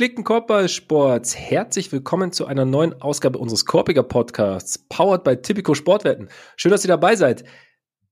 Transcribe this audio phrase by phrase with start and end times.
[0.00, 6.30] Gepflegten Korbballsports, herzlich willkommen zu einer neuen Ausgabe unseres Korpiger Podcasts, powered by Typico Sportwetten.
[6.56, 7.44] Schön, dass ihr dabei seid.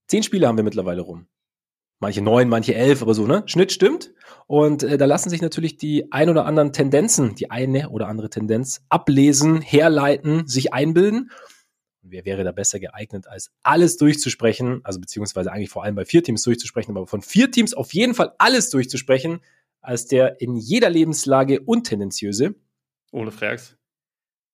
[0.06, 1.29] Zehn Spiele haben wir mittlerweile rum.
[1.98, 3.43] Manche neun, manche elf, aber so, ne?
[3.46, 4.12] Schnitt stimmt.
[4.46, 8.29] Und äh, da lassen sich natürlich die ein oder anderen Tendenzen, die eine oder andere
[8.29, 11.30] Tendenz ablesen, herleiten, sich einbilden.
[12.02, 16.23] wer wäre da besser geeignet, als alles durchzusprechen, also beziehungsweise eigentlich vor allem bei vier
[16.23, 19.41] Teams durchzusprechen, aber von vier Teams auf jeden Fall alles durchzusprechen,
[19.88, 22.55] als der in jeder Lebenslage untendenziöse.
[23.10, 23.74] Ole Frags.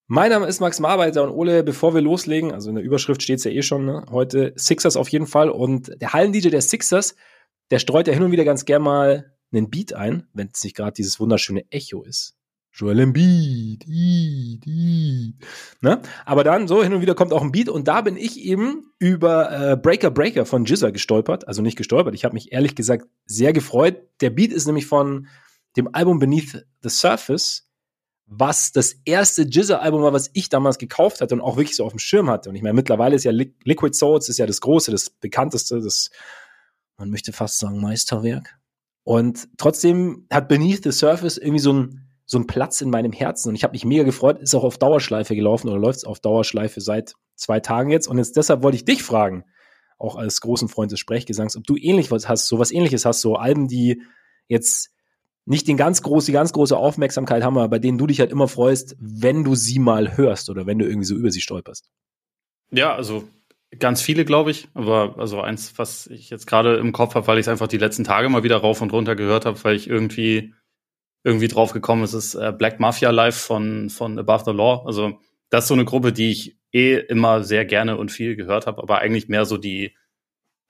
[0.06, 3.38] Mein Name ist Max Marbeiter und Ole, bevor wir loslegen, also in der Überschrift steht
[3.38, 4.04] es ja eh schon, ne?
[4.10, 7.16] heute Sixers auf jeden Fall und der Hallen-DJ der Sixers,
[7.72, 10.76] der streut ja hin und wieder ganz gern mal einen Beat ein, wenn es nicht
[10.76, 12.36] gerade dieses wunderschöne Echo ist.
[12.76, 15.34] Joel Embiid, Beat, Beat.
[15.80, 16.02] Ne?
[16.24, 18.90] Aber dann so hin und wieder kommt auch ein Beat und da bin ich eben
[18.98, 22.16] über äh, Breaker Breaker von Jizza gestolpert, also nicht gestolpert.
[22.16, 23.98] Ich habe mich ehrlich gesagt sehr gefreut.
[24.20, 25.28] Der Beat ist nämlich von
[25.76, 27.70] dem Album Beneath the Surface,
[28.26, 31.92] was das erste Jizza-Album war, was ich damals gekauft hatte und auch wirklich so auf
[31.92, 32.48] dem Schirm hatte.
[32.48, 36.10] Und ich meine, mittlerweile ist ja Liquid Souls ist ja das große, das bekannteste, das
[36.96, 38.58] man möchte fast sagen Meisterwerk.
[39.04, 43.50] Und trotzdem hat Beneath the Surface irgendwie so ein so ein Platz in meinem Herzen
[43.50, 46.20] und ich habe mich mega gefreut, ist auch auf Dauerschleife gelaufen oder läuft es auf
[46.20, 49.44] Dauerschleife seit zwei Tagen jetzt und jetzt deshalb wollte ich dich fragen,
[49.98, 53.20] auch als großen Freund des Sprechgesangs, ob du ähnlich was hast, so was ähnliches hast,
[53.20, 54.02] so Alben, die
[54.48, 54.90] jetzt
[55.46, 58.32] nicht den ganz groß, die ganz große Aufmerksamkeit haben, aber bei denen du dich halt
[58.32, 61.90] immer freust, wenn du sie mal hörst oder wenn du irgendwie so über sie stolperst.
[62.70, 63.28] Ja, also
[63.78, 64.68] ganz viele, glaube ich.
[64.74, 67.78] Aber also eins, was ich jetzt gerade im Kopf habe, weil ich es einfach die
[67.78, 70.54] letzten Tage mal wieder rauf und runter gehört habe, weil ich irgendwie
[71.24, 74.84] irgendwie drauf gekommen ist, ist äh, Black Mafia Live von, von Above the Law.
[74.86, 75.18] Also
[75.48, 78.82] das ist so eine Gruppe, die ich eh immer sehr gerne und viel gehört habe,
[78.82, 79.96] aber eigentlich mehr so die,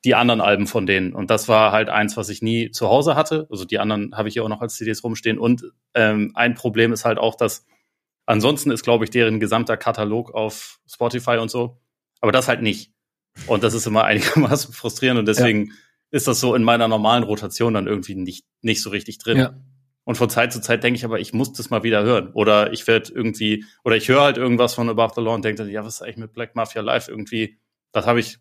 [0.04, 1.12] die anderen Alben von denen.
[1.12, 3.48] Und das war halt eins, was ich nie zu Hause hatte.
[3.50, 5.38] Also die anderen habe ich hier auch noch als CDs rumstehen.
[5.38, 5.64] Und
[5.94, 7.66] ähm, ein Problem ist halt auch, dass
[8.26, 11.80] ansonsten ist, glaube ich, deren gesamter Katalog auf Spotify und so.
[12.20, 12.92] Aber das halt nicht.
[13.48, 15.18] Und das ist immer einigermaßen frustrierend.
[15.18, 15.72] Und deswegen ja.
[16.12, 19.38] ist das so in meiner normalen Rotation dann irgendwie nicht, nicht so richtig drin.
[19.38, 19.54] Ja.
[20.04, 22.30] Und von Zeit zu Zeit denke ich aber, ich muss das mal wieder hören.
[22.34, 25.62] Oder ich werde irgendwie, oder ich höre halt irgendwas von Above the Law und denke
[25.62, 27.08] dann, ja, was ist eigentlich mit Black Mafia Live?
[27.08, 27.56] Irgendwie,
[27.92, 28.38] das habe ich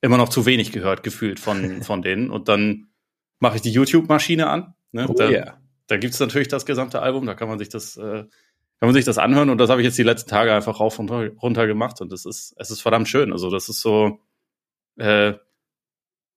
[0.00, 2.30] immer noch zu wenig gehört, gefühlt von, von denen.
[2.30, 2.88] Und dann
[3.38, 4.74] mache ich die YouTube-Maschine an.
[4.90, 5.06] Ne?
[5.08, 5.60] Oh, da yeah.
[5.86, 8.24] da gibt es natürlich das gesamte Album, da kann man sich das, äh,
[8.80, 9.50] kann man sich das anhören.
[9.50, 12.00] Und das habe ich jetzt die letzten Tage einfach rauf und runter gemacht.
[12.00, 13.32] Und das ist, es ist verdammt schön.
[13.32, 14.20] Also, das ist so
[14.96, 15.34] äh,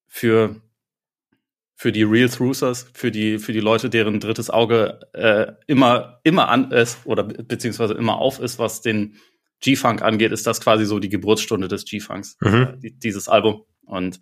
[0.08, 0.62] für
[1.80, 6.50] für die Real Throughsers, für die, für die Leute, deren drittes Auge äh, immer, immer
[6.50, 9.18] an ist oder beziehungsweise immer auf ist, was den
[9.60, 12.80] G-Funk angeht, ist das quasi so die Geburtsstunde des G-Funks, mhm.
[12.82, 13.62] äh, dieses Album.
[13.86, 14.20] Und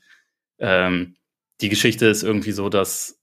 [0.60, 1.16] ähm,
[1.62, 3.22] die Geschichte ist irgendwie so, dass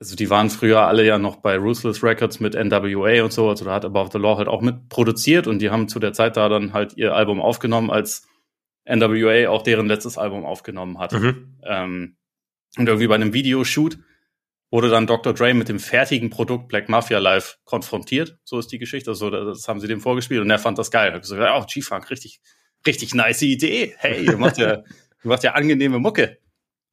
[0.00, 3.64] also die waren früher alle ja noch bei Ruthless Records mit NWA und so, also
[3.64, 6.36] da hat Above the Law halt auch mit produziert und die haben zu der Zeit
[6.36, 8.26] da dann halt ihr Album aufgenommen, als
[8.88, 11.12] NWA auch deren letztes Album aufgenommen hat.
[11.12, 11.58] Mhm.
[11.64, 12.16] Ähm,
[12.76, 13.98] und irgendwie bei einem Videoshoot
[14.70, 15.32] wurde dann Dr.
[15.32, 18.38] Dre mit dem fertigen Produkt Black Mafia Live konfrontiert.
[18.44, 19.10] So ist die Geschichte.
[19.10, 21.08] Also, das haben sie dem vorgespielt und er fand das geil.
[21.08, 22.40] Er hat gesagt, oh, G-Funk, richtig,
[22.86, 23.94] richtig nice Idee.
[23.96, 24.76] Hey, du machst ja,
[25.22, 26.38] du machst ja angenehme Mucke.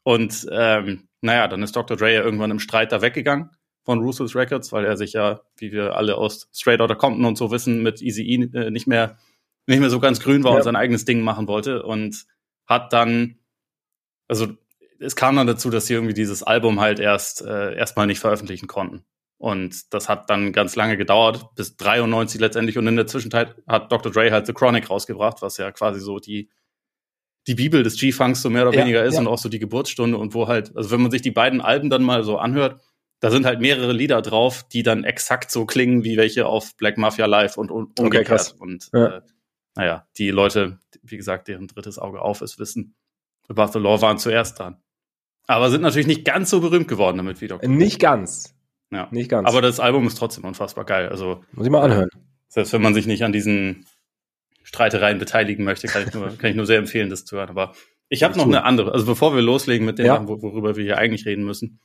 [0.04, 1.98] Und ähm, naja, dann ist Dr.
[1.98, 3.50] Dre ja irgendwann im Streit da weggegangen
[3.84, 7.38] von Ruthless Records, weil er sich ja, wie wir alle aus Straight Outta Compton und
[7.38, 9.18] so wissen, mit Easy E äh, nicht mehr
[9.68, 10.58] nicht mehr so ganz grün war ja.
[10.58, 12.26] und sein eigenes Ding machen wollte und
[12.66, 13.40] hat dann,
[14.28, 14.48] also
[15.00, 18.68] es kam dann dazu, dass sie irgendwie dieses Album halt erst äh, erstmal nicht veröffentlichen
[18.68, 19.06] konnten.
[19.38, 22.78] Und das hat dann ganz lange gedauert, bis 93 letztendlich.
[22.78, 24.12] Und in der Zwischenzeit hat Dr.
[24.12, 26.50] Dre halt The Chronic rausgebracht, was ja quasi so die,
[27.48, 29.20] die Bibel des G-Funks so mehr oder ja, weniger ist ja.
[29.20, 31.90] und auch so die Geburtsstunde und wo halt, also wenn man sich die beiden Alben
[31.90, 32.82] dann mal so anhört,
[33.20, 36.98] da sind halt mehrere Lieder drauf, die dann exakt so klingen wie welche auf Black
[36.98, 38.56] Mafia Live und, und umgekehrt.
[38.56, 39.18] Okay, und ja.
[39.18, 39.22] äh,
[39.76, 42.96] naja, die Leute, wie gesagt, deren drittes Auge auf ist, wissen,
[43.48, 44.82] Above the Law waren zuerst dran.
[45.48, 47.70] Aber sind natürlich nicht ganz so berühmt geworden damit wie Dr.
[47.70, 48.56] Nicht ganz.
[48.92, 49.08] Ja.
[49.12, 49.48] Nicht ganz.
[49.48, 51.10] Aber das Album ist trotzdem unfassbar geil.
[51.10, 52.10] Also, Muss ich mal anhören.
[52.48, 53.86] Selbst wenn man sich nicht an diesen
[54.64, 57.50] Streitereien beteiligen möchte, kann ich nur, kann ich nur sehr empfehlen, das zu hören.
[57.50, 57.74] Aber
[58.10, 58.94] ich habe noch eine andere.
[58.94, 60.28] Also bevor wir loslegen mit dem, ja.
[60.28, 61.80] worüber wir hier eigentlich reden müssen.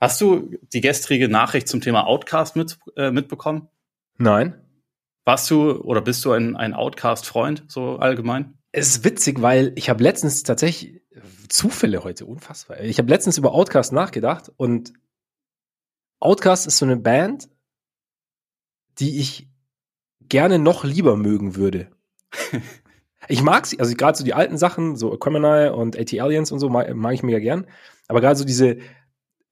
[0.00, 3.68] Hast du die gestrige Nachricht zum Thema Outcast mit, äh, mitbekommen?
[4.16, 4.54] Nein.
[5.24, 8.57] Warst du oder bist du ein, ein Outcast-Freund, so allgemein?
[8.78, 11.02] Es ist witzig, weil ich habe letztens tatsächlich
[11.48, 12.80] Zufälle heute, unfassbar.
[12.80, 14.92] Ich habe letztens über Outcast nachgedacht und
[16.20, 17.48] Outcast ist so eine Band,
[18.98, 19.48] die ich
[20.28, 21.90] gerne noch lieber mögen würde.
[23.28, 26.58] ich mag sie, also gerade so die alten Sachen, so Aquemini und AT Aliens und
[26.58, 27.66] so, mag, mag ich mega gern.
[28.06, 28.78] Aber gerade so diese,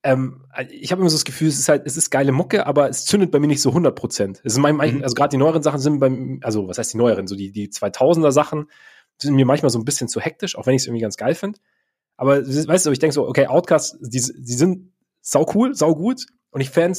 [0.03, 2.89] ähm, ich habe immer so das Gefühl, es ist halt, es ist geile Mucke, aber
[2.89, 4.41] es zündet bei mir nicht so 100 Prozent.
[4.45, 5.03] Mhm.
[5.03, 7.69] Also gerade die neueren Sachen sind beim, also was heißt die neueren, so die, die
[7.69, 8.67] 2000er Sachen
[9.19, 11.35] sind mir manchmal so ein bisschen zu hektisch, auch wenn ich es irgendwie ganz geil
[11.35, 11.59] finde.
[12.17, 16.27] Aber weißt du, ich denke so, okay, Outcasts, die, die sind sau cool, sau gut
[16.51, 16.99] und ich fände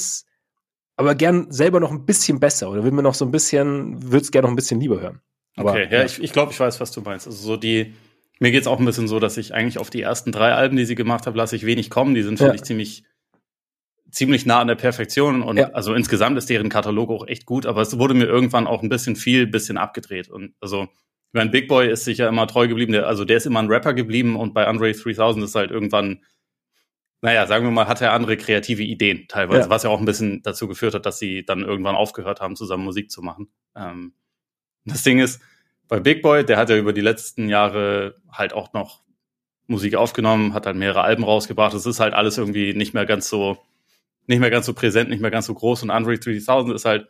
[0.96, 4.24] aber gern selber noch ein bisschen besser oder will mir noch so ein bisschen, würde
[4.24, 5.22] es gerne noch ein bisschen lieber hören.
[5.56, 6.06] Aber, okay, ja, ja.
[6.06, 7.28] ich, ich glaube, ich weiß, was du meinst.
[7.28, 7.94] Also so die,
[8.40, 10.86] mir geht's auch ein bisschen so, dass ich eigentlich auf die ersten drei Alben, die
[10.86, 12.14] sie gemacht habe, lasse ich wenig kommen.
[12.14, 12.56] Die sind, finde ja.
[12.56, 13.04] ich, ziemlich,
[14.12, 15.42] ziemlich nah an der Perfektion.
[15.42, 15.72] Und ja.
[15.72, 18.90] also insgesamt ist deren Katalog auch echt gut, aber es wurde mir irgendwann auch ein
[18.90, 20.30] bisschen viel, bisschen abgedreht.
[20.30, 20.88] Und also,
[21.28, 23.68] ich meine, Big Boy ist sicher immer treu geblieben, der, also der ist immer ein
[23.68, 26.24] Rapper geblieben und bei Andre 3000 ist halt irgendwann,
[27.22, 29.70] naja, sagen wir mal, hat er andere kreative Ideen teilweise, ja.
[29.70, 32.86] was ja auch ein bisschen dazu geführt hat, dass sie dann irgendwann aufgehört haben, zusammen
[32.86, 33.50] Musik zu machen.
[33.76, 34.14] Ähm,
[34.86, 35.42] das Ding ist,
[35.88, 39.04] bei Big Boy, der hat ja über die letzten Jahre halt auch noch
[39.68, 41.74] Musik aufgenommen, hat halt mehrere Alben rausgebracht.
[41.74, 43.58] Es ist halt alles irgendwie nicht mehr ganz so,
[44.26, 45.84] nicht mehr ganz so präsent, nicht mehr ganz so groß.
[45.84, 47.08] Und Andre 3000 ist halt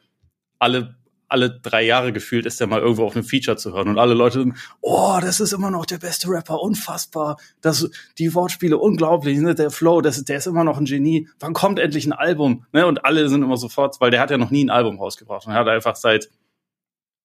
[0.60, 0.96] alle,
[1.30, 3.90] alle drei Jahre gefühlt, ist der mal irgendwo auf einem Feature zu hören.
[3.90, 7.38] Und alle Leute sind, oh, das ist immer noch der beste Rapper, unfassbar.
[7.62, 9.54] Das, die Wortspiele unglaublich, ne?
[9.54, 11.28] der Flow, das, der ist immer noch ein Genie.
[11.40, 12.66] Wann kommt endlich ein Album?
[12.72, 12.86] Ne?
[12.86, 15.46] Und alle sind immer sofort, weil der hat ja noch nie ein Album rausgebracht.
[15.48, 16.30] Und er hat einfach seit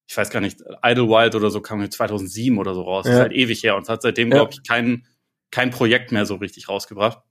[0.08, 3.06] ich weiß gar nicht, Idlewild oder so kam 2007 oder so raus.
[3.06, 3.12] Ja.
[3.12, 4.37] Ist halt ewig her und hat seitdem, ja.
[4.37, 5.06] glaube ich, kein,
[5.50, 7.22] kein Projekt mehr so richtig rausgebracht.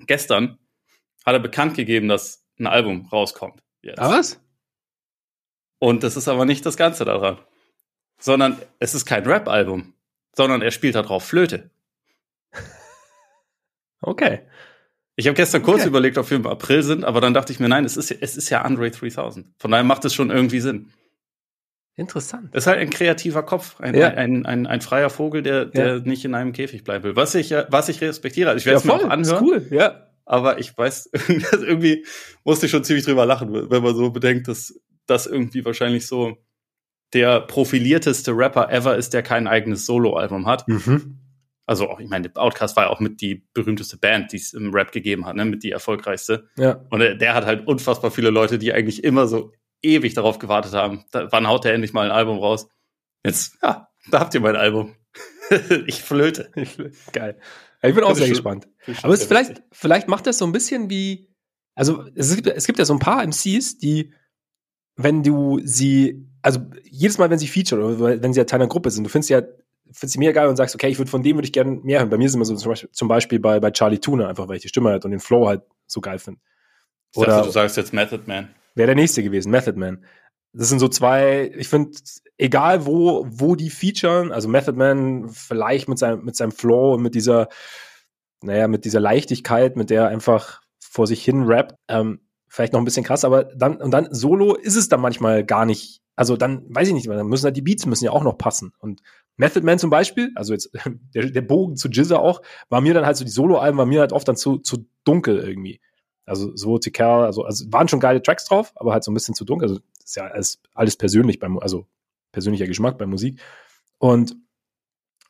[0.00, 0.58] Gestern
[1.24, 3.62] hat er bekannt gegeben, dass ein Album rauskommt.
[3.82, 4.00] Jetzt.
[4.00, 4.40] Ah, was?
[5.78, 7.38] Und das ist aber nicht das Ganze daran.
[8.18, 9.94] Sondern es ist kein Rap-Album,
[10.34, 11.70] sondern er spielt da drauf Flöte.
[14.00, 14.42] Okay.
[15.16, 15.88] Ich habe gestern kurz okay.
[15.88, 18.36] überlegt, ob wir im April sind, aber dann dachte ich mir, nein, es ist, es
[18.36, 19.48] ist ja Andre 3000.
[19.58, 20.92] Von daher macht es schon irgendwie Sinn.
[21.96, 22.54] Interessant.
[22.54, 24.10] Das ist halt ein kreativer Kopf, ein, ja.
[24.10, 25.98] ein, ein, ein, freier Vogel, der, der ja.
[25.98, 27.16] nicht in einem Käfig bleiben will.
[27.16, 28.50] Was ich, was ich respektiere.
[28.50, 29.22] Also ich werde es ja, mir auch anhören.
[29.22, 30.06] Ist cool, ja.
[30.24, 31.10] Aber ich weiß,
[31.52, 32.06] irgendwie
[32.44, 34.78] musste ich schon ziemlich drüber lachen, wenn man so bedenkt, dass
[35.10, 36.38] das irgendwie wahrscheinlich so
[37.12, 40.68] der profilierteste Rapper ever ist, der kein eigenes Soloalbum hat.
[40.68, 41.18] Mhm.
[41.66, 44.72] Also auch, ich meine, Outcast war ja auch mit die berühmteste Band, die es im
[44.72, 46.48] Rap gegeben hat, ne, mit die erfolgreichste.
[46.56, 46.84] Ja.
[46.90, 49.52] Und der, der hat halt unfassbar viele Leute, die eigentlich immer so
[49.82, 51.04] ewig darauf gewartet haben.
[51.10, 52.68] Da, wann haut er endlich mal ein Album raus?
[53.24, 54.96] Jetzt, ja, da habt ihr mein Album.
[55.86, 56.50] ich flöte.
[57.12, 57.38] Geil.
[57.82, 58.66] Ich bin auch sehr gespannt.
[59.02, 61.28] Aber es vielleicht, vielleicht macht das so ein bisschen wie,
[61.74, 64.12] also es gibt, es gibt ja so ein paar MCs, die,
[64.98, 68.68] wenn du sie, also jedes Mal, wenn sie feature oder wenn sie ja Teil einer
[68.68, 69.42] Gruppe sind, du findest ja,
[69.92, 72.00] findest sie mega geil und sagst, okay, ich würde von dem würde ich gerne mehr
[72.00, 72.10] hören.
[72.10, 74.56] Bei mir ist immer so zum Beispiel, zum Beispiel bei, bei Charlie Tuna, einfach weil
[74.56, 76.40] ich die Stimme halt und den Flow halt so geil finde.
[77.14, 78.48] Oder dachte, du sagst jetzt Method Man.
[78.74, 80.04] Wäre der nächste gewesen, Method Man.
[80.52, 81.92] Das sind so zwei, ich finde,
[82.36, 87.02] egal wo, wo die featuren, also Method Man vielleicht mit seinem, mit seinem Flow und
[87.02, 87.48] mit dieser,
[88.42, 92.80] naja, mit dieser Leichtigkeit, mit der er einfach vor sich hin rappt, ähm, vielleicht noch
[92.80, 96.36] ein bisschen krass, aber dann, und dann Solo ist es dann manchmal gar nicht, also
[96.36, 98.72] dann, weiß ich nicht, dann müssen halt die Beats müssen ja auch noch passen.
[98.78, 99.02] Und
[99.36, 100.70] Method Man zum Beispiel, also jetzt
[101.14, 104.00] der, der Bogen zu Jizza auch, war mir dann halt so, die Solo-Alben war mir
[104.00, 105.80] halt oft dann zu, zu dunkel irgendwie.
[106.26, 109.34] Also so TK, also, also waren schon geile Tracks drauf, aber halt so ein bisschen
[109.34, 109.68] zu dunkel.
[109.68, 111.86] Also ist ja alles, alles persönlich beim, also
[112.32, 113.40] persönlicher Geschmack bei Musik.
[113.98, 114.36] Und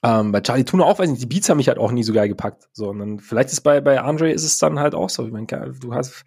[0.02, 2.12] ähm, bei Charlie Tuna auch, weiß nicht, die Beats haben mich halt auch nie so
[2.12, 2.68] geil gepackt.
[2.72, 5.26] So, und dann vielleicht ist bei, bei Andre ist es dann halt auch so.
[5.26, 6.25] Ich meine, du hast,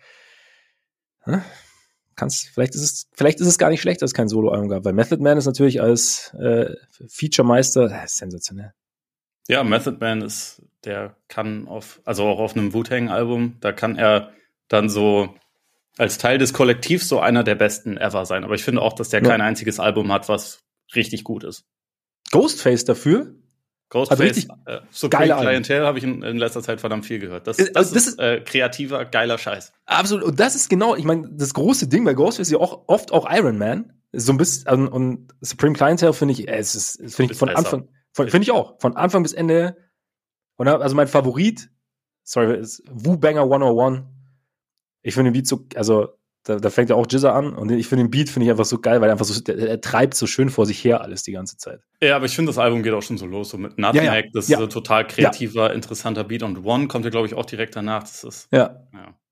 [1.26, 1.44] ne?
[2.16, 4.86] kannst, vielleicht ist es, vielleicht ist es gar nicht schlecht, dass es kein Solo-Album gab,
[4.86, 6.74] weil Method Man ist natürlich als äh,
[7.08, 8.74] Feature-Meister äh, sensationell.
[9.48, 14.32] Ja, Method Man ist, der kann auf, also auch auf einem Wu-Tang-Album, da kann er
[14.68, 15.34] dann so
[15.98, 18.44] als Teil des Kollektivs so einer der besten ever sein.
[18.44, 19.30] Aber ich finde auch, dass der ja.
[19.30, 20.64] kein einziges Album hat, was
[20.96, 21.66] richtig gut ist.
[22.32, 23.36] Ghostface dafür?
[23.92, 27.46] Ghostface, äh, so geile Clientel habe ich in, in, letzter Zeit verdammt viel gehört.
[27.46, 29.74] Das, das, also das ist, äh, kreativer, geiler Scheiß.
[29.86, 30.24] Absolut.
[30.24, 33.12] Und das ist genau, ich meine, das große Ding bei Ghostface ist ja auch oft
[33.12, 33.94] auch Iron Man.
[34.14, 37.60] So ein bisschen, und Supreme Clientel finde ich, äh, es ist, finde ich von besser.
[37.60, 39.76] Anfang, finde ich auch, von Anfang bis Ende.
[40.56, 41.70] Und also mein Favorit,
[42.24, 44.04] sorry, ist Wu Banger 101
[45.04, 46.10] ich finde den Beat so, also
[46.44, 48.66] da, da fängt ja auch Jizzer an und ich finde den Beat finde ich einfach
[48.66, 51.24] so geil, weil er einfach so, der, er treibt so schön vor sich her alles
[51.24, 51.82] die ganze Zeit.
[52.02, 54.16] Ja, aber ich finde, das Album geht auch schon so los, so mit Nutmeg, ja,
[54.16, 54.24] ja.
[54.34, 54.58] das ja.
[54.58, 58.02] ist ein total kreativer, interessanter Beat und One kommt ja, glaube ich, auch direkt danach.
[58.02, 58.88] Das ist, ja.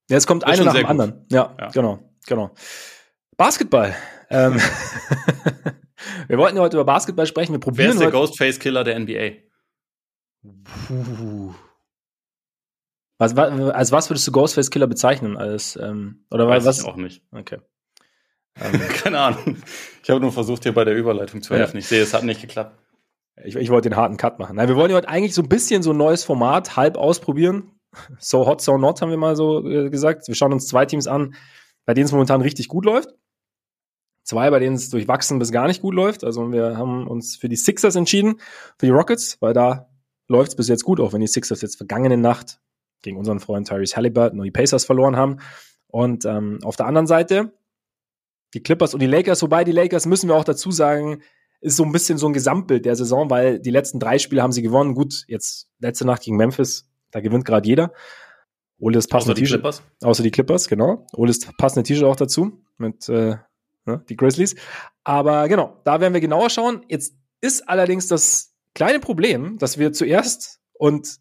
[0.10, 1.26] Ja, es kommt einer nach dem anderen.
[1.32, 2.52] Ja, genau, genau.
[3.38, 3.96] Basketball.
[4.30, 4.58] ähm,
[6.28, 7.54] wir wollten ja heute über Basketball sprechen.
[7.54, 9.32] Wir probieren Wer ist der Ghostface-Killer der NBA?
[10.88, 11.54] Puh.
[13.20, 15.38] Was, was, als was würdest du Ghostface Killer bezeichnen?
[15.38, 16.80] Als, ähm, oder Weiß was?
[16.80, 17.22] Ich auch nicht.
[17.32, 17.58] Okay.
[18.60, 18.80] Ähm.
[19.04, 19.58] Keine Ahnung.
[20.02, 21.76] Ich habe nur versucht, hier bei der Überleitung zu helfen.
[21.76, 21.80] Ja.
[21.80, 22.80] Ich sehe, es hat nicht geklappt.
[23.44, 24.56] Ich, ich wollte den harten Cut machen.
[24.56, 27.72] Nein, wir wollen heute eigentlich so ein bisschen so ein neues Format halb ausprobieren.
[28.20, 30.28] So hot, so not, haben wir mal so äh, gesagt.
[30.28, 31.36] Wir schauen uns zwei Teams an,
[31.86, 33.10] bei denen es momentan richtig gut läuft.
[34.24, 36.24] Zwei, bei denen es durchwachsen bis gar nicht gut läuft.
[36.24, 38.40] Also wir haben uns für die Sixers entschieden,
[38.78, 39.90] für die Rockets, weil da
[40.28, 42.60] läuft es bis jetzt gut, auch wenn die Sixers jetzt vergangene Nacht
[43.02, 45.38] gegen unseren Freund Tyrese Halliburton und die Pacers verloren haben.
[45.88, 47.54] Und ähm, auf der anderen Seite
[48.54, 51.22] die Clippers und die Lakers, wobei die Lakers müssen wir auch dazu sagen,
[51.62, 54.52] ist so ein bisschen so ein Gesamtbild der Saison, weil die letzten drei Spiele haben
[54.52, 54.96] sie gewonnen.
[54.96, 57.94] Gut, jetzt letzte Nacht gegen Memphis, da gewinnt gerade jeder.
[58.80, 59.82] Oles passende T-Shirt.
[60.02, 61.06] Außer die Clippers, genau.
[61.14, 63.36] Oles passende T-Shirt auch dazu mit äh,
[63.86, 64.56] ne, die Grizzlies.
[65.04, 66.86] Aber genau, da werden wir genauer schauen.
[66.88, 71.20] Jetzt ist allerdings das kleine Problem, dass wir zuerst und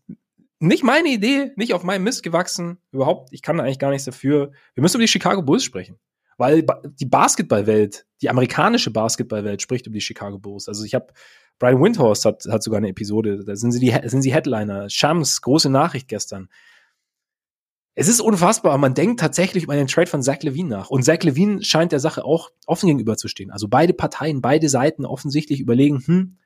[0.61, 4.53] nicht meine Idee, nicht auf meinem Mist gewachsen, überhaupt, ich kann eigentlich gar nichts dafür.
[4.75, 5.99] Wir müssen über die Chicago Bulls sprechen
[6.39, 6.65] weil
[7.01, 10.69] die Basketballwelt, die amerikanische Basketballwelt spricht über die Chicago Bulls.
[10.69, 11.13] Also ich habe
[11.59, 14.89] Brian Windhorst hat, hat sogar eine Episode, da sind sie die sind sie Headliner.
[14.89, 16.49] Shams große Nachricht gestern.
[17.97, 20.89] Es ist unfassbar, man denkt tatsächlich über einen Trade von Zach Levine nach.
[20.89, 23.51] Und Zach Levine scheint der Sache auch offen gegenüberzustehen.
[23.51, 26.39] Also beide Parteien, beide Seiten offensichtlich überlegen, hm,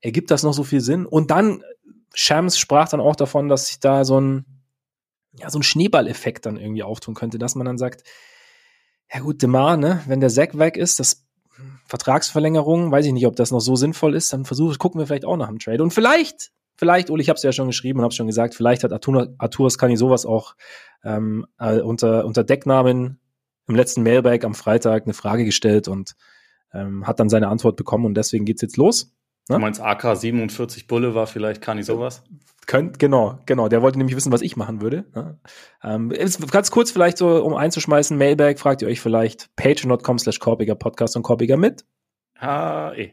[0.00, 1.04] ergibt das noch so viel Sinn?
[1.04, 1.64] Und dann,
[2.14, 4.44] Shams sprach dann auch davon, dass sich da so ein,
[5.38, 8.04] ja, so ein Schneeballeffekt dann irgendwie auftun könnte, dass man dann sagt,
[9.12, 11.26] ja gut, Demar, ne, wenn der Sack weg ist, das
[11.86, 15.24] Vertragsverlängerung, weiß ich nicht, ob das noch so sinnvoll ist, dann versuchen, gucken wir vielleicht
[15.24, 15.82] auch nach dem Trade.
[15.82, 18.84] Und vielleicht, vielleicht, Uli, ich habe es ja schon geschrieben und habe schon gesagt, vielleicht
[18.84, 20.54] hat Artur, Arturas Kani sowas auch
[21.04, 23.20] ähm, äh, unter, unter Decknamen
[23.66, 26.14] im letzten Mailbag am Freitag eine Frage gestellt und
[26.72, 29.12] ähm, hat dann seine Antwort bekommen und deswegen geht's jetzt los.
[29.48, 29.56] Ne?
[29.56, 32.22] Du meinst AK 47 Bulle war vielleicht Kani sowas?
[32.66, 33.68] Könnt, genau, genau.
[33.68, 35.04] Der wollte nämlich wissen, was ich machen würde.
[35.14, 35.38] Ne?
[35.82, 36.08] Ähm,
[36.50, 41.16] ganz kurz vielleicht so, um einzuschmeißen, Mailbag, fragt ihr euch vielleicht patreon.com slash Korbiger Podcast
[41.16, 41.84] und Korbiger mit.
[42.38, 43.12] Ah, eh.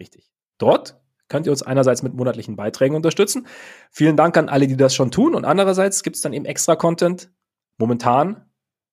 [0.00, 0.30] Richtig.
[0.58, 3.46] Dort könnt ihr uns einerseits mit monatlichen Beiträgen unterstützen.
[3.90, 5.34] Vielen Dank an alle, die das schon tun.
[5.34, 7.30] Und andererseits gibt's dann eben extra Content
[7.76, 8.46] momentan,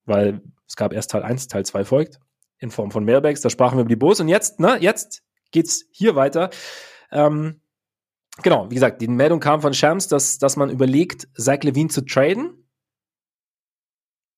[0.05, 2.19] weil es gab erst Teil 1, Teil 2 folgt,
[2.59, 3.41] in Form von Mailbags.
[3.41, 4.19] Da sprachen wir über die Bos.
[4.19, 5.23] Und jetzt, ne, jetzt
[5.55, 6.49] geht's hier weiter.
[7.11, 7.61] Ähm,
[8.43, 12.01] genau, wie gesagt, die Meldung kam von Shams, dass, dass man überlegt, Zach Levine zu
[12.01, 12.67] traden.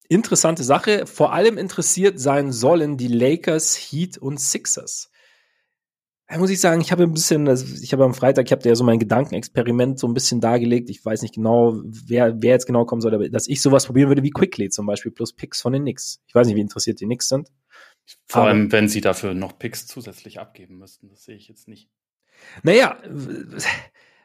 [0.07, 1.05] Interessante Sache.
[1.05, 5.11] Vor allem interessiert sein sollen die Lakers, Heat und Sixers.
[6.29, 7.47] Da muss ich sagen, ich habe ein bisschen,
[7.81, 10.89] ich habe am Freitag, ich habe ja so mein Gedankenexperiment so ein bisschen dargelegt.
[10.89, 14.09] Ich weiß nicht genau, wer, wer jetzt genau kommen soll, aber dass ich sowas probieren
[14.09, 16.21] würde wie Quickly zum Beispiel plus Picks von den Knicks.
[16.27, 17.49] Ich weiß nicht, wie interessiert die Knicks sind.
[18.25, 21.09] Vor aber, allem, wenn sie dafür noch Picks zusätzlich abgeben müssten.
[21.09, 21.89] Das sehe ich jetzt nicht.
[22.63, 23.01] Naja,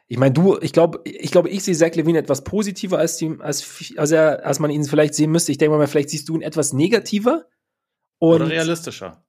[0.07, 3.35] ich meine, du, ich glaube, ich glaube, ich sehe Zach Levine etwas positiver als die,
[3.39, 5.51] als, als, er, als man ihn vielleicht sehen müsste.
[5.51, 7.45] Ich denke mal, vielleicht siehst du ihn etwas negativer.
[8.19, 9.25] Und Oder realistischer.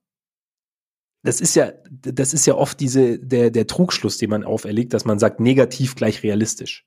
[1.23, 5.07] Das ist ja, das ist ja oft diese, der, der Trugschluss, den man auferlegt, dass
[5.07, 6.87] man sagt, negativ gleich realistisch.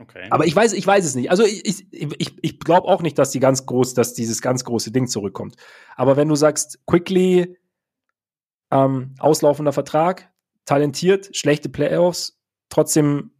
[0.00, 0.28] Okay.
[0.30, 1.30] Aber ich weiß, ich weiß es nicht.
[1.30, 4.92] Also ich, ich, ich, glaube auch nicht, dass die ganz groß, dass dieses ganz große
[4.92, 5.56] Ding zurückkommt.
[5.94, 7.58] Aber wenn du sagst, quickly,
[8.70, 10.30] ähm, auslaufender Vertrag,
[10.64, 12.38] talentiert, schlechte Playoffs,
[12.70, 13.32] trotzdem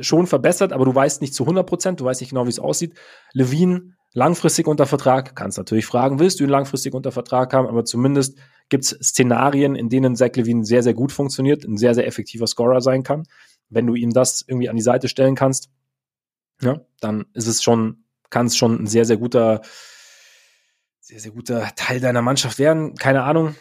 [0.00, 2.58] schon verbessert, aber du weißt nicht zu 100 Prozent, du weißt nicht genau, wie es
[2.58, 2.94] aussieht.
[3.32, 7.84] Levine langfristig unter Vertrag, kannst natürlich fragen, willst du ihn langfristig unter Vertrag haben, aber
[7.84, 12.06] zumindest gibt es Szenarien, in denen Zach Levine sehr, sehr gut funktioniert, ein sehr, sehr
[12.06, 13.24] effektiver Scorer sein kann.
[13.70, 15.70] Wenn du ihm das irgendwie an die Seite stellen kannst,
[16.62, 19.62] ja, dann ist es schon, kann es schon ein sehr, sehr guter,
[21.00, 22.94] sehr, sehr guter Teil deiner Mannschaft werden.
[22.94, 23.54] Keine Ahnung.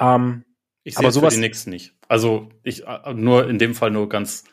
[0.00, 0.44] Ähm,
[0.84, 1.94] ich sehe sowas für die Knicks nicht.
[2.08, 4.44] Also ich äh, nur in dem Fall nur ganz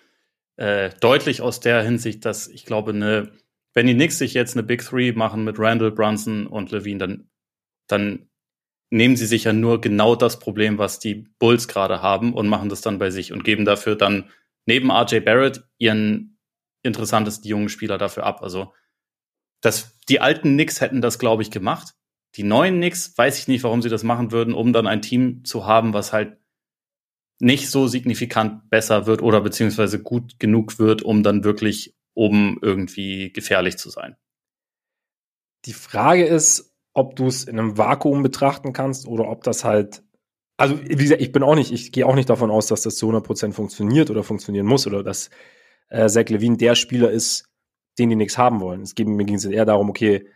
[0.57, 3.31] äh, deutlich aus der Hinsicht, dass ich glaube, eine,
[3.74, 7.29] wenn die Knicks sich jetzt eine Big Three machen mit Randall, Brunson und Levine, dann,
[7.88, 8.29] dann
[8.89, 12.69] nehmen sie sich ja nur genau das Problem, was die Bulls gerade haben und machen
[12.69, 14.29] das dann bei sich und geben dafür dann
[14.65, 16.39] neben RJ Barrett ihren
[16.84, 18.41] interessantesten jungen Spieler dafür ab.
[18.41, 18.74] Also
[19.62, 21.95] das, die alten Knicks hätten das, glaube ich, gemacht.
[22.36, 25.43] Die neuen Knicks weiß ich nicht, warum sie das machen würden, um dann ein Team
[25.45, 26.38] zu haben, was halt
[27.39, 33.31] nicht so signifikant besser wird oder beziehungsweise gut genug wird, um dann wirklich oben irgendwie
[33.34, 34.15] gefährlich zu sein.
[35.65, 40.03] Die Frage ist, ob du es in einem Vakuum betrachten kannst oder ob das halt,
[40.57, 42.95] also wie gesagt, ich bin auch nicht, ich gehe auch nicht davon aus, dass das
[42.95, 45.29] zu 100% funktioniert oder funktionieren muss oder dass
[45.89, 47.50] äh, Zach Levine der Spieler ist,
[47.97, 48.81] den die nichts haben wollen.
[48.81, 50.27] Es geht, mir ging es eher darum, okay,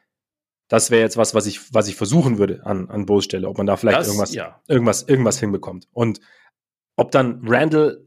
[0.67, 3.57] das wäre jetzt was, was ich, was ich versuchen würde an, an Bos Stelle, ob
[3.57, 4.61] man da vielleicht das, irgendwas, ja.
[4.67, 5.87] irgendwas, irgendwas hinbekommt.
[5.91, 6.19] Und
[6.95, 8.05] ob dann Randall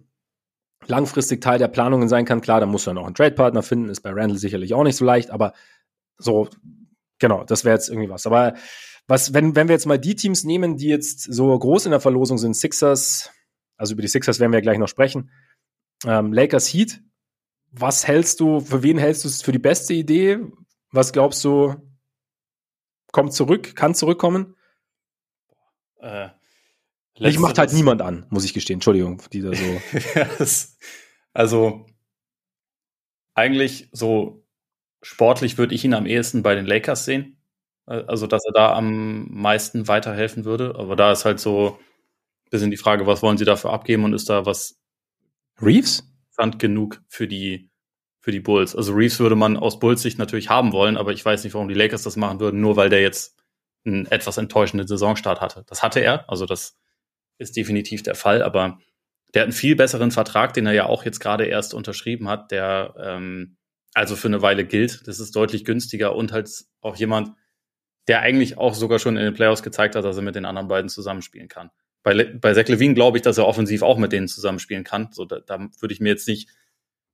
[0.87, 4.03] langfristig Teil der Planungen sein kann, klar, da muss er noch einen Trade-Partner finden, ist
[4.03, 5.55] bei Randall sicherlich auch nicht so leicht, aber
[6.19, 6.49] so,
[7.19, 8.27] genau, das wäre jetzt irgendwie was.
[8.27, 8.55] Aber
[9.07, 12.01] was, wenn, wenn wir jetzt mal die Teams nehmen, die jetzt so groß in der
[12.01, 13.31] Verlosung sind, Sixers,
[13.77, 15.31] also über die Sixers werden wir ja gleich noch sprechen,
[16.05, 17.01] ähm, Lakers Heat,
[17.71, 20.39] was hältst du, für wen hältst du es für die beste Idee?
[20.91, 21.75] Was glaubst du,
[23.13, 24.57] kommt zurück, kann zurückkommen?
[26.01, 26.29] Äh,
[27.15, 28.77] ich macht halt niemand an, muss ich gestehen.
[28.77, 29.83] Entschuldigung, die da so.
[31.33, 31.87] also
[33.35, 34.47] eigentlich so
[35.03, 37.42] sportlich würde ich ihn am ehesten bei den Lakers sehen.
[37.87, 40.75] Also, dass er da am meisten weiterhelfen würde.
[40.77, 41.79] Aber da ist halt so
[42.47, 44.79] ein bisschen die Frage, was wollen sie dafür abgeben und ist da was
[45.61, 46.05] Reeves?
[46.31, 47.71] Sand genug für die,
[48.21, 48.75] für die Bulls.
[48.75, 51.69] Also Reeves würde man aus Bulls Sicht natürlich haben wollen, aber ich weiß nicht, warum
[51.69, 53.37] die Lakers das machen würden, nur weil der jetzt
[53.85, 55.65] einen etwas enttäuschenden Saisonstart hatte.
[55.67, 56.79] Das hatte er, also das
[57.39, 58.79] ist definitiv der Fall, aber
[59.35, 62.51] der hat einen viel besseren Vertrag, den er ja auch jetzt gerade erst unterschrieben hat,
[62.51, 63.57] der ähm,
[63.95, 65.07] also für eine Weile gilt.
[65.07, 67.33] Das ist deutlich günstiger und halt auch jemand,
[68.09, 70.69] der eigentlich auch sogar schon in den Playoffs gezeigt hat, dass er mit den anderen
[70.69, 71.71] beiden zusammenspielen kann.
[72.03, 75.09] Bei, Le bei Zach Levine glaube ich, dass er offensiv auch mit denen zusammenspielen kann.
[75.13, 76.49] So, da, da würde ich mir jetzt nicht,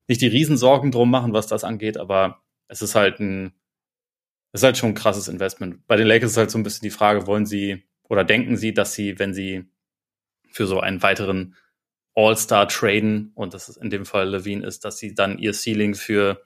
[0.06, 3.52] nicht die Riesensorgen drum machen, was das angeht, aber es ist halt ein,
[4.52, 5.86] es ist halt schon ein krasses Investment.
[5.86, 8.72] Bei den Lakers ist halt so ein bisschen die Frage, wollen sie oder denken sie,
[8.72, 9.64] dass sie, wenn sie
[10.50, 11.54] für so einen weiteren
[12.14, 15.94] All-Star traden, und das ist in dem Fall Levine ist, dass sie dann ihr Ceiling
[15.94, 16.42] für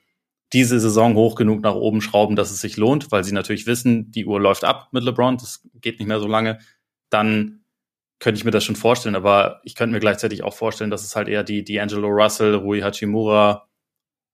[0.53, 4.11] diese Saison hoch genug nach oben schrauben, dass es sich lohnt, weil sie natürlich wissen,
[4.11, 6.59] die Uhr läuft ab mit LeBron, das geht nicht mehr so lange,
[7.11, 7.65] dann
[8.19, 11.17] könnte ich mir das schon vorstellen, aber ich könnte mir gleichzeitig auch vorstellen, dass es
[11.17, 13.69] halt eher die D'Angelo Russell, Rui Hachimura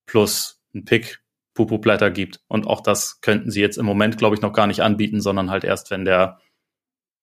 [0.06, 1.22] plus ein Pick
[1.54, 2.40] Pupu Blätter gibt.
[2.48, 5.50] Und auch das könnten sie jetzt im Moment, glaube ich, noch gar nicht anbieten, sondern
[5.50, 6.38] halt erst, wenn der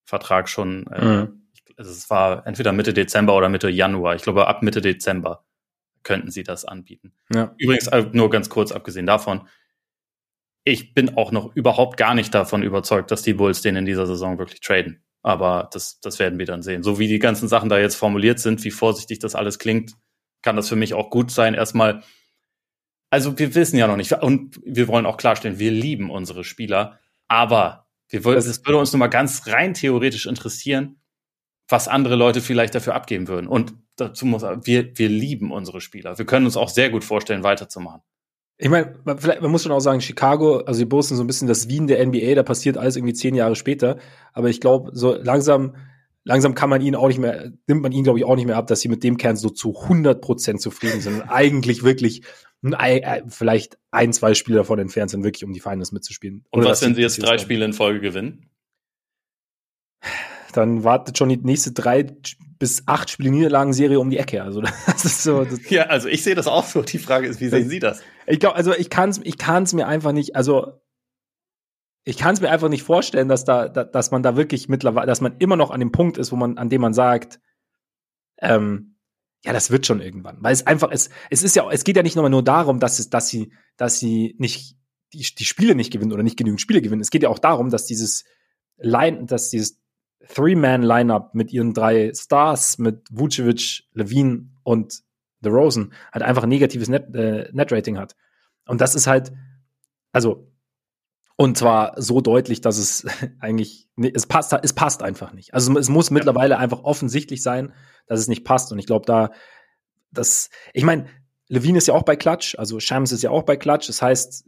[0.06, 1.46] Vertrag schon äh, mhm
[1.78, 4.16] also es war entweder Mitte Dezember oder Mitte Januar.
[4.16, 5.45] Ich glaube, ab Mitte Dezember
[6.06, 7.12] könnten sie das anbieten.
[7.34, 7.54] Ja.
[7.58, 9.50] Übrigens, äh, nur ganz kurz abgesehen davon,
[10.64, 14.08] ich bin auch noch überhaupt gar nicht davon überzeugt, dass die Bulls den in dieser
[14.08, 15.04] Saison wirklich traden.
[15.22, 16.84] Aber das, das werden wir dann sehen.
[16.84, 19.94] So wie die ganzen Sachen da jetzt formuliert sind, wie vorsichtig das alles klingt,
[20.42, 21.56] kann das für mich auch gut sein.
[21.56, 22.04] Erstmal,
[23.10, 27.00] also wir wissen ja noch nicht, und wir wollen auch klarstellen, wir lieben unsere Spieler,
[27.28, 31.02] aber wir wollen, es würde uns nur mal ganz rein theoretisch interessieren,
[31.68, 33.48] was andere Leute vielleicht dafür abgeben würden.
[33.48, 36.18] Und dazu muss wir, wir lieben unsere Spieler.
[36.18, 38.02] Wir können uns auch sehr gut vorstellen, weiterzumachen.
[38.58, 41.28] Ich meine, man, man muss schon auch sagen, Chicago, also die Bulls sind so ein
[41.28, 43.98] bisschen das Wien der NBA, da passiert alles irgendwie zehn Jahre später.
[44.32, 45.76] Aber ich glaube, so langsam,
[46.24, 48.56] langsam kann man ihn auch nicht mehr, nimmt man ihn, glaube ich, auch nicht mehr
[48.56, 52.24] ab, dass sie mit dem Kern so zu 100 Prozent zufrieden sind und eigentlich wirklich
[52.64, 56.46] äh, vielleicht ein, zwei Spiele davon entfernt sind, wirklich um die Finals mitzuspielen.
[56.50, 58.50] Und was, wenn sie jetzt drei Spiele in Folge gewinnen?
[60.56, 62.04] Dann wartet schon die nächste drei
[62.58, 64.44] bis acht Spiele Niederlagenserie um die Ecke.
[64.44, 65.44] Also das ist so.
[65.44, 66.82] Das ja, also ich sehe das auch so.
[66.82, 68.02] Die Frage ist, wie sehen Sie das?
[68.28, 70.36] Ich glaube, also ich kann es, ich kann mir einfach nicht.
[70.36, 70.80] Also
[72.04, 75.22] ich kann es mir einfach nicht vorstellen, dass da, dass man da wirklich mittlerweile, dass
[75.22, 77.40] man immer noch an dem Punkt ist, wo man, an dem man sagt,
[78.40, 78.98] ähm,
[79.44, 81.12] ja, das wird schon irgendwann, weil es einfach ist.
[81.30, 84.36] Es ist ja, es geht ja nicht nur darum, dass es, dass sie, dass sie
[84.38, 84.76] nicht
[85.14, 87.02] die, die Spiele nicht gewinnen oder nicht genügend Spiele gewinnen.
[87.02, 88.26] Es geht ja auch darum, dass dieses
[88.78, 89.80] Line, dass dieses
[90.34, 95.02] Three-Man-Lineup mit ihren drei Stars, mit Vucevic, Levine und
[95.42, 98.16] The Rosen, halt einfach ein negatives Net, äh, Net-Rating hat.
[98.68, 99.32] Und das ist halt,
[100.12, 100.52] also,
[101.38, 103.06] und zwar so deutlich, dass es
[103.40, 105.54] eigentlich, es passt, es passt einfach nicht.
[105.54, 106.14] Also es muss ja.
[106.14, 107.74] mittlerweile einfach offensichtlich sein,
[108.08, 108.72] dass es nicht passt.
[108.72, 109.32] Und ich glaube, da,
[110.12, 111.08] das, ich meine,
[111.48, 113.88] Levine ist ja auch bei Klatsch, also Shams ist ja auch bei Klatsch.
[113.88, 114.46] Das heißt,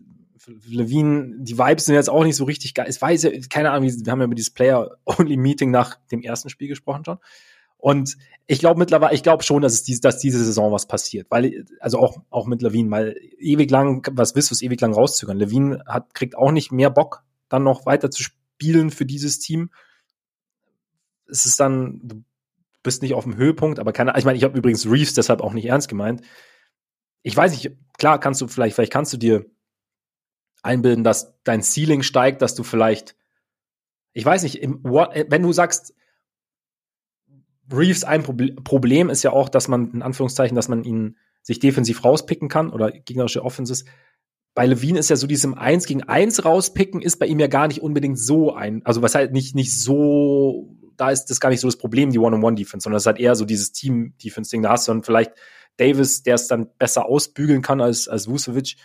[0.65, 2.87] Levine, die Vibes sind jetzt auch nicht so richtig geil.
[2.89, 6.67] Ich weiß ja, keine Ahnung, wir haben ja über dieses Player-Only-Meeting nach dem ersten Spiel
[6.67, 7.17] gesprochen schon.
[7.77, 11.27] Und ich glaube mittlerweile, ich glaube schon, dass es diese, dass diese Saison was passiert,
[11.29, 14.93] weil also auch auch mit Levine, weil ewig lang, was willst du, es ewig lang
[14.93, 15.37] rauszögern.
[15.37, 19.69] Levine hat kriegt auch nicht mehr Bock, dann noch weiter zu spielen für dieses Team.
[21.29, 22.23] Es ist dann, du
[22.83, 25.53] bist nicht auf dem Höhepunkt, aber keine, ich meine, ich habe übrigens Reeves deshalb auch
[25.53, 26.21] nicht ernst gemeint.
[27.21, 29.45] Ich weiß nicht, klar kannst du vielleicht, vielleicht kannst du dir
[30.63, 33.15] einbilden, dass dein Ceiling steigt, dass du vielleicht,
[34.13, 35.93] ich weiß nicht, im, wenn du sagst,
[37.71, 42.03] Reeves ein Problem ist ja auch, dass man, in Anführungszeichen, dass man ihn sich defensiv
[42.03, 43.85] rauspicken kann oder gegnerische Offenses.
[44.53, 47.67] Bei Levine ist ja so diesem Eins gegen Eins rauspicken, ist bei ihm ja gar
[47.67, 51.59] nicht unbedingt so ein, also was halt nicht, nicht so, da ist das gar nicht
[51.59, 54.63] so das Problem, die One-on-One-Defense, sondern es ist halt eher so dieses Team-Defense-Ding.
[54.63, 55.33] Da hast du dann vielleicht
[55.77, 58.77] Davis, der es dann besser ausbügeln kann als, als Vucevic.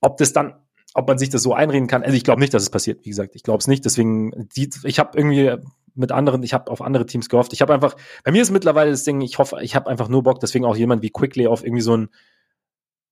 [0.00, 0.54] Ob das dann
[0.96, 2.02] ob man sich das so einreden kann.
[2.02, 3.04] Also ich glaube nicht, dass es passiert.
[3.04, 3.84] Wie gesagt, ich glaube es nicht.
[3.84, 5.56] Deswegen, die, ich habe irgendwie
[5.94, 7.52] mit anderen, ich habe auf andere Teams gehofft.
[7.52, 10.22] Ich habe einfach, bei mir ist mittlerweile das Ding, ich hoffe, ich habe einfach nur
[10.22, 12.08] Bock, deswegen auch jemand wie Quickly auf irgendwie so ein,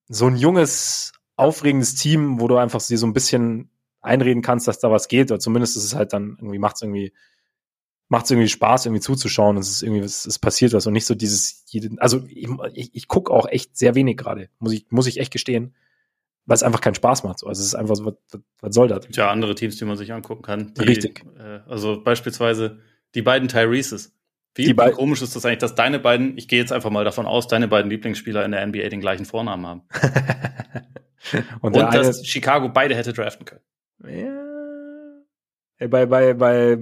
[0.09, 3.71] so ein junges, aufregendes Team, wo du einfach sie so ein bisschen
[4.01, 5.31] einreden kannst, dass da was geht.
[5.31, 7.13] Oder zumindest ist es halt dann irgendwie, macht es irgendwie,
[8.09, 9.59] macht es irgendwie Spaß, irgendwie zuzuschauen.
[9.59, 11.67] Es ist irgendwie, es, es passiert was und nicht so dieses,
[11.99, 15.33] also ich, ich, ich gucke auch echt sehr wenig gerade, muss ich, muss ich echt
[15.33, 15.75] gestehen,
[16.47, 17.45] weil es einfach keinen Spaß macht.
[17.45, 18.15] Also es ist einfach so, was,
[18.61, 19.07] was soll das?
[19.13, 20.75] Ja, andere Teams, die man sich angucken kann.
[20.75, 21.25] Die, Richtig.
[21.39, 22.81] Äh, also beispielsweise
[23.15, 24.13] die beiden Tyreses.
[24.55, 27.27] Wie Die komisch ist das eigentlich, dass deine beiden, ich gehe jetzt einfach mal davon
[27.27, 29.83] aus, deine beiden Lieblingsspieler in der NBA den gleichen Vornamen haben.
[31.33, 33.63] und Und der eine, dass Chicago beide hätte draften können.
[35.81, 36.79] ja, bei, bei, bei,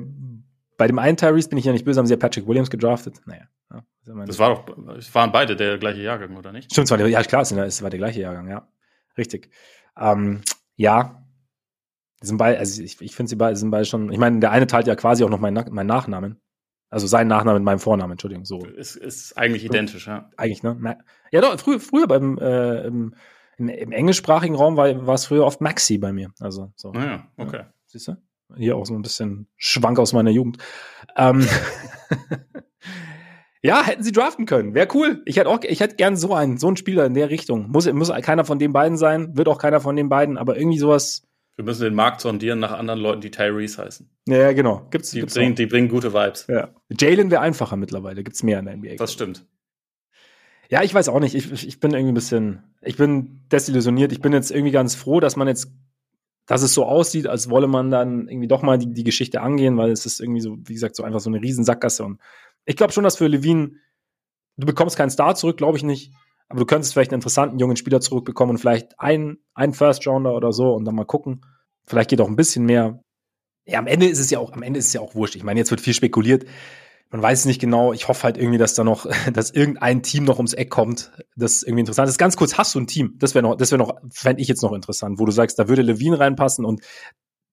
[0.77, 3.22] bei dem einen Tyrese bin ich ja nicht böse, haben sie ja Patrick Williams gedraftet.
[3.25, 3.44] Naja.
[3.70, 3.83] Ja,
[4.27, 6.70] Das war doch, es waren beide der gleiche Jahrgang, oder nicht?
[6.70, 8.68] Stimmt, war der, ja klar, es war der gleiche Jahrgang, ja.
[9.16, 9.51] Richtig.
[9.96, 10.42] Ähm,
[10.77, 11.25] ja.
[12.22, 14.53] Die sind beide, also ich, ich finde sie beide sind beide schon, ich meine, der
[14.53, 16.40] eine teilt ja quasi auch noch meinen, meinen Nachnamen.
[16.88, 18.64] Also seinen Nachnamen mit meinem Vornamen, Entschuldigung, so.
[18.66, 20.31] Ist, ist eigentlich identisch, ja.
[20.37, 20.98] Eigentlich, ne?
[21.31, 23.14] Ja, doch, früher, früher beim, äh, im,
[23.57, 26.33] im, im englischsprachigen Raum war, war es früher oft Maxi bei mir.
[26.38, 26.92] Also, so.
[26.92, 27.62] Naja, okay.
[27.87, 28.16] Siehst du?
[28.57, 30.59] Hier auch so ein bisschen Schwank aus meiner Jugend.
[31.16, 31.48] Ähm,
[33.62, 34.75] ja, hätten sie draften können.
[34.75, 35.22] Wäre cool.
[35.25, 37.70] Ich hätte auch, ich hätte gern so einen, so einen Spieler in der Richtung.
[37.70, 40.79] Muss, muss keiner von den beiden sein, wird auch keiner von den beiden, aber irgendwie
[40.79, 41.22] sowas.
[41.57, 44.11] Wir müssen den Markt sondieren nach anderen Leuten, die Tyrese heißen.
[44.27, 44.87] Ja, genau.
[44.90, 46.46] Gibt's, Die, gibt's bringen, die bringen gute Vibes.
[46.48, 46.70] ja.
[46.98, 48.25] Jalen wäre einfacher mittlerweile.
[48.25, 48.96] Gibt's mehr in der NBA.
[48.96, 49.46] Das stimmt.
[50.70, 51.35] Ja, ich weiß auch nicht.
[51.35, 54.11] Ich, ich bin irgendwie ein bisschen, ich bin desillusioniert.
[54.12, 55.70] Ich bin jetzt irgendwie ganz froh, dass man jetzt,
[56.46, 59.77] dass es so aussieht, als wolle man dann irgendwie doch mal die, die Geschichte angehen,
[59.77, 62.03] weil es ist irgendwie so, wie gesagt, so einfach so eine Riesensackgasse.
[62.05, 62.18] Und
[62.64, 63.72] ich glaube schon, dass für Levine,
[64.57, 66.12] du bekommst keinen Star zurück, glaube ich nicht.
[66.48, 70.35] Aber du könntest vielleicht einen interessanten jungen Spieler zurückbekommen und vielleicht einen, einen First Rounder
[70.35, 71.40] oder so und dann mal gucken.
[71.87, 73.03] Vielleicht geht auch ein bisschen mehr.
[73.64, 75.35] Ja, am Ende ist es ja auch, am Ende ist es ja auch wurscht.
[75.35, 76.44] Ich meine, jetzt wird viel spekuliert.
[77.11, 77.92] Man weiß es nicht genau.
[77.92, 81.62] Ich hoffe halt irgendwie, dass da noch, dass irgendein Team noch ums Eck kommt, das
[81.62, 82.18] irgendwie interessant ist.
[82.18, 83.14] Ganz kurz, hast du ein Team?
[83.18, 85.68] Das wäre noch, das wäre noch, fände ich jetzt noch interessant, wo du sagst, da
[85.68, 86.83] würde Levine reinpassen und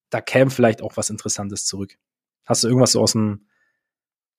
[0.10, 1.96] da käme vielleicht auch was Interessantes zurück.
[2.46, 3.48] Hast du irgendwas so aus dem,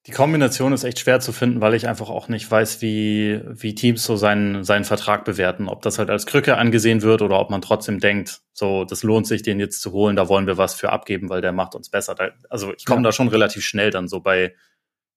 [0.06, 3.74] Die Kombination ist echt schwer zu finden, weil ich einfach auch nicht weiß, wie, wie
[3.74, 5.68] Teams so seinen, seinen Vertrag bewerten.
[5.68, 9.26] Ob das halt als Krücke angesehen wird oder ob man trotzdem denkt, so, das lohnt
[9.26, 11.90] sich, den jetzt zu holen, da wollen wir was für abgeben, weil der macht uns
[11.90, 12.14] besser.
[12.14, 13.08] Da, also ich komme Ja.
[13.08, 14.54] da schon relativ schnell dann so bei,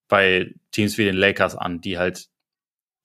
[0.09, 2.27] bei Teams wie den Lakers an, die halt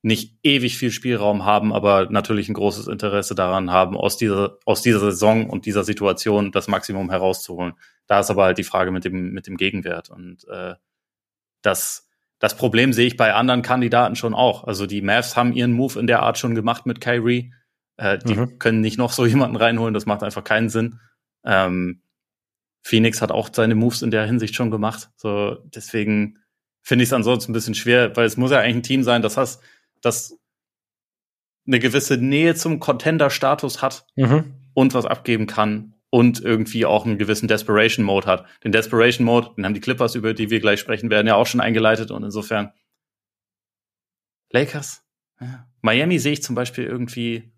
[0.02, 4.82] nicht ewig viel Spielraum haben, aber natürlich ein großes Interesse daran haben, aus dieser, aus
[4.82, 7.74] dieser Saison und dieser Situation das Maximum herauszuholen.
[8.08, 10.10] Da ist aber halt die Frage mit dem, mit dem Gegenwert.
[10.10, 10.74] Und äh,
[11.68, 14.64] das, das Problem sehe ich bei anderen Kandidaten schon auch.
[14.64, 17.52] Also die Mavs haben ihren Move in der Art schon gemacht mit Kyrie.
[17.96, 18.58] Äh, die Mhm.
[18.58, 21.00] können nicht noch so jemanden reinholen, das macht einfach keinen Sinn.
[21.44, 22.02] Ähm,
[22.82, 25.10] Phoenix hat auch seine Moves in der Hinsicht schon gemacht.
[25.16, 26.38] So, deswegen
[26.82, 29.20] finde ich es ansonsten ein bisschen schwer, weil es muss ja eigentlich ein Team sein,
[29.20, 29.62] das hast,
[30.00, 30.38] das
[31.66, 34.06] eine gewisse Nähe zum Contender-Status hat
[34.72, 38.46] und was abgeben kann und irgendwie auch einen gewissen Desperation Mode hat.
[38.64, 41.46] Den Desperation Mode, den haben die Clippers, über die wir gleich sprechen werden, ja auch
[41.46, 42.72] schon eingeleitet und insofern
[44.50, 45.04] Lakers.
[45.40, 45.66] Ja.
[45.82, 47.52] Miami sehe ich zum Beispiel irgendwie,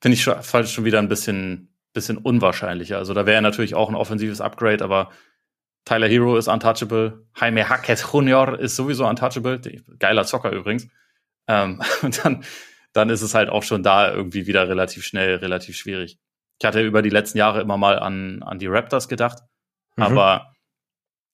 [0.00, 2.96] finde ich schon, schon wieder ein bisschen, bisschen unwahrscheinlicher.
[2.96, 5.10] Also da wäre natürlich auch ein offensives Upgrade, aber
[5.84, 7.26] Tyler Hero ist untouchable.
[7.38, 9.60] Jaime Hackett Junior ist sowieso untouchable.
[9.98, 10.88] Geiler Zocker übrigens.
[11.48, 12.44] Ähm, und dann,
[12.92, 16.18] dann ist es halt auch schon da irgendwie wieder relativ schnell, relativ schwierig.
[16.62, 19.40] Ich hatte über die letzten Jahre immer mal an, an die Raptors gedacht,
[19.96, 20.04] Mhm.
[20.04, 20.54] aber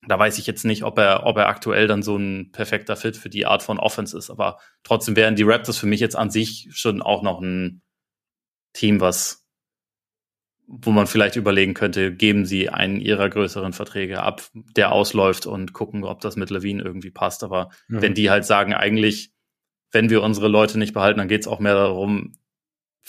[0.07, 3.15] da weiß ich jetzt nicht, ob er, ob er aktuell dann so ein perfekter Fit
[3.15, 4.31] für die Art von Offense ist.
[4.31, 7.83] Aber trotzdem wären die Raptors für mich jetzt an sich schon auch noch ein
[8.73, 9.45] Team, was,
[10.65, 15.73] wo man vielleicht überlegen könnte, geben sie einen ihrer größeren Verträge ab, der ausläuft und
[15.73, 17.43] gucken, ob das mit Levine irgendwie passt.
[17.43, 18.01] Aber Mhm.
[18.01, 19.31] wenn die halt sagen, eigentlich,
[19.91, 22.33] wenn wir unsere Leute nicht behalten, dann geht es auch mehr darum,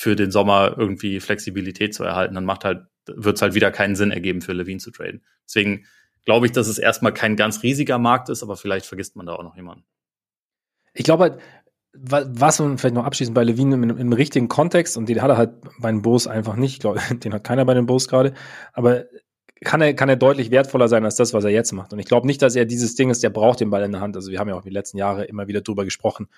[0.00, 3.96] für den Sommer irgendwie Flexibilität zu erhalten, dann macht halt, wird es halt wieder keinen
[3.96, 5.22] Sinn ergeben, für Levine zu traden.
[5.46, 5.84] Deswegen
[6.24, 9.34] glaube ich, dass es erstmal kein ganz riesiger Markt ist, aber vielleicht vergisst man da
[9.34, 9.84] auch noch jemanden.
[10.94, 11.40] Ich glaube halt,
[11.92, 15.28] wa- was man vielleicht noch abschließend bei Levine im, im richtigen Kontext, und den hat
[15.28, 18.08] er halt bei den Bulls einfach nicht, ich glaube, den hat keiner bei den Bulls
[18.08, 18.32] gerade,
[18.72, 19.04] aber
[19.62, 21.92] kann er, kann er deutlich wertvoller sein als das, was er jetzt macht.
[21.92, 24.00] Und ich glaube nicht, dass er dieses Ding ist, der braucht den Ball in der
[24.00, 24.16] Hand.
[24.16, 26.28] Also wir haben ja auch die letzten Jahre immer wieder drüber gesprochen,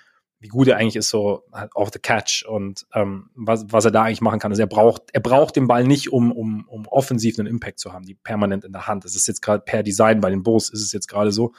[0.43, 3.91] wie gut er eigentlich ist, so halt off the catch und ähm, was, was er
[3.91, 4.51] da eigentlich machen kann.
[4.51, 7.93] Also er braucht, er braucht den Ball nicht, um, um, um offensiv einen Impact zu
[7.93, 9.05] haben, die permanent in der Hand.
[9.05, 11.53] Das ist jetzt gerade per Design bei den Bulls ist es jetzt gerade so.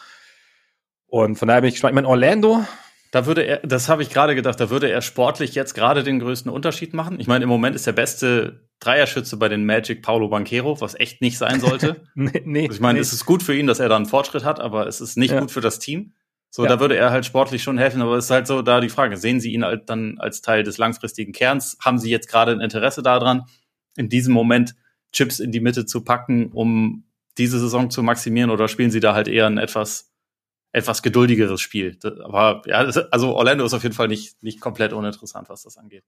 [1.07, 1.93] Und von daher bin ich gespannt.
[1.93, 2.65] Ich meine, Orlando,
[3.11, 6.19] Da würde er, das habe ich gerade gedacht, da würde er sportlich jetzt gerade den
[6.19, 7.19] größten Unterschied machen.
[7.21, 11.23] Ich meine, im Moment ist der beste Dreierschütze bei den Magic Paulo Banquero, was echt
[11.23, 12.03] nicht sein sollte.
[12.15, 13.01] nee, nee, Also ich meine, nee.
[13.01, 15.31] es ist gut für ihn, dass er da einen Fortschritt hat, aber es ist nicht
[15.31, 15.41] Ja.
[15.41, 16.13] gut für das Team.
[16.55, 16.69] So, Ja.
[16.69, 19.17] da würde er halt sportlich schon helfen, aber es ist halt so da die Frage,
[19.17, 21.77] sehen Sie ihn halt dann als Teil des langfristigen Kerns?
[21.81, 23.47] Haben Sie jetzt gerade ein Interesse daran,
[23.97, 24.77] in diesem Moment
[25.11, 29.15] Chips in die Mitte zu packen, um diese Saison zu maximieren oder spielen Sie da
[29.15, 30.13] halt eher ein etwas
[30.71, 31.99] etwas geduldigeres Spiel.
[32.23, 32.79] Aber ja,
[33.11, 36.05] also Orlando ist auf jeden Fall nicht, nicht komplett uninteressant, was das angeht.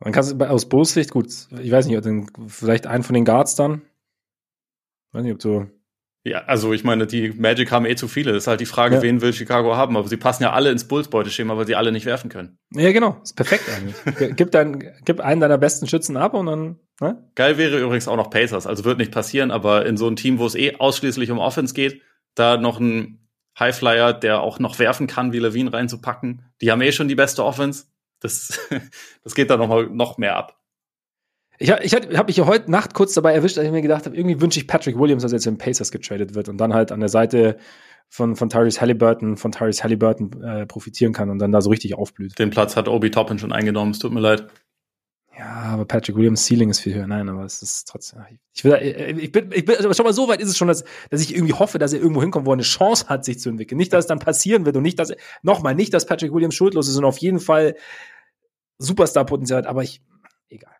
[0.00, 2.02] Man kann es aus Bulls Sicht gut, ich weiß nicht,
[2.48, 3.82] vielleicht einen von den Guards dann.
[5.06, 5.70] Ich weiß nicht, ob du
[6.22, 8.32] ja, also ich meine, die Magic haben eh zu viele.
[8.32, 9.02] Das ist halt die Frage, ja.
[9.02, 9.96] wen will Chicago haben.
[9.96, 12.58] Aber sie passen ja alle ins Bulls-Beuteschema, weil sie alle nicht werfen können.
[12.74, 13.18] Ja, genau.
[13.22, 14.36] Ist perfekt eigentlich.
[14.36, 16.78] gib, dein, gib einen deiner besten Schützen ab und dann.
[17.00, 17.24] Ne?
[17.36, 18.66] Geil wäre übrigens auch noch Pacers.
[18.66, 21.72] Also wird nicht passieren, aber in so einem Team, wo es eh ausschließlich um Offense
[21.72, 22.02] geht,
[22.34, 23.26] da noch ein
[23.58, 26.42] Highflyer, der auch noch werfen kann, wie Levine reinzupacken.
[26.60, 27.86] Die haben eh schon die beste Offense.
[28.20, 28.60] Das,
[29.24, 30.59] das geht da noch, mal, noch mehr ab.
[31.62, 34.16] Ich, ich habe mich ja heute Nacht kurz dabei erwischt, als ich mir gedacht habe,
[34.16, 36.90] irgendwie wünsche ich Patrick Williams, dass er jetzt in Pacers getradet wird und dann halt
[36.90, 37.58] an der Seite
[38.08, 41.94] von, von Tyrese Halliburton, von Tyrese Halliburton äh, profitieren kann und dann da so richtig
[41.94, 42.38] aufblüht.
[42.38, 44.46] Den Platz hat Obi Toppin schon eingenommen, es tut mir leid.
[45.38, 47.06] Ja, aber Patrick Williams Ceiling ist viel höher.
[47.06, 48.24] Nein, aber es ist trotzdem.
[48.54, 50.68] Ich, will, äh, ich bin, ich bin, aber schon mal so weit ist es schon,
[50.68, 53.38] dass, dass ich irgendwie hoffe, dass er irgendwo hinkommt, wo er eine Chance hat, sich
[53.38, 53.76] zu entwickeln.
[53.76, 56.88] Nicht, dass es dann passieren wird und nicht, dass, nochmal, nicht, dass Patrick Williams schuldlos
[56.88, 57.74] ist und auf jeden Fall
[58.78, 60.02] Superstar-Potenzial hat, aber ich,
[60.48, 60.79] egal.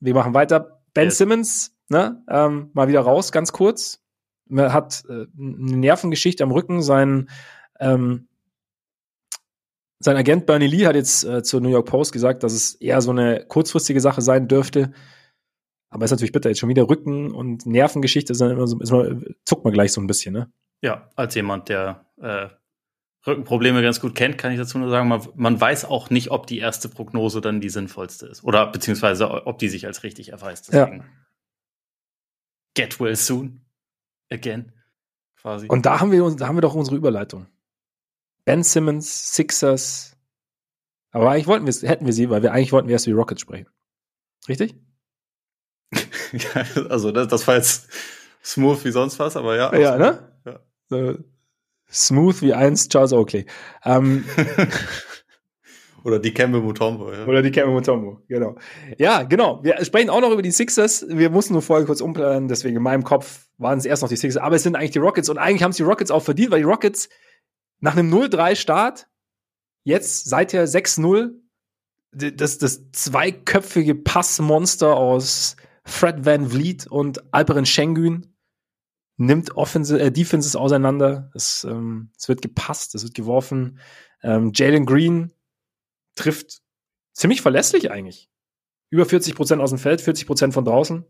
[0.00, 0.82] Wir machen weiter.
[0.94, 1.18] Ben yes.
[1.18, 4.02] Simmons, ne, ähm, mal wieder raus, ganz kurz.
[4.50, 6.82] Er hat äh, eine Nervengeschichte am Rücken.
[6.82, 7.28] Sein,
[7.78, 8.28] ähm,
[10.00, 13.00] sein Agent Bernie Lee hat jetzt äh, zur New York Post gesagt, dass es eher
[13.00, 14.92] so eine kurzfristige Sache sein dürfte.
[15.90, 18.90] Aber ist natürlich bitter, jetzt schon wieder Rücken und Nervengeschichte, ist dann immer so, ist
[18.90, 20.50] man, zuckt man gleich so ein bisschen, ne?
[20.82, 22.48] Ja, als jemand, der äh,
[23.26, 26.46] Rückenprobleme ganz gut kennt, kann ich dazu nur sagen, man, man, weiß auch nicht, ob
[26.46, 28.44] die erste Prognose dann die sinnvollste ist.
[28.44, 30.68] Oder beziehungsweise ob die sich als richtig erweist.
[30.68, 31.04] Deswegen ja.
[32.74, 33.60] get well soon.
[34.30, 34.72] Again.
[35.36, 35.66] Quasi.
[35.68, 37.46] Und da haben wir uns, da haben wir doch unsere Überleitung.
[38.44, 40.16] Ben Simmons, Sixers.
[41.10, 43.20] Aber eigentlich wollten wir hätten wir sie, weil wir eigentlich wollten wir erst über die
[43.20, 43.68] Rockets sprechen.
[44.48, 44.76] Richtig?
[46.32, 47.88] ja, also das, das war jetzt
[48.44, 49.74] smooth wie sonst was, aber ja.
[49.76, 50.32] Ja, ne?
[50.90, 51.14] Ja.
[51.92, 53.46] Smooth wie einst Charles Oakley.
[53.84, 54.24] Ähm,
[56.04, 57.12] Oder die Kembe Mutombo.
[57.12, 57.26] Ja.
[57.26, 58.56] Oder die Kembe Mutombo, genau.
[58.98, 59.62] Ja, genau.
[59.62, 61.04] Wir sprechen auch noch über die Sixers.
[61.08, 64.16] Wir mussten nur vorher kurz umplanen, deswegen in meinem Kopf waren es erst noch die
[64.16, 64.42] Sixers.
[64.42, 66.60] Aber es sind eigentlich die Rockets und eigentlich haben es die Rockets auch verdient, weil
[66.60, 67.08] die Rockets
[67.80, 69.08] nach einem 0-3-Start
[69.84, 71.32] jetzt seither 6-0
[72.12, 78.36] das, das zweiköpfige Passmonster aus Fred Van Vliet und Alperen Schengen
[79.20, 81.30] nimmt Offense, äh, Defenses auseinander.
[81.34, 83.78] Es, ähm, es wird gepasst, es wird geworfen.
[84.22, 85.32] Ähm, Jalen Green
[86.16, 86.60] trifft
[87.12, 88.30] ziemlich verlässlich eigentlich.
[88.88, 91.04] Über 40 Prozent aus dem Feld, 40 Prozent von draußen.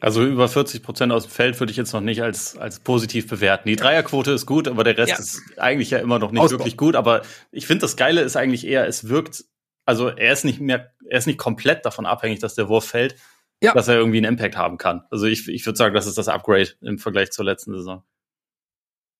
[0.00, 3.26] Also über 40 Prozent aus dem Feld würde ich jetzt noch nicht als, als positiv
[3.26, 3.68] bewerten.
[3.68, 5.18] Die Dreierquote ist gut, aber der Rest ja.
[5.18, 6.58] ist eigentlich ja immer noch nicht Ausbau.
[6.58, 6.94] wirklich gut.
[6.94, 7.22] Aber
[7.52, 9.44] ich finde, das Geile ist eigentlich eher, es wirkt,
[9.86, 13.16] also er ist nicht mehr, er ist nicht komplett davon abhängig, dass der Wurf fällt,
[13.62, 13.72] ja.
[13.72, 15.02] dass er irgendwie einen Impact haben kann.
[15.10, 18.02] Also ich, ich würde sagen, das ist das Upgrade im Vergleich zur letzten Saison.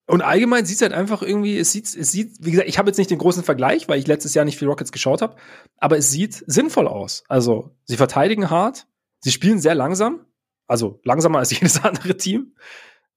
[0.07, 2.89] Und allgemein sieht es halt einfach irgendwie, es sieht, es sieht, wie gesagt, ich habe
[2.89, 5.37] jetzt nicht den großen Vergleich, weil ich letztes Jahr nicht viel Rockets geschaut habe,
[5.77, 7.23] aber es sieht sinnvoll aus.
[7.29, 8.89] Also, sie verteidigen hart,
[9.21, 10.27] sie spielen sehr langsam,
[10.67, 12.57] also langsamer als jedes andere Team.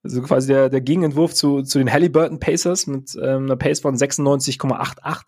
[0.04, 3.96] Also quasi der, der Gegenentwurf zu, zu den Halliburton Pacers mit ähm, einer Pace von
[3.96, 5.22] 96,88.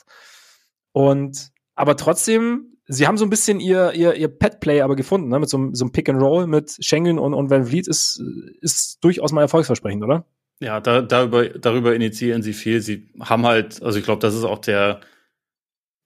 [0.91, 5.39] Und aber trotzdem sie haben so ein bisschen ihr, ihr, ihr Pet-Play aber gefunden, ne?
[5.39, 8.21] mit so, so einem Pick-and-Roll mit Schengen und, und Van Vliet ist,
[8.61, 10.25] ist durchaus mal erfolgsversprechend, oder?
[10.59, 12.81] Ja, da, darüber, darüber initiieren sie viel.
[12.81, 15.01] Sie haben halt, also ich glaube, das ist auch der,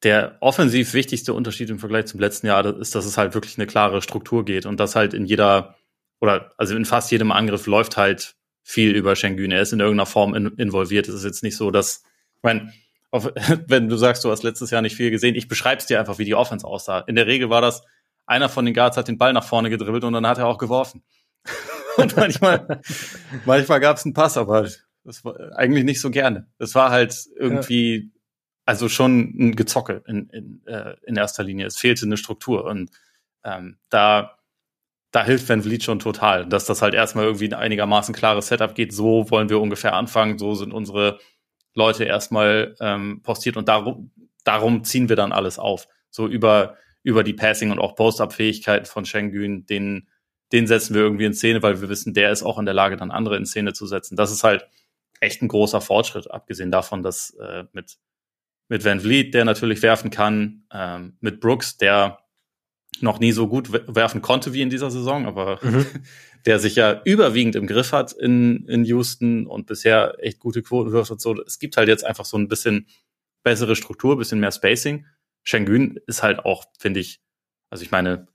[0.04, 3.68] der offensiv wichtigste Unterschied im Vergleich zum letzten Jahr, ist, dass es halt wirklich eine
[3.68, 5.76] klare Struktur geht und dass halt in jeder,
[6.20, 9.52] oder also in fast jedem Angriff läuft halt viel über Schengen.
[9.52, 11.08] Er ist in irgendeiner Form in, involviert.
[11.08, 12.04] Es ist jetzt nicht so, dass,
[12.38, 12.72] ich meine,
[13.12, 13.32] auf,
[13.68, 16.26] wenn du sagst, du hast letztes Jahr nicht viel gesehen, ich beschreib's dir einfach, wie
[16.26, 17.00] die Offense aussah.
[17.02, 17.84] In der Regel war das,
[18.26, 20.58] einer von den Guards hat den Ball nach vorne gedribbelt und dann hat er auch
[20.58, 21.04] geworfen.
[21.98, 22.82] und manchmal,
[23.46, 24.68] manchmal gab's einen Pass, aber
[25.04, 26.48] das war eigentlich nicht so gerne.
[26.60, 28.20] Es war halt irgendwie, ja.
[28.66, 31.66] also schon ein Gezocke in, in, äh, in erster Linie.
[31.66, 32.92] Es fehlte eine Struktur und
[33.44, 34.36] ähm, da
[35.12, 38.76] da hilft Van Vliet schon total, dass das halt erstmal irgendwie ein einigermaßen klares Setup
[38.76, 38.94] geht.
[38.94, 40.38] So wollen wir ungefähr anfangen.
[40.38, 41.20] So sind unsere
[41.80, 44.12] Leute erstmal ähm, postiert und darum,
[44.44, 45.88] darum ziehen wir dann alles auf.
[46.12, 50.08] So über, über die Passing und auch Post-Up-Fähigkeiten von Schengen, den,
[50.52, 52.98] den setzen wir irgendwie in Szene, weil wir wissen, der ist auch in der Lage,
[52.98, 54.16] dann andere in Szene zu setzen.
[54.16, 54.68] Das ist halt
[55.20, 57.98] echt ein großer Fortschritt, abgesehen davon, dass äh, mit,
[58.68, 62.20] mit Van Vliet, der natürlich werfen kann, ähm, mit Brooks, der
[63.02, 65.86] noch nie so gut werfen konnte wie in dieser Saison, aber mhm.
[66.46, 70.92] der sich ja überwiegend im Griff hat in, in Houston und bisher echt gute Quoten
[70.92, 71.42] wirft und so.
[71.42, 72.88] Es gibt halt jetzt einfach so ein bisschen
[73.44, 75.06] bessere Struktur, bisschen mehr Spacing.
[75.44, 77.22] Schengen ist halt auch, finde ich,
[77.70, 78.28] also ich meine,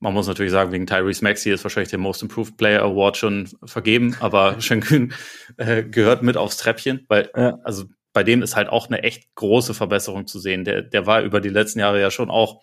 [0.00, 3.48] man muss natürlich sagen, wegen Tyrese Maxey ist wahrscheinlich der Most Improved Player Award schon
[3.64, 5.14] vergeben, aber Schengen
[5.56, 7.58] äh, gehört mit aufs Treppchen, weil, ja.
[7.62, 10.64] also bei dem ist halt auch eine echt große Verbesserung zu sehen.
[10.64, 12.62] Der, der war über die letzten Jahre ja schon auch,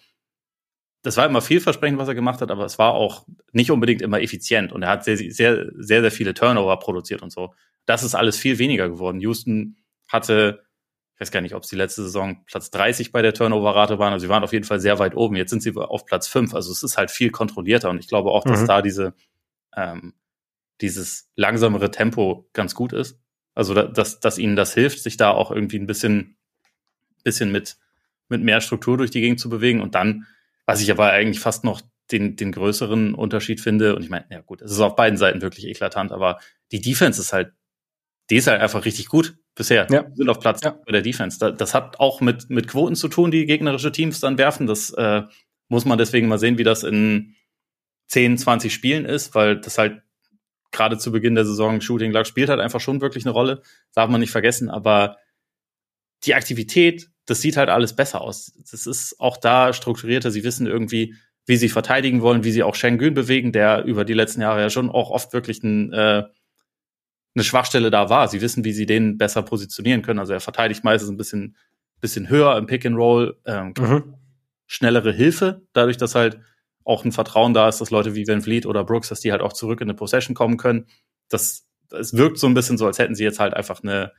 [1.01, 4.21] das war immer vielversprechend, was er gemacht hat, aber es war auch nicht unbedingt immer
[4.21, 5.31] effizient und er hat sehr, sehr,
[5.75, 7.53] sehr, sehr viele Turnover produziert und so.
[7.85, 9.19] Das ist alles viel weniger geworden.
[9.21, 10.63] Houston hatte,
[11.15, 14.13] ich weiß gar nicht, ob es die letzte Saison Platz 30 bei der Turnover-Rate waren,
[14.13, 15.35] also sie waren auf jeden Fall sehr weit oben.
[15.35, 18.31] Jetzt sind sie auf Platz 5, also es ist halt viel kontrollierter und ich glaube
[18.31, 18.67] auch, dass mhm.
[18.67, 19.13] da diese,
[19.75, 20.13] ähm,
[20.81, 23.19] dieses langsamere Tempo ganz gut ist.
[23.55, 26.37] Also, dass, dass ihnen das hilft, sich da auch irgendwie ein bisschen,
[27.23, 27.77] bisschen mit,
[28.29, 29.81] mit mehr Struktur durch die Gegend zu bewegen.
[29.81, 30.27] Und dann,
[30.69, 34.41] was ich aber eigentlich fast noch den, den größeren Unterschied finde, und ich meine, ja
[34.41, 36.37] gut, es ist auf beiden Seiten wirklich eklatant, aber
[36.71, 37.53] die Defense ist halt,
[38.29, 39.87] die ist halt einfach richtig gut bisher.
[39.89, 40.03] Ja.
[40.03, 40.79] Die sind auf Platz ja.
[40.85, 41.39] bei der Defense.
[41.39, 44.67] Das hat auch mit, mit Quoten zu tun, die gegnerische Teams dann werfen.
[44.67, 45.23] Das äh,
[45.69, 47.33] muss man deswegen mal sehen, wie das in
[48.09, 50.03] 10, 20 Spielen ist, weil das halt
[50.69, 53.63] gerade zu Beginn der Saison Shooting Luck spielt halt einfach schon wirklich eine Rolle,
[53.95, 55.17] darf man nicht vergessen, aber
[56.25, 58.51] die Aktivität, das sieht halt alles besser aus.
[58.71, 60.31] Das ist auch da strukturierter.
[60.31, 61.15] Sie wissen irgendwie,
[61.45, 64.69] wie sie verteidigen wollen, wie sie auch Schengen bewegen, der über die letzten Jahre ja
[64.69, 66.23] schon auch oft wirklich ein, äh,
[67.35, 68.27] eine Schwachstelle da war.
[68.27, 70.19] Sie wissen, wie sie den besser positionieren können.
[70.19, 71.55] Also er verteidigt meistens ein bisschen,
[72.01, 74.15] bisschen höher im Pick and Roll, ähm, mhm.
[74.65, 76.39] schnellere Hilfe, dadurch, dass halt
[76.83, 79.41] auch ein Vertrauen da ist, dass Leute wie Van Vliet oder Brooks, dass die halt
[79.41, 80.87] auch zurück in eine Possession kommen können.
[81.29, 84.11] Das, es wirkt so ein bisschen so, als hätten sie jetzt halt einfach eine,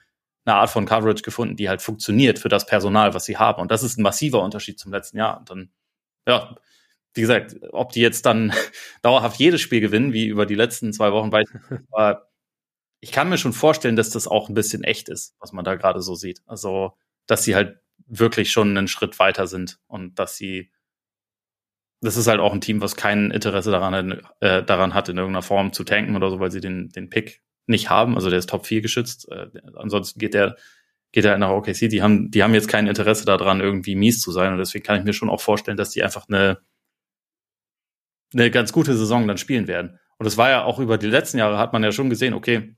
[0.51, 3.61] eine Art von Coverage gefunden, die halt funktioniert für das Personal, was sie haben.
[3.61, 5.39] Und das ist ein massiver Unterschied zum letzten Jahr.
[5.39, 5.71] Und dann,
[6.27, 6.57] ja,
[7.15, 8.53] wie gesagt, ob die jetzt dann
[9.03, 11.49] dauerhaft jedes Spiel gewinnen, wie über die letzten zwei Wochen, weiß
[11.91, 12.27] aber
[13.03, 15.75] ich kann mir schon vorstellen, dass das auch ein bisschen echt ist, was man da
[15.75, 16.43] gerade so sieht.
[16.47, 16.93] Also,
[17.27, 20.71] dass sie halt wirklich schon einen Schritt weiter sind und dass sie
[22.01, 25.43] das ist halt auch ein Team, was kein Interesse daran, äh, daran hat, in irgendeiner
[25.43, 28.15] Form zu tanken oder so, weil sie den, den Pick nicht haben.
[28.15, 29.29] Also der ist Top 4 geschützt.
[29.31, 30.57] Äh, ansonsten geht der,
[31.13, 31.89] geht er nach OKC.
[31.89, 34.53] Die haben, die haben jetzt kein Interesse daran, irgendwie mies zu sein.
[34.53, 36.59] Und deswegen kann ich mir schon auch vorstellen, dass die einfach eine,
[38.35, 39.99] eine ganz gute Saison dann spielen werden.
[40.19, 42.77] Und es war ja auch über die letzten Jahre hat man ja schon gesehen, okay,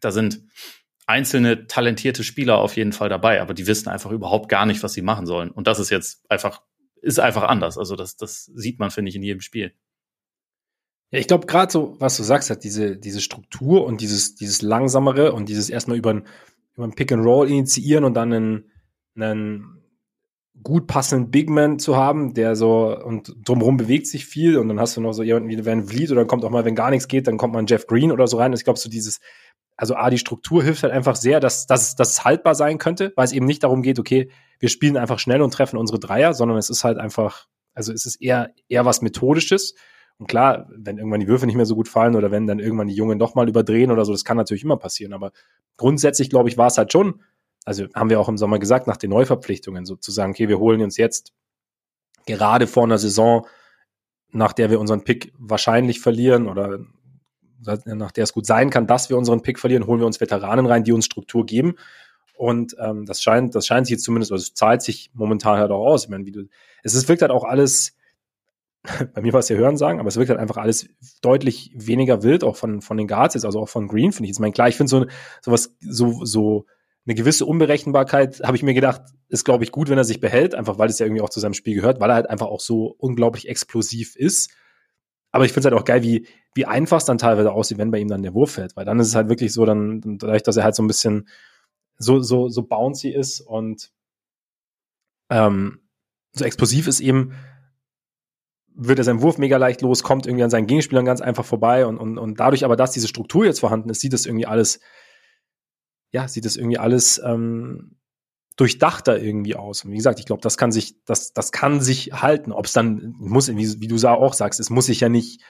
[0.00, 0.42] da sind
[1.06, 4.92] einzelne talentierte Spieler auf jeden Fall dabei, aber die wissen einfach überhaupt gar nicht, was
[4.92, 5.50] sie machen sollen.
[5.50, 6.60] Und das ist jetzt einfach
[7.00, 7.78] ist einfach anders.
[7.78, 9.72] Also das, das sieht man, finde ich, in jedem Spiel.
[11.10, 14.60] Ja, ich glaube, gerade so, was du sagst, hat diese, diese Struktur und dieses, dieses
[14.60, 16.26] langsamere und dieses erstmal über ein,
[16.74, 18.70] über ein Pick and Roll initiieren und dann einen,
[19.16, 19.82] einen
[20.62, 24.80] gut passenden Big Man zu haben, der so und drumherum bewegt sich viel und dann
[24.80, 26.90] hast du noch so jemanden wie Van Vliet oder dann kommt auch mal, wenn gar
[26.90, 28.52] nichts geht, dann kommt mal ein Jeff Green oder so rein.
[28.52, 29.20] Ich glaube, so dieses,
[29.76, 33.12] also A, die Struktur hilft halt einfach sehr, dass, dass, dass es haltbar sein könnte,
[33.16, 36.34] weil es eben nicht darum geht, okay, wir spielen einfach schnell und treffen unsere Dreier,
[36.34, 39.74] sondern es ist halt einfach, also es ist eher, eher was Methodisches.
[40.18, 42.88] Und klar, wenn irgendwann die Würfe nicht mehr so gut fallen oder wenn dann irgendwann
[42.88, 45.12] die Jungen doch mal überdrehen oder so, das kann natürlich immer passieren.
[45.12, 45.32] Aber
[45.76, 47.22] grundsätzlich, glaube ich, war es halt schon,
[47.64, 50.96] also haben wir auch im Sommer gesagt, nach den Neuverpflichtungen sozusagen, okay, wir holen uns
[50.96, 51.32] jetzt
[52.26, 53.46] gerade vor einer Saison,
[54.30, 56.80] nach der wir unseren Pick wahrscheinlich verlieren oder
[57.60, 60.66] nach der es gut sein kann, dass wir unseren Pick verlieren, holen wir uns Veteranen
[60.66, 61.74] rein, die uns Struktur geben.
[62.36, 65.72] Und ähm, das scheint, das scheint sich jetzt zumindest, also es zahlt sich momentan halt
[65.72, 66.04] auch aus.
[66.04, 66.48] Ich meine, wie du,
[66.84, 67.96] es ist, wirkt halt auch alles,
[69.14, 70.88] bei mir war es ja Hören sagen, aber es wirkt halt einfach alles
[71.20, 74.36] deutlich weniger wild, auch von, von den Guards jetzt, also auch von Green, finde ich.
[74.36, 75.06] Ich meine, klar, ich finde so,
[75.40, 76.66] sowas, so, so
[77.06, 80.54] eine gewisse Unberechenbarkeit, habe ich mir gedacht, ist, glaube ich, gut, wenn er sich behält,
[80.54, 82.60] einfach weil es ja irgendwie auch zu seinem Spiel gehört, weil er halt einfach auch
[82.60, 84.50] so unglaublich explosiv ist.
[85.30, 87.90] Aber ich finde es halt auch geil, wie, wie einfach es dann teilweise aussieht, wenn
[87.90, 88.76] bei ihm dann der Wurf fällt.
[88.76, 91.28] Weil dann ist es halt wirklich so, dann, dadurch, dass er halt so ein bisschen
[91.98, 93.90] so, so, so bouncy ist und
[95.30, 95.80] ähm,
[96.32, 97.34] so explosiv ist eben,
[98.80, 101.84] wird er seinen Wurf mega leicht los, kommt irgendwie an seinen Gegenspielern ganz einfach vorbei
[101.84, 104.78] und, und, und dadurch aber, dass diese Struktur jetzt vorhanden ist, sieht es irgendwie alles,
[106.12, 107.96] ja, sieht es irgendwie alles ähm,
[108.56, 109.84] durchdachter irgendwie aus.
[109.84, 112.52] Und wie gesagt, ich glaube, das kann sich, das, das kann sich halten.
[112.52, 115.42] Ob es dann muss, wie, wie du auch sagst, es muss sich ja nicht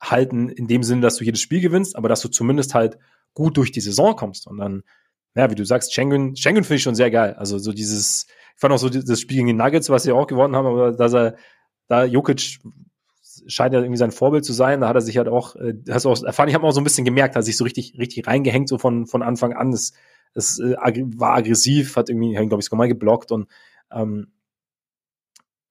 [0.00, 2.98] halten in dem Sinne, dass du jedes Spiel gewinnst, aber dass du zumindest halt
[3.32, 4.46] gut durch die Saison kommst.
[4.46, 4.82] Und dann,
[5.34, 7.34] ja, wie du sagst, Schengen, Schengen finde ich schon sehr geil.
[7.34, 10.26] Also so dieses, ich fand auch so das Spiel gegen die Nuggets, was sie auch
[10.26, 11.36] gewonnen haben, aber dass er,
[11.88, 12.60] da Jokic
[13.46, 14.80] scheint ja irgendwie sein Vorbild zu sein.
[14.80, 16.80] Da hat er sich halt auch, äh, hast du auch erfahren, ich habe auch so
[16.80, 19.72] ein bisschen gemerkt, hat sich so richtig, richtig reingehängt, so von, von Anfang an.
[19.72, 19.92] Das,
[20.34, 20.74] es äh,
[21.16, 23.48] war aggressiv, hat irgendwie, glaube ich, mal geblockt und
[23.92, 24.28] ähm,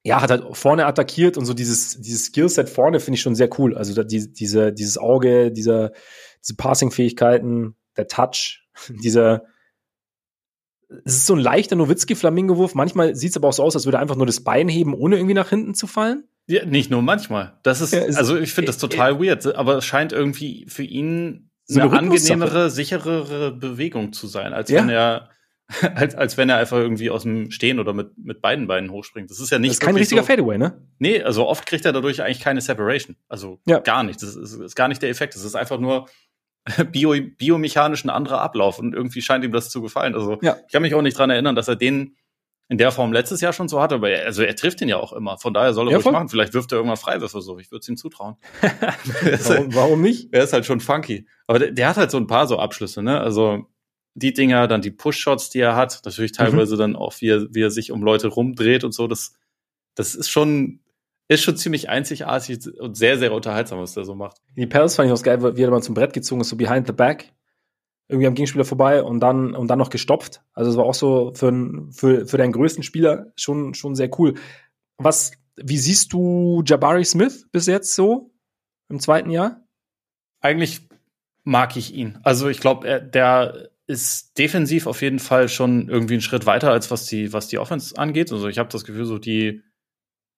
[0.03, 3.49] ja, hat halt vorne attackiert und so dieses, dieses Skillset vorne finde ich schon sehr
[3.57, 3.77] cool.
[3.77, 5.91] Also da, die, diese, dieses Auge, dieser,
[6.41, 9.43] diese Passing-Fähigkeiten, der Touch, dieser,
[11.05, 12.75] es ist so ein leichter Nowitzki-Flamingo-Wurf.
[12.75, 14.93] Manchmal sieht es aber auch so aus, als würde er einfach nur das Bein heben,
[14.93, 16.23] ohne irgendwie nach hinten zu fallen.
[16.47, 17.57] Ja, nicht nur manchmal.
[17.63, 20.83] Das ist, ja, also ich finde das total äh, weird, aber es scheint irgendwie für
[20.83, 24.81] ihn so eine, eine angenehmere, sicherere Bewegung zu sein, als ja.
[24.81, 25.29] wenn er
[25.95, 29.29] als, als wenn er einfach irgendwie aus dem Stehen oder mit, mit beiden Beinen hochspringt.
[29.29, 29.71] Das ist ja nicht.
[29.71, 30.81] Das ist kein richtiger so, Fadeaway, ne?
[30.99, 33.15] Nee, also oft kriegt er dadurch eigentlich keine Separation.
[33.27, 33.79] Also ja.
[33.79, 34.21] gar nicht.
[34.21, 35.35] Das ist, ist gar nicht der Effekt.
[35.35, 36.07] Das ist einfach nur
[36.91, 40.15] bio, biomechanisch ein anderer Ablauf und irgendwie scheint ihm das zu gefallen.
[40.15, 40.57] Also ja.
[40.65, 42.15] ich kann mich auch nicht dran erinnern, dass er den
[42.69, 44.97] in der Form letztes Jahr schon so hatte, aber er, also er trifft ihn ja
[44.97, 45.37] auch immer.
[45.37, 46.13] Von daher soll er ja, ruhig voll.
[46.13, 46.29] machen.
[46.29, 47.59] Vielleicht wirft er irgendwann Freiwürfe so.
[47.59, 48.37] Ich würde es ihm zutrauen.
[48.61, 50.29] warum, warum nicht?
[50.31, 51.27] Er ist halt schon funky.
[51.45, 53.19] Aber der, der, hat halt so ein paar so Abschlüsse, ne?
[53.19, 53.67] Also
[54.15, 56.37] die Dinger, dann die Push-Shots, die er hat, natürlich mhm.
[56.37, 56.79] teilweise mhm.
[56.79, 59.33] dann auch, wie er, wie er sich um Leute rumdreht und so, das,
[59.95, 60.79] das ist schon,
[61.27, 64.37] ist schon ziemlich einzigartig und sehr, sehr unterhaltsam, was der so macht.
[64.55, 66.87] Die Pels fand ich auch geil, wie er mal zum Brett gezogen ist, so behind
[66.87, 67.33] the back,
[68.07, 70.41] irgendwie am Gegenspieler vorbei und dann, und dann noch gestopft.
[70.53, 74.35] Also es war auch so für, für, für deinen größten Spieler schon, schon sehr cool.
[74.97, 78.31] Was, wie siehst du Jabari Smith bis jetzt so
[78.89, 79.61] im zweiten Jahr?
[80.41, 80.87] Eigentlich
[81.43, 82.19] mag ich ihn.
[82.23, 86.91] Also ich glaube, der ist defensiv auf jeden Fall schon irgendwie einen Schritt weiter, als
[86.91, 88.31] was die, was die Offense angeht.
[88.31, 89.61] Also ich habe das Gefühl, so die,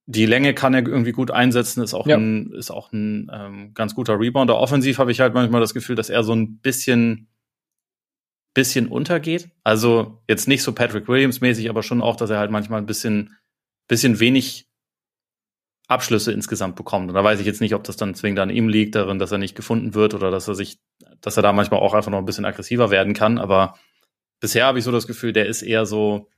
[0.08, 2.18] die Länge kann er irgendwie gut einsetzen, ist auch ja.
[2.18, 4.58] ein, ist auch ein ähm, ganz guter Rebounder.
[4.58, 7.28] Offensiv habe ich halt manchmal das Gefühl, dass er so ein bisschen,
[8.54, 9.50] bisschen untergeht.
[9.64, 12.86] Also jetzt nicht so Patrick Williams mäßig, aber schon auch, dass er halt manchmal ein
[12.86, 13.36] bisschen,
[13.88, 14.68] bisschen wenig
[15.88, 17.10] Abschlüsse insgesamt bekommt.
[17.10, 19.32] Und da weiß ich jetzt nicht, ob das dann zwingend an ihm liegt, darin, dass
[19.32, 20.80] er nicht gefunden wird oder dass er sich,
[21.22, 23.40] dass er da manchmal auch einfach noch ein bisschen aggressiver werden kann.
[23.40, 23.76] Aber
[24.40, 26.30] bisher habe ich so das Gefühl, der ist eher so.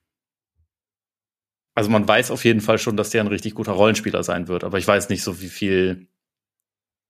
[1.77, 4.63] Also man weiß auf jeden Fall schon, dass der ein richtig guter Rollenspieler sein wird,
[4.63, 6.07] aber ich weiß nicht so, wie viel,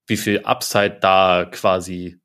[0.08, 2.20] wie viel Upside da quasi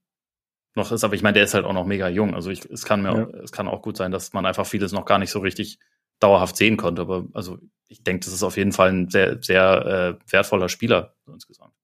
[0.75, 1.05] noch ist.
[1.05, 2.35] Aber ich meine, der ist halt auch noch mega jung.
[2.35, 3.27] Also ich, es kann mir, ja.
[3.27, 5.79] auch, es kann auch gut sein, dass man einfach vieles noch gar nicht so richtig
[6.19, 7.03] dauerhaft sehen konnte.
[7.03, 11.15] Aber also ich denke, das ist auf jeden Fall ein sehr, sehr äh, wertvoller Spieler
[11.29, 11.75] insgesamt.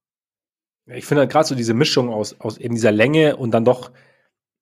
[0.87, 3.93] Ich finde halt gerade so diese Mischung aus, aus eben dieser Länge und dann doch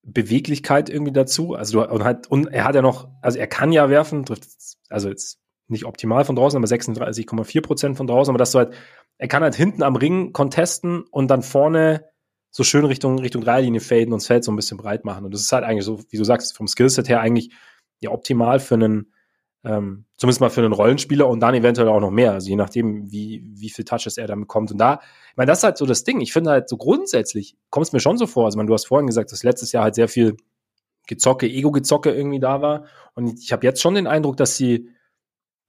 [0.02, 1.54] Beweglichkeit irgendwie dazu.
[1.54, 4.46] Also du, und halt, und er hat ja noch, also er kann ja werfen, trifft,
[4.90, 8.74] also jetzt nicht optimal von draußen, aber 36,4 Prozent von draußen, aber dass du halt,
[9.18, 12.04] er kann halt hinten am Ring contesten und dann vorne
[12.50, 15.24] so schön Richtung, Richtung Dreilinie faden und das Feld so ein bisschen breit machen.
[15.24, 17.50] Und das ist halt eigentlich so, wie du sagst, vom Skillset her eigentlich
[18.00, 19.12] ja optimal für einen,
[19.64, 23.10] ähm, zumindest mal für einen Rollenspieler und dann eventuell auch noch mehr, also je nachdem,
[23.10, 24.70] wie, wie viel Touches er dann bekommt.
[24.70, 25.00] Und da,
[25.30, 26.20] ich meine, das ist halt so das Ding.
[26.20, 28.86] Ich finde halt so grundsätzlich, kommt es mir schon so vor, also man, du hast
[28.86, 30.36] vorhin gesagt, dass letztes Jahr halt sehr viel
[31.06, 32.86] Gezocke, Ego-Gezocke irgendwie da war.
[33.14, 34.88] Und ich habe jetzt schon den Eindruck, dass sie,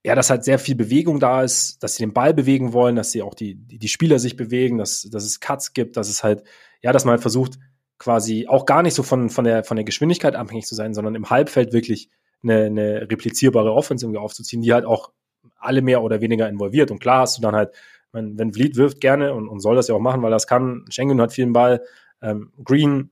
[0.04, 3.10] ja, dass halt sehr viel Bewegung da ist, dass sie den Ball bewegen wollen, dass
[3.10, 6.22] sie auch die, die, die Spieler sich bewegen, dass, dass es Cuts gibt, dass es
[6.22, 6.44] halt,
[6.82, 7.58] ja, dass man halt versucht,
[7.98, 11.16] quasi auch gar nicht so von, von, der, von der Geschwindigkeit abhängig zu sein, sondern
[11.16, 12.10] im Halbfeld wirklich
[12.42, 15.10] eine, eine replizierbare Offense irgendwie aufzuziehen, die halt auch
[15.58, 16.92] alle mehr oder weniger involviert.
[16.92, 17.74] Und klar hast du dann halt,
[18.12, 20.84] wenn, wenn Vliet wirft gerne und, und soll das ja auch machen, weil das kann,
[20.90, 21.82] Schengen hat vielen Ball,
[22.22, 23.10] ähm, Green,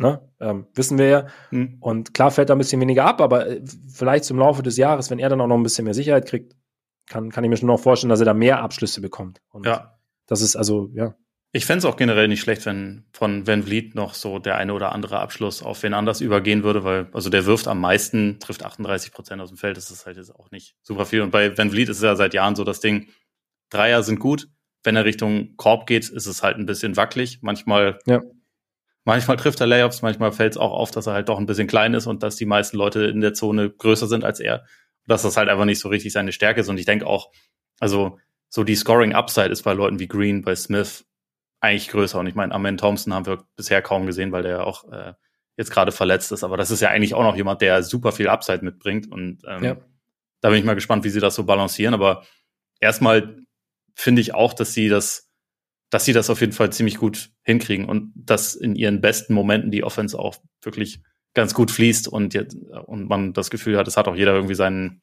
[0.00, 1.26] ne, ähm, wissen wir ja.
[1.50, 1.76] Mhm.
[1.80, 3.62] Und klar fällt da ein bisschen weniger ab, aber äh,
[3.92, 6.54] vielleicht zum Laufe des Jahres, wenn er dann auch noch ein bisschen mehr Sicherheit kriegt,
[7.06, 9.40] kann, kann ich mir schon noch vorstellen, dass er da mehr Abschlüsse bekommt.
[9.50, 9.98] Und ja.
[10.26, 11.14] Das ist also, ja,
[11.54, 14.72] ich fände es auch generell nicht schlecht, wenn von Van Vliet noch so der eine
[14.72, 18.64] oder andere Abschluss auf wen anders übergehen würde, weil also der wirft am meisten, trifft
[18.64, 19.76] 38 Prozent aus dem Feld.
[19.76, 21.20] Das ist halt jetzt auch nicht super viel.
[21.20, 23.08] Und bei Van Vliet ist es ja seit Jahren so das Ding,
[23.68, 24.48] Dreier sind gut.
[24.82, 27.40] Wenn er Richtung Korb geht, ist es halt ein bisschen wackelig.
[27.42, 28.22] Manchmal, ja.
[29.04, 31.66] Manchmal trifft er Layups, manchmal fällt es auch auf, dass er halt doch ein bisschen
[31.66, 34.64] klein ist und dass die meisten Leute in der Zone größer sind als er.
[35.06, 36.68] Dass das halt einfach nicht so richtig seine Stärke ist.
[36.68, 37.32] Und ich denke auch,
[37.80, 41.04] also so die Scoring Upside ist bei Leuten wie Green, bei Smith
[41.60, 42.18] eigentlich größer.
[42.18, 45.14] Und ich meine, Amen Thompson haben wir bisher kaum gesehen, weil der ja auch äh,
[45.56, 46.44] jetzt gerade verletzt ist.
[46.44, 49.10] Aber das ist ja eigentlich auch noch jemand, der super viel Upside mitbringt.
[49.10, 49.76] Und ähm, ja.
[50.40, 51.94] da bin ich mal gespannt, wie sie das so balancieren.
[51.94, 52.24] Aber
[52.80, 53.38] erstmal
[53.94, 55.31] finde ich auch, dass sie das,
[55.92, 59.70] dass sie das auf jeden Fall ziemlich gut hinkriegen und dass in ihren besten Momenten
[59.70, 61.00] die Offense auch wirklich
[61.34, 64.54] ganz gut fließt und, jetzt, und man das Gefühl hat, es hat auch jeder irgendwie
[64.54, 65.02] seinen,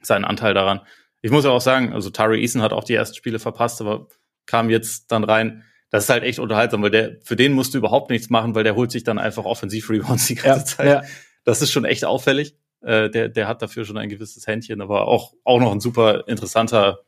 [0.00, 0.80] seinen Anteil daran.
[1.20, 4.08] Ich muss ja auch sagen, also Tari Eason hat auch die ersten Spiele verpasst, aber
[4.46, 7.78] kam jetzt dann rein das ist halt echt unterhaltsam, weil der, für den musst du
[7.78, 10.86] überhaupt nichts machen, weil der holt sich dann einfach Offensiv-Rebounds die ganze ja, Zeit.
[10.88, 11.02] Ja.
[11.44, 12.56] Das ist schon echt auffällig.
[12.80, 16.26] Äh, der, der hat dafür schon ein gewisses Händchen, aber auch, auch noch ein super
[16.28, 17.00] interessanter,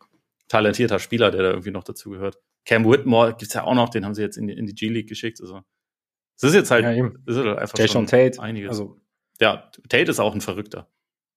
[0.48, 2.38] talentierter Spieler, der da irgendwie noch dazu gehört.
[2.64, 5.08] Cam Whitmore gibt's ja auch noch, den haben sie jetzt in die, in die G-League
[5.08, 5.40] geschickt.
[5.40, 5.62] Also,
[6.36, 8.40] es ist jetzt halt, ja, ist halt einfach schon Tate.
[8.40, 8.70] einiges.
[8.70, 9.00] Also,
[9.40, 10.88] ja, Tate ist auch ein Verrückter.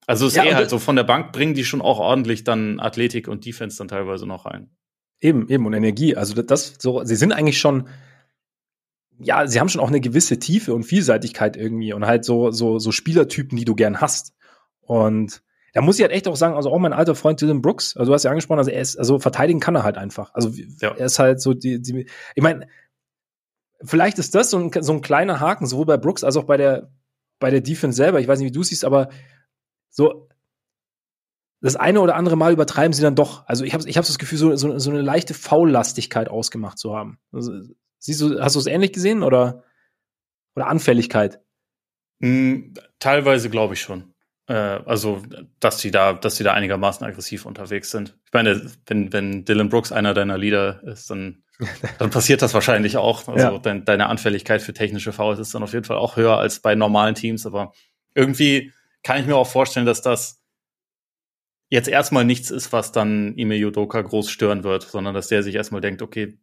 [0.08, 2.80] Also ist ja, eh halt so von der Bank bringen die schon auch ordentlich dann
[2.80, 4.72] Athletik und Defense dann teilweise noch rein.
[5.20, 6.16] Eben, eben und Energie.
[6.16, 7.90] Also das so, sie sind eigentlich schon,
[9.20, 12.80] ja, sie haben schon auch eine gewisse Tiefe und Vielseitigkeit irgendwie und halt so so
[12.80, 14.34] so Spielertypen, die du gern hast.
[14.80, 15.44] Und
[15.78, 18.10] da muss ich halt echt auch sagen, also auch mein alter Freund Dylan Brooks, also
[18.10, 20.34] du hast ja angesprochen, also er ist, also verteidigen kann er halt einfach.
[20.34, 20.96] Also ja.
[20.96, 22.68] er ist halt so die, die ich meine,
[23.84, 26.58] vielleicht ist das so ein, so ein kleiner Haken sowohl bei Brooks als auch bei
[26.58, 26.90] der
[27.38, 29.10] bei der Defense selber, ich weiß nicht, wie du siehst, aber
[29.92, 30.28] so
[31.62, 33.46] das eine oder andere Mal übertreiben sie dann doch.
[33.46, 36.96] Also ich habe ich hab das Gefühl, so, so, so eine leichte Faullastigkeit ausgemacht zu
[36.96, 37.20] haben.
[37.32, 37.52] Also,
[38.00, 39.64] siehst du, hast du es ähnlich gesehen oder,
[40.56, 41.40] oder Anfälligkeit?
[42.18, 44.16] Mm, teilweise glaube ich schon.
[44.48, 45.22] Äh, also,
[45.60, 48.18] dass die da, dass die da einigermaßen aggressiv unterwegs sind.
[48.26, 51.44] Ich meine, wenn, wenn Dylan Brooks einer deiner Leader ist, dann,
[52.00, 53.28] dann passiert das wahrscheinlich auch.
[53.28, 53.58] Also ja.
[53.60, 56.76] dein, deine Anfälligkeit für technische Fouls ist dann auf jeden Fall auch höher als bei
[56.76, 57.74] normalen Teams, aber
[58.14, 58.72] irgendwie
[59.04, 60.42] kann ich mir auch vorstellen, dass das
[61.70, 65.56] jetzt erstmal nichts ist, was dann Ime Yudoka groß stören wird, sondern dass der sich
[65.56, 66.38] erstmal denkt, okay,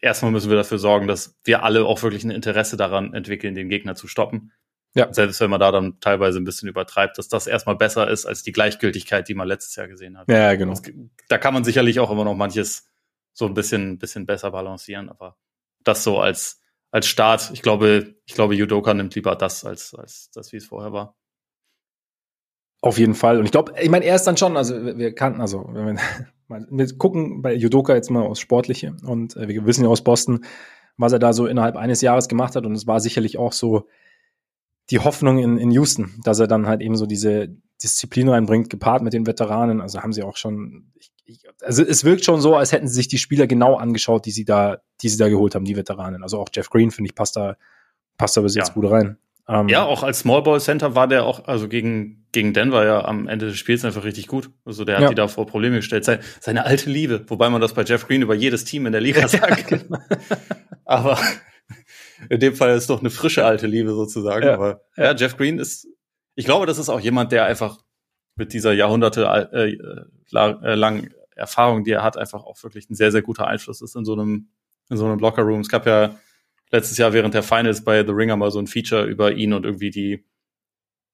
[0.00, 3.68] erstmal müssen wir dafür sorgen, dass wir alle auch wirklich ein Interesse daran entwickeln, den
[3.68, 4.52] Gegner zu stoppen.
[4.94, 5.12] Ja.
[5.12, 8.42] Selbst wenn man da dann teilweise ein bisschen übertreibt, dass das erstmal besser ist als
[8.42, 10.28] die Gleichgültigkeit, die man letztes Jahr gesehen hat.
[10.28, 10.72] Ja, genau.
[10.72, 10.82] Das,
[11.28, 12.90] da kann man sicherlich auch immer noch manches
[13.32, 15.38] so ein bisschen, bisschen besser balancieren, aber
[15.82, 20.30] das so als, als Start, ich glaube, ich glaube, Judoka nimmt lieber das als, als
[20.30, 21.16] das, wie es vorher war.
[22.82, 23.38] Auf jeden Fall.
[23.38, 26.02] Und ich glaube, ich meine, er ist dann schon, also wir kannten, also wenn wir
[26.70, 30.44] wir gucken bei Judoka jetzt mal aus Sportliche und äh, wir wissen ja aus Boston,
[30.98, 32.66] was er da so innerhalb eines Jahres gemacht hat.
[32.66, 33.88] Und es war sicherlich auch so
[34.90, 37.48] die Hoffnung in, in Houston, dass er dann halt eben so diese
[37.82, 39.80] Disziplin reinbringt, gepaart mit den Veteranen.
[39.80, 42.94] Also haben sie auch schon, ich, ich, also es wirkt schon so, als hätten sie
[42.94, 46.22] sich die Spieler genau angeschaut, die sie da, die sie da geholt haben, die Veteranen.
[46.22, 47.56] Also auch Jeff Green, finde ich, passt da,
[48.18, 48.74] passt da bis jetzt ja.
[48.74, 49.18] gut rein.
[49.48, 53.04] Ähm, ja, auch als Small Ball Center war der auch, also gegen, gegen Denver ja
[53.04, 54.50] am Ende des Spiels einfach richtig gut.
[54.64, 55.08] Also der hat ja.
[55.08, 56.04] die da vor Probleme gestellt.
[56.04, 59.00] Seine, seine alte Liebe, wobei man das bei Jeff Green über jedes Team in der
[59.00, 59.66] Liga sagt.
[59.66, 59.98] Genau.
[60.84, 61.18] Aber
[62.28, 64.46] in dem Fall ist doch eine frische alte Liebe sozusagen.
[64.46, 64.54] Ja.
[64.54, 65.04] Aber ja.
[65.04, 65.86] ja, Jeff Green ist,
[66.34, 67.78] ich glaube, das ist auch jemand, der einfach
[68.36, 73.12] mit dieser Jahrhunderte äh, äh, langen Erfahrung, die er hat, einfach auch wirklich ein sehr,
[73.12, 74.48] sehr guter Einfluss ist in so einem,
[74.90, 75.60] in so einem Locker Room.
[75.60, 76.16] Es gab ja
[76.70, 79.64] letztes Jahr während der Finals bei The Ringer mal so ein Feature über ihn und
[79.64, 80.24] irgendwie die,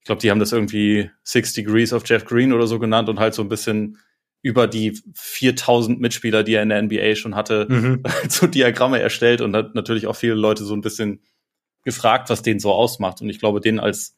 [0.01, 3.19] ich glaube, die haben das irgendwie Six Degrees of Jeff Green oder so genannt und
[3.19, 3.99] halt so ein bisschen
[4.43, 8.03] über die 4000 Mitspieler, die er in der NBA schon hatte, mhm.
[8.29, 11.23] so Diagramme erstellt und hat natürlich auch viele Leute so ein bisschen
[11.85, 13.21] gefragt, was den so ausmacht.
[13.21, 14.17] Und ich glaube, den als,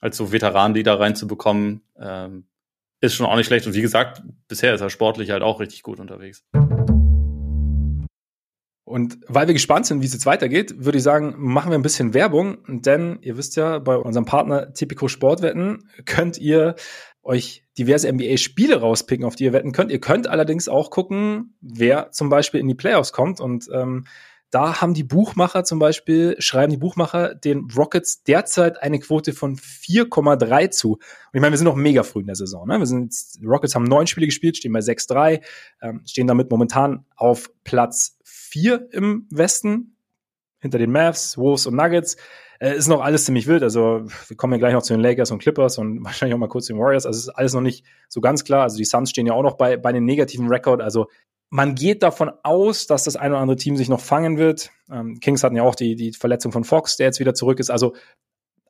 [0.00, 2.46] als so Veteran, die da reinzubekommen, ähm,
[3.00, 3.66] ist schon auch nicht schlecht.
[3.66, 6.44] Und wie gesagt, bisher ist er sportlich halt auch richtig gut unterwegs.
[8.84, 11.82] Und weil wir gespannt sind, wie es jetzt weitergeht, würde ich sagen, machen wir ein
[11.82, 12.58] bisschen Werbung.
[12.68, 16.76] Denn ihr wisst ja, bei unserem Partner Tipico Sportwetten könnt ihr
[17.26, 19.90] euch diverse NBA-Spiele rauspicken, auf die ihr wetten könnt.
[19.90, 23.40] Ihr könnt allerdings auch gucken, wer zum Beispiel in die Playoffs kommt.
[23.40, 24.04] Und ähm,
[24.50, 29.56] da haben die Buchmacher zum Beispiel, schreiben die Buchmacher den Rockets derzeit eine Quote von
[29.56, 30.92] 4,3 zu.
[30.92, 31.00] Und
[31.32, 32.66] ich meine, wir sind noch mega früh in der Saison.
[32.66, 32.78] Ne?
[32.78, 33.12] Wir sind
[33.44, 35.42] Rockets haben neun Spiele gespielt, stehen bei 6-3,
[35.82, 39.95] ähm, stehen damit momentan auf Platz 4 im Westen,
[40.66, 42.16] hinter den Mavs, Wolves und Nuggets.
[42.58, 43.62] Äh, ist noch alles ziemlich wild.
[43.62, 46.48] Also wir kommen ja gleich noch zu den Lakers und Clippers und wahrscheinlich auch mal
[46.48, 47.06] kurz zu den Warriors.
[47.06, 48.62] Also es ist alles noch nicht so ganz klar.
[48.62, 50.80] Also die Suns stehen ja auch noch bei, bei einem negativen Rekord.
[50.80, 51.06] Also
[51.50, 54.70] man geht davon aus, dass das ein oder andere Team sich noch fangen wird.
[54.90, 57.70] Ähm, Kings hatten ja auch die, die Verletzung von Fox, der jetzt wieder zurück ist.
[57.70, 57.94] Also,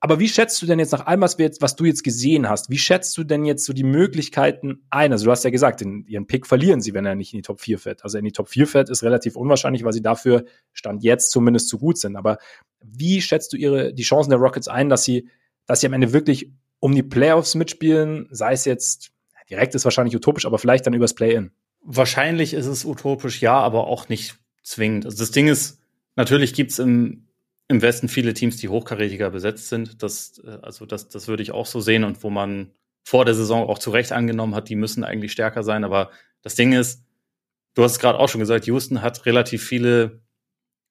[0.00, 2.48] aber wie schätzt du denn jetzt nach allem, was, wir jetzt, was du jetzt gesehen
[2.48, 5.12] hast, wie schätzt du denn jetzt so die Möglichkeiten ein?
[5.12, 7.42] Also du hast ja gesagt, in, ihren Pick verlieren sie, wenn er nicht in die
[7.42, 8.04] Top 4 fährt.
[8.04, 11.68] Also in die Top 4 fährt ist relativ unwahrscheinlich, weil sie dafür Stand jetzt zumindest
[11.68, 12.16] zu gut sind.
[12.16, 12.38] Aber
[12.82, 15.28] wie schätzt du ihre, die Chancen der Rockets ein, dass sie,
[15.66, 19.12] dass sie am Ende wirklich um die Playoffs mitspielen, sei es jetzt,
[19.48, 21.52] direkt ist wahrscheinlich utopisch, aber vielleicht dann übers Play-In?
[21.80, 25.06] Wahrscheinlich ist es utopisch, ja, aber auch nicht zwingend.
[25.06, 25.80] Also das Ding ist,
[26.16, 27.25] natürlich gibt's im,
[27.68, 30.02] im Westen viele Teams, die hochkarätiger besetzt sind.
[30.02, 33.34] Das, äh, also das, das würde ich auch so sehen und wo man vor der
[33.34, 35.84] Saison auch zu Recht angenommen hat, die müssen eigentlich stärker sein.
[35.84, 36.10] Aber
[36.42, 37.04] das Ding ist,
[37.74, 40.20] du hast es gerade auch schon gesagt, Houston hat relativ viele,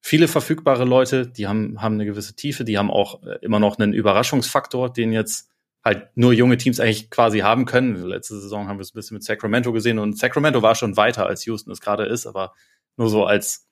[0.01, 3.77] viele verfügbare Leute, die haben, haben eine gewisse Tiefe, die haben auch äh, immer noch
[3.77, 5.49] einen Überraschungsfaktor, den jetzt
[5.83, 7.95] halt nur junge Teams eigentlich quasi haben können.
[7.95, 11.27] Letzte Saison haben wir es ein bisschen mit Sacramento gesehen und Sacramento war schon weiter
[11.27, 12.53] als Houston es gerade ist, aber
[12.97, 13.67] nur so als,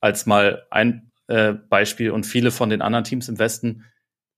[0.00, 3.84] als mal ein äh, Beispiel und viele von den anderen Teams im Westen.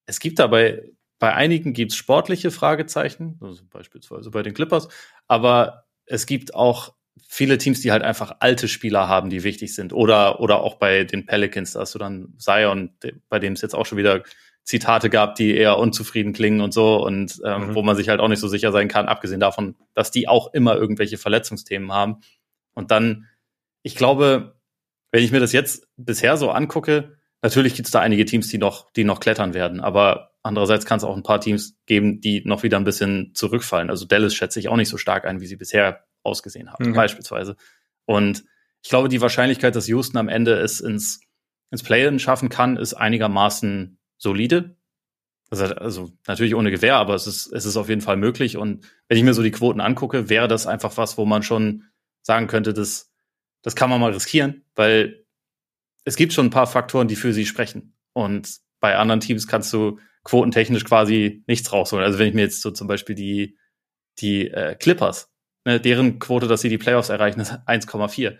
[0.07, 4.89] Es gibt dabei, bei einigen gibt es sportliche Fragezeichen, also beispielsweise bei den Clippers,
[5.27, 6.95] aber es gibt auch
[7.29, 9.93] viele Teams, die halt einfach alte Spieler haben, die wichtig sind.
[9.93, 12.91] Oder, oder auch bei den Pelicans, da hast du dann Zion,
[13.29, 14.23] bei dem es jetzt auch schon wieder
[14.65, 17.75] Zitate gab, die eher unzufrieden klingen und so und ähm, mhm.
[17.75, 20.53] wo man sich halt auch nicht so sicher sein kann, abgesehen davon, dass die auch
[20.53, 22.21] immer irgendwelche Verletzungsthemen haben.
[22.75, 23.27] Und dann,
[23.83, 24.56] ich glaube,
[25.13, 28.59] wenn ich mir das jetzt bisher so angucke, natürlich gibt es da einige Teams, die
[28.59, 32.43] noch, die noch klettern werden, aber andererseits kann es auch ein paar Teams geben, die
[32.45, 33.91] noch wieder ein bisschen zurückfallen.
[33.91, 36.95] Also Dallas schätze ich auch nicht so stark ein, wie sie bisher ausgesehen haben, mhm.
[36.95, 37.57] beispielsweise.
[38.05, 38.45] Und
[38.83, 41.21] ich glaube, die Wahrscheinlichkeit, dass Houston am Ende es ins,
[41.71, 44.77] ins Play-In schaffen kann, ist einigermaßen solide.
[45.51, 48.57] Also, also natürlich ohne Gewehr, aber es ist, es ist auf jeden Fall möglich.
[48.57, 51.85] Und wenn ich mir so die Quoten angucke, wäre das einfach was, wo man schon
[52.23, 53.13] sagen könnte, das,
[53.67, 55.25] das kann man mal riskieren, weil
[56.05, 57.97] es gibt schon ein paar Faktoren, die für sie sprechen.
[58.13, 62.05] Und bei anderen Teams kannst du quotentechnisch quasi nichts rausholen.
[62.05, 63.59] Also wenn ich mir jetzt so zum Beispiel die,
[64.21, 65.33] die äh, Clippers,
[65.65, 68.37] ne, deren Quote, dass sie die Playoffs erreichen, ist 1,4.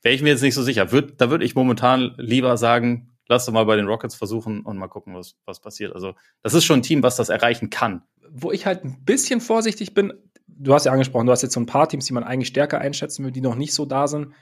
[0.00, 0.90] Wäre ich mir jetzt nicht so sicher.
[0.90, 4.78] Würd, da würde ich momentan lieber sagen, lass doch mal bei den Rockets versuchen und
[4.78, 5.94] mal gucken, was, was passiert.
[5.94, 8.04] Also, das ist schon ein Team, was das erreichen kann.
[8.30, 10.14] Wo ich halt ein bisschen vorsichtig bin,
[10.46, 12.80] du hast ja angesprochen, du hast jetzt so ein paar Teams, die man eigentlich stärker
[12.80, 14.32] einschätzen will, die noch nicht so da sind.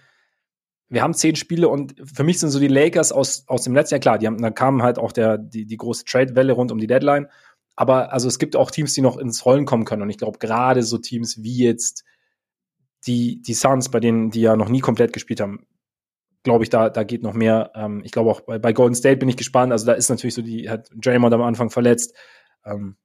[0.91, 3.95] Wir haben zehn Spiele und für mich sind so die Lakers aus, aus dem letzten
[3.95, 6.79] Jahr klar, die haben, da kam halt auch der, die, die große Trade-Welle rund um
[6.79, 7.29] die Deadline.
[7.77, 10.03] Aber also es gibt auch Teams, die noch ins Rollen kommen können.
[10.03, 12.05] Und ich glaube, gerade so Teams wie jetzt
[13.07, 15.67] die, die Suns, bei denen die ja noch nie komplett gespielt haben,
[16.43, 17.71] glaube ich, da, da geht noch mehr.
[17.75, 19.73] Ähm, ich glaube auch bei, bei Golden State bin ich gespannt.
[19.73, 22.15] Also da ist natürlich so, die hat Draymond am Anfang verletzt.
[22.65, 22.97] Ähm,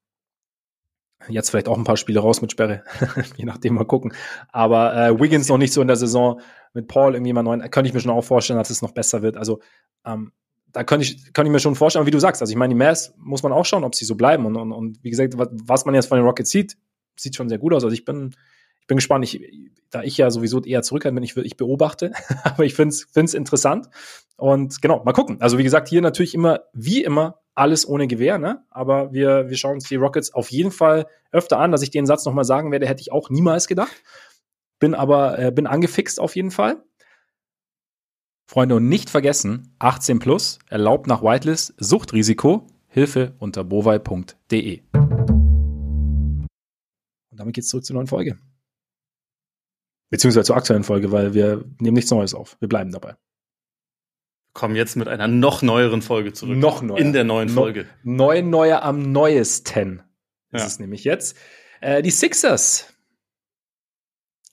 [1.28, 2.84] jetzt vielleicht auch ein paar Spiele raus mit Sperre,
[3.38, 4.14] je nachdem mal gucken.
[4.52, 6.42] Aber äh, Wiggins noch nicht so in der Saison
[6.76, 9.22] mit Paul irgendwie mal neun, könnte ich mir schon auch vorstellen, dass es noch besser
[9.22, 9.38] wird.
[9.38, 9.60] Also
[10.06, 10.32] ähm,
[10.72, 12.78] da könnte ich, könnte ich mir schon vorstellen, wie du sagst, also ich meine, die
[12.78, 14.46] Mavs muss man auch schauen, ob sie so bleiben.
[14.46, 16.78] Und, und, und wie gesagt, was, was man jetzt von den Rockets sieht,
[17.16, 17.84] sieht schon sehr gut aus.
[17.86, 18.36] Also ich bin,
[18.82, 19.24] ich bin gespannt.
[19.24, 19.42] Ich,
[19.90, 22.12] da ich ja sowieso eher zurückhaltend bin, ich, ich beobachte,
[22.44, 23.88] aber ich finde es interessant.
[24.36, 25.38] Und genau, mal gucken.
[25.40, 28.66] Also wie gesagt, hier natürlich immer, wie immer, alles ohne Gewehr, ne?
[28.70, 31.72] Aber wir, wir schauen uns die Rockets auf jeden Fall öfter an.
[31.72, 33.96] Dass ich den Satz nochmal sagen werde, hätte ich auch niemals gedacht.
[34.80, 36.84] Bin aber, äh, bin angefixt auf jeden Fall.
[38.48, 44.82] Freunde, und nicht vergessen, 18 plus, erlaubt nach Whitelist, Suchtrisiko, Hilfe unter bovai.de.
[47.32, 48.38] Und damit geht's zurück zur neuen Folge.
[50.12, 52.56] Beziehungsweise zur aktuellen Folge, weil wir nehmen nichts Neues auf.
[52.60, 53.16] Wir bleiben dabei.
[54.54, 56.58] Kommen jetzt mit einer noch neueren Folge zurück.
[56.58, 57.00] Noch neuer.
[57.00, 57.88] In der neuen Folge.
[58.04, 60.04] No, neu, neuer am neuesten
[60.52, 60.68] ist ja.
[60.68, 61.38] es nämlich jetzt.
[61.82, 62.95] Äh, die Sixers.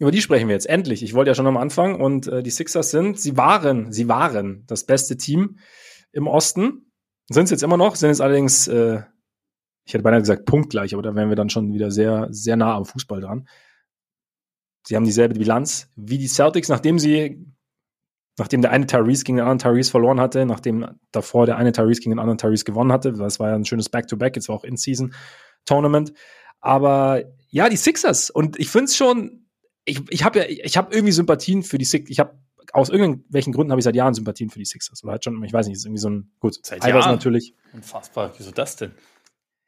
[0.02, 1.04] Über die sprechen wir jetzt endlich.
[1.04, 4.64] Ich wollte ja schon am Anfang und äh, die Sixers sind, sie waren, sie waren
[4.66, 5.60] das beste Team
[6.10, 6.90] im Osten.
[7.30, 9.02] Sind es jetzt immer noch, sind jetzt allerdings, äh,
[9.84, 12.74] ich hätte beinahe gesagt punktgleich, aber da wären wir dann schon wieder sehr, sehr nah
[12.74, 13.46] am Fußball dran.
[14.84, 17.46] Sie haben dieselbe Bilanz wie die Celtics, nachdem sie,
[18.38, 22.00] nachdem der eine Tyrese gegen den anderen Tyrese verloren hatte, nachdem davor der eine Tyrese
[22.00, 23.12] gegen den anderen Tyrese gewonnen hatte.
[23.12, 26.12] Das war ja ein schönes Back-to-Back, jetzt war auch In-Season-Tournament.
[26.58, 28.30] Aber ja, die Sixers.
[28.30, 29.41] Und ich finde es schon,
[29.84, 32.10] ich, ich habe ja, ich habe irgendwie Sympathien für die Sixers.
[32.10, 32.38] Ich habe
[32.72, 35.02] aus irgendwelchen Gründen habe ich seit Jahren Sympathien für die Sixers.
[35.02, 37.54] Oder halt schon, ich weiß nicht, ist irgendwie so ein, gut, seit Jahren natürlich.
[37.72, 38.92] Unfassbar, wieso das denn?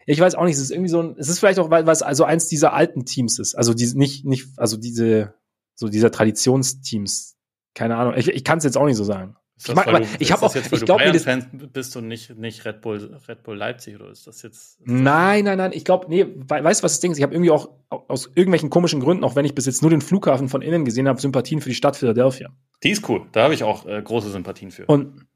[0.07, 1.93] Ich weiß auch nicht, es ist irgendwie so ein, es ist vielleicht auch, weil, weil
[1.93, 3.55] es also eins dieser alten Teams ist.
[3.55, 5.35] Also die, nicht, nicht, also diese,
[5.75, 7.37] so dieser Traditionsteams.
[7.75, 8.15] Keine Ahnung.
[8.17, 9.37] Ich, ich kann es jetzt auch nicht so sagen.
[9.65, 12.37] Ist ich, mag, aber, ich habe auch, jetzt, ich glaube, das Fan bist du nicht
[12.37, 14.79] nicht Red Bull Red Bull Leipzig oder ist das jetzt?
[14.79, 15.71] Ist nein, nein, nein.
[15.73, 16.27] Ich glaube, nee.
[16.27, 17.17] Weißt du, was das Ding ist?
[17.17, 20.03] Ich habe irgendwie auch aus irgendwelchen komischen Gründen, auch wenn ich bis jetzt nur den
[20.03, 22.51] Flughafen von innen gesehen habe, Sympathien für die Stadt Philadelphia.
[22.83, 23.23] Die ist cool.
[23.33, 24.85] Da habe ich auch äh, große Sympathien für.
[24.85, 25.27] Und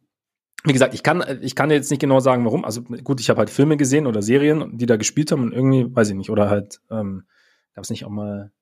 [0.64, 2.66] wie gesagt, ich kann, ich kann jetzt nicht genau sagen, warum.
[2.66, 5.86] Also gut, ich habe halt Filme gesehen oder Serien, die da gespielt haben und irgendwie,
[5.94, 7.24] weiß ich nicht, oder halt, ähm,
[7.72, 8.52] gab es nicht auch mal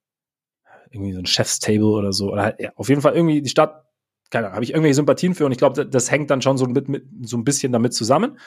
[0.92, 2.30] irgendwie so ein Chefstable oder so.
[2.30, 3.86] Oder halt, ja, auf jeden Fall irgendwie die Stadt,
[4.31, 6.66] keine Ahnung, habe ich irgendwelche Sympathien für und ich glaube, das, hängt dann schon so,
[6.66, 8.39] mit, mit, so ein bisschen damit zusammen.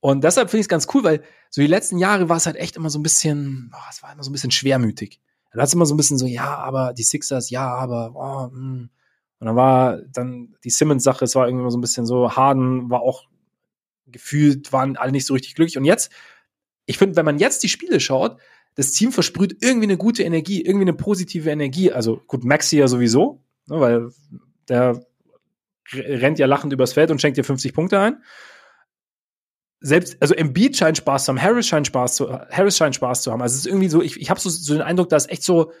[0.00, 2.56] Und deshalb finde ich es ganz cool, weil so die letzten Jahre war es halt
[2.56, 5.20] echt immer so ein bisschen, oh, es war immer so ein bisschen schwermütig.
[5.52, 8.54] Da hat es immer so ein bisschen so, ja, aber die Sixers, ja, aber, oh,
[8.54, 8.90] mh hm.
[9.38, 13.02] Und dann war dann die Simmons-Sache, es war irgendwie so ein bisschen so, Harden war
[13.02, 13.24] auch
[14.06, 15.76] gefühlt, waren alle nicht so richtig glücklich.
[15.76, 16.12] Und jetzt,
[16.86, 18.38] ich finde, wenn man jetzt die Spiele schaut,
[18.76, 21.90] das Team versprüht irgendwie eine gute Energie, irgendwie eine positive Energie.
[21.90, 24.10] Also gut, Maxi ja sowieso, ne, weil
[24.68, 25.04] der
[25.92, 28.22] rennt ja lachend übers Feld und schenkt dir 50 Punkte ein.
[29.80, 33.32] Selbst, also Embiid scheint Spaß zu haben, Harris scheint Spaß zu, Harris scheint Spaß zu
[33.32, 33.42] haben.
[33.42, 35.72] Also es ist irgendwie so, ich, ich habe so, so den Eindruck, dass echt so,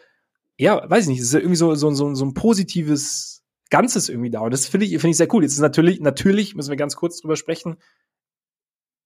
[0.56, 4.30] ja, weiß ich nicht, es ist irgendwie so, so, so, so ein positives Ganzes irgendwie
[4.30, 4.40] da.
[4.40, 5.42] Und das finde ich, finde ich sehr cool.
[5.42, 7.76] Jetzt ist natürlich, natürlich müssen wir ganz kurz drüber sprechen,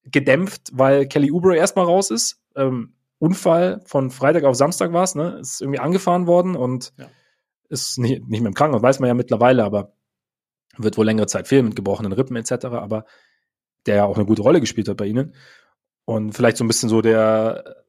[0.04, 2.40] gedämpft, weil Kelly Oubre erstmal raus ist.
[2.56, 5.38] Ähm, Unfall von Freitag auf Samstag war es, ne?
[5.40, 7.06] Ist irgendwie angefahren worden und ja.
[7.68, 9.95] ist nicht, nicht mehr im Krankenhaus, weiß man ja mittlerweile, aber
[10.78, 12.66] wird wohl längere Zeit fehlen mit gebrochenen Rippen etc.
[12.66, 13.04] Aber
[13.86, 15.34] der ja auch eine gute Rolle gespielt hat bei ihnen.
[16.04, 17.84] Und vielleicht so ein bisschen so der,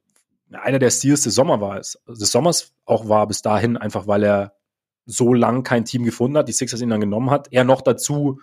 [0.52, 4.24] einer der Steals des Sommers war es, des Sommers auch war bis dahin, einfach weil
[4.24, 4.58] er
[5.06, 8.40] so lang kein Team gefunden hat, die Sixers ihn dann genommen hat, er noch dazu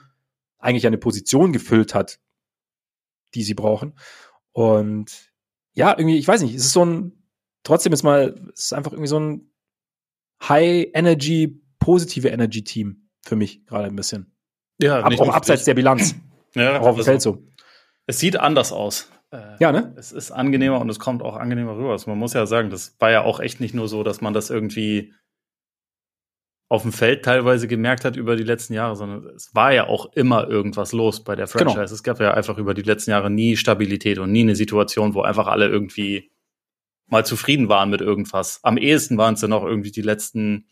[0.59, 2.20] eigentlich eine Position gefüllt hat,
[3.34, 3.95] die sie brauchen.
[4.53, 5.32] Und
[5.74, 7.24] ja, irgendwie, ich weiß nicht, es ist so ein,
[7.64, 9.51] trotzdem ist mal, es ist einfach irgendwie so ein
[10.49, 14.34] High Energy, positive Energy Team für mich gerade ein bisschen.
[14.81, 16.14] Ja, Ab, auch abseits der Bilanz.
[16.55, 17.43] ja, auch auf dem also, Feld so.
[18.07, 19.11] Es sieht anders aus.
[19.31, 19.95] äh, ja, ne?
[19.97, 21.93] Es ist angenehmer und es kommt auch angenehmer rüber.
[21.93, 24.35] Also man muss ja sagen, das war ja auch echt nicht nur so, dass man
[24.35, 25.12] das irgendwie
[26.68, 30.12] auf dem Feld teilweise gemerkt hat über die letzten Jahre, sondern es war ja auch
[30.14, 31.75] immer irgendwas los bei der Franchise.
[31.75, 31.85] Genau.
[31.85, 35.22] Es gab ja einfach über die letzten Jahre nie Stabilität und nie eine Situation, wo
[35.22, 36.33] einfach alle irgendwie
[37.07, 38.61] mal zufrieden waren mit irgendwas.
[38.62, 40.66] Am ehesten waren es ja noch irgendwie die letzten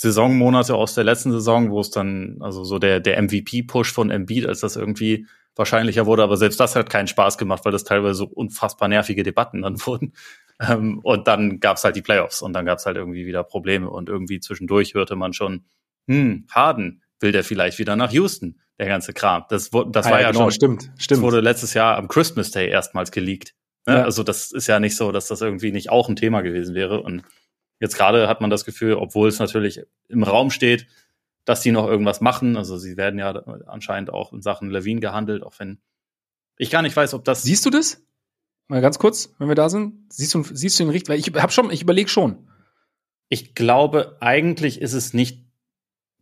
[0.00, 4.46] Saisonmonate aus der letzten Saison, wo es dann, also so der, der MVP-Push von Embiid,
[4.46, 5.26] als das irgendwie
[5.56, 9.22] wahrscheinlicher wurde, aber selbst das hat keinen Spaß gemacht, weil das teilweise so unfassbar nervige
[9.22, 10.14] Debatten dann wurden.
[10.58, 14.08] Ähm, und dann gab's halt die Playoffs und dann gab's halt irgendwie wieder Probleme und
[14.08, 15.64] irgendwie zwischendurch hörte man schon,
[16.06, 19.44] hm, Harden, will der vielleicht wieder nach Houston, der ganze Kram.
[19.50, 21.18] Das, das ah, war ja, genau, schon, stimmt, stimmt.
[21.18, 23.54] Das wurde letztes Jahr am Christmas Day erstmals geleakt.
[23.86, 23.96] Ne?
[23.96, 24.04] Ja.
[24.04, 27.02] Also das ist ja nicht so, dass das irgendwie nicht auch ein Thema gewesen wäre.
[27.02, 27.22] Und
[27.80, 30.86] jetzt gerade hat man das Gefühl, obwohl es natürlich im Raum steht,
[31.44, 32.56] dass die noch irgendwas machen.
[32.56, 33.30] Also sie werden ja
[33.66, 35.80] anscheinend auch in Sachen Levine gehandelt, auch wenn
[36.56, 37.42] ich gar nicht weiß, ob das.
[37.42, 38.04] Siehst du das?
[38.68, 40.12] Mal ganz kurz, wenn wir da sind.
[40.12, 41.08] Siehst du, siehst du den richtig?
[41.08, 42.48] Weil ich habe schon, ich überlege schon.
[43.28, 45.46] Ich glaube, eigentlich ist es nicht,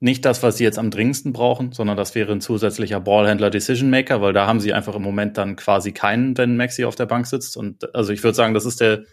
[0.01, 3.91] nicht das, was sie jetzt am dringendsten brauchen, sondern das wäre ein zusätzlicher Ballhändler Decision
[3.91, 7.07] Maker, weil da haben sie einfach im Moment dann quasi keinen, wenn Maxi auf der
[7.07, 7.57] Bank sitzt.
[7.57, 9.05] Und also ich würde sagen, das ist der,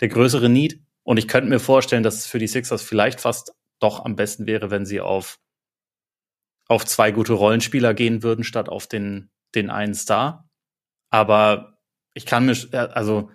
[0.00, 0.80] der größere Need.
[1.10, 4.46] Und ich könnte mir vorstellen, dass es für die Sixers vielleicht fast doch am besten
[4.46, 5.40] wäre, wenn sie auf,
[6.68, 10.48] auf zwei gute Rollenspieler gehen würden, statt auf den, den einen Star.
[11.10, 11.80] Aber
[12.14, 12.54] ich kann mir,
[12.94, 13.28] also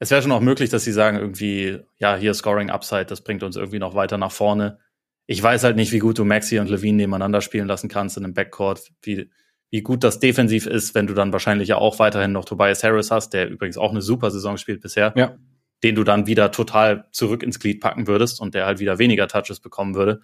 [0.00, 3.44] es wäre schon auch möglich, dass sie sagen, irgendwie, ja, hier Scoring Upside, das bringt
[3.44, 4.80] uns irgendwie noch weiter nach vorne.
[5.26, 8.24] Ich weiß halt nicht, wie gut du Maxi und Levine nebeneinander spielen lassen kannst in
[8.24, 9.30] einem Backcourt, wie,
[9.70, 13.12] wie gut das defensiv ist, wenn du dann wahrscheinlich ja auch weiterhin noch Tobias Harris
[13.12, 15.14] hast, der übrigens auch eine super Saison spielt bisher.
[15.14, 15.38] Ja
[15.82, 19.28] den du dann wieder total zurück ins Glied packen würdest und der halt wieder weniger
[19.28, 20.20] Touches bekommen würde.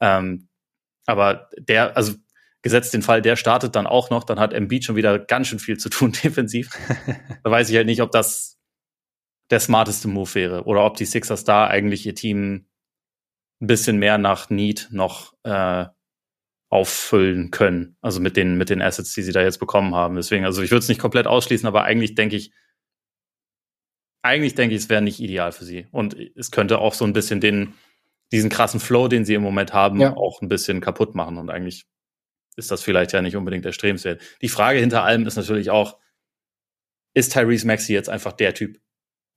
[0.00, 0.48] Ähm,
[1.06, 2.14] aber der, also
[2.62, 5.60] gesetzt den Fall, der startet dann auch noch, dann hat Embiid schon wieder ganz schön
[5.60, 6.70] viel zu tun defensiv.
[7.44, 8.58] da weiß ich halt nicht, ob das
[9.50, 12.66] der smarteste Move wäre oder ob die Sixers da eigentlich ihr Team
[13.60, 15.86] ein bisschen mehr nach Need noch äh,
[16.68, 17.96] auffüllen können.
[18.00, 20.16] Also mit den, mit den Assets, die sie da jetzt bekommen haben.
[20.16, 22.50] Deswegen, also ich würde es nicht komplett ausschließen, aber eigentlich denke ich,
[24.26, 25.86] eigentlich denke ich, es wäre nicht ideal für sie.
[25.92, 27.74] Und es könnte auch so ein bisschen den,
[28.32, 30.16] diesen krassen Flow, den sie im Moment haben, ja.
[30.16, 31.38] auch ein bisschen kaputt machen.
[31.38, 31.86] Und eigentlich
[32.56, 34.20] ist das vielleicht ja nicht unbedingt erstrebenswert.
[34.42, 35.98] Die Frage hinter allem ist natürlich auch,
[37.14, 38.80] ist Tyrese Maxey jetzt einfach der Typ,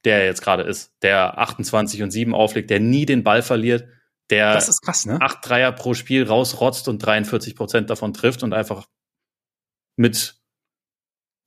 [0.06, 3.88] der er jetzt gerade ist, der 28 und 7 auflegt, der nie den Ball verliert,
[4.30, 5.18] der das ist krass, ne?
[5.22, 8.88] acht Dreier pro Spiel rausrotzt und 43 Prozent davon trifft und einfach
[9.96, 10.39] mit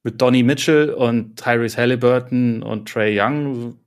[0.03, 3.79] mit Donny Mitchell und Tyrese Halliburton und Trey Young.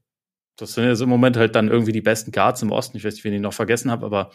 [0.56, 2.98] Das sind jetzt im Moment halt dann irgendwie die besten Guards im Osten.
[2.98, 4.32] Ich weiß nicht, wen ich noch vergessen habe, aber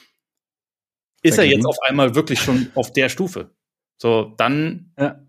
[1.23, 3.55] ist er jetzt auf einmal wirklich schon auf der Stufe?
[3.99, 5.21] So, dann ja.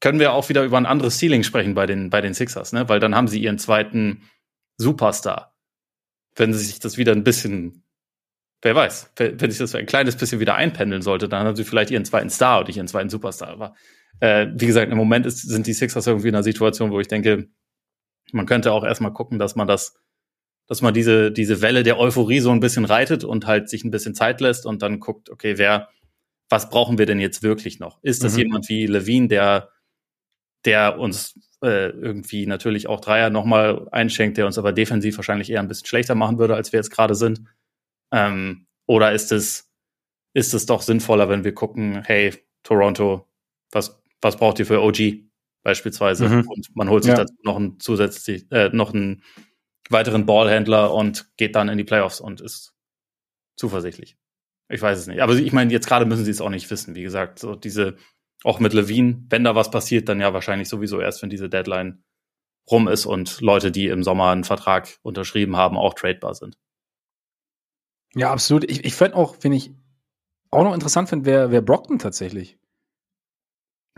[0.00, 2.88] können wir auch wieder über ein anderes Ceiling sprechen bei den, bei den Sixers, ne?
[2.88, 4.22] Weil dann haben sie ihren zweiten
[4.78, 5.54] Superstar.
[6.34, 7.84] Wenn sie sich das wieder ein bisschen,
[8.62, 11.90] wer weiß, wenn sich das ein kleines bisschen wieder einpendeln sollte, dann haben sie vielleicht
[11.90, 13.48] ihren zweiten Star nicht ihren zweiten Superstar.
[13.48, 13.74] Aber
[14.20, 17.08] äh, wie gesagt, im Moment ist, sind die Sixers irgendwie in einer Situation, wo ich
[17.08, 17.48] denke,
[18.32, 19.98] man könnte auch erstmal gucken, dass man das,
[20.66, 23.90] dass man diese, diese Welle der Euphorie so ein bisschen reitet und halt sich ein
[23.90, 25.88] bisschen Zeit lässt und dann guckt, okay, wer,
[26.48, 28.02] was brauchen wir denn jetzt wirklich noch?
[28.02, 28.38] Ist das mhm.
[28.40, 29.70] jemand wie Levine, der,
[30.64, 35.60] der uns äh, irgendwie natürlich auch Dreier nochmal einschenkt, der uns aber defensiv wahrscheinlich eher
[35.60, 37.42] ein bisschen schlechter machen würde, als wir jetzt gerade sind?
[38.12, 39.70] Ähm, oder ist es,
[40.34, 43.26] ist es doch sinnvoller, wenn wir gucken, hey, Toronto,
[43.70, 45.24] was was braucht ihr für OG
[45.62, 46.28] beispielsweise?
[46.28, 46.48] Mhm.
[46.48, 47.18] Und man holt sich ja.
[47.18, 49.22] dazu noch einen zusätzlich, äh, noch einen
[49.90, 52.74] weiteren Ballhändler und geht dann in die Playoffs und ist
[53.56, 54.16] zuversichtlich.
[54.68, 55.22] Ich weiß es nicht.
[55.22, 56.94] Aber ich meine, jetzt gerade müssen sie es auch nicht wissen.
[56.94, 57.96] Wie gesagt, so diese,
[58.44, 62.04] auch mit Levine, wenn da was passiert, dann ja wahrscheinlich sowieso erst, wenn diese Deadline
[62.70, 66.58] rum ist und Leute, die im Sommer einen Vertrag unterschrieben haben, auch tradebar sind.
[68.14, 68.70] Ja, absolut.
[68.70, 69.72] Ich, ich fände auch, wenn ich
[70.50, 72.58] auch noch interessant finde, wer, wer Brockton tatsächlich.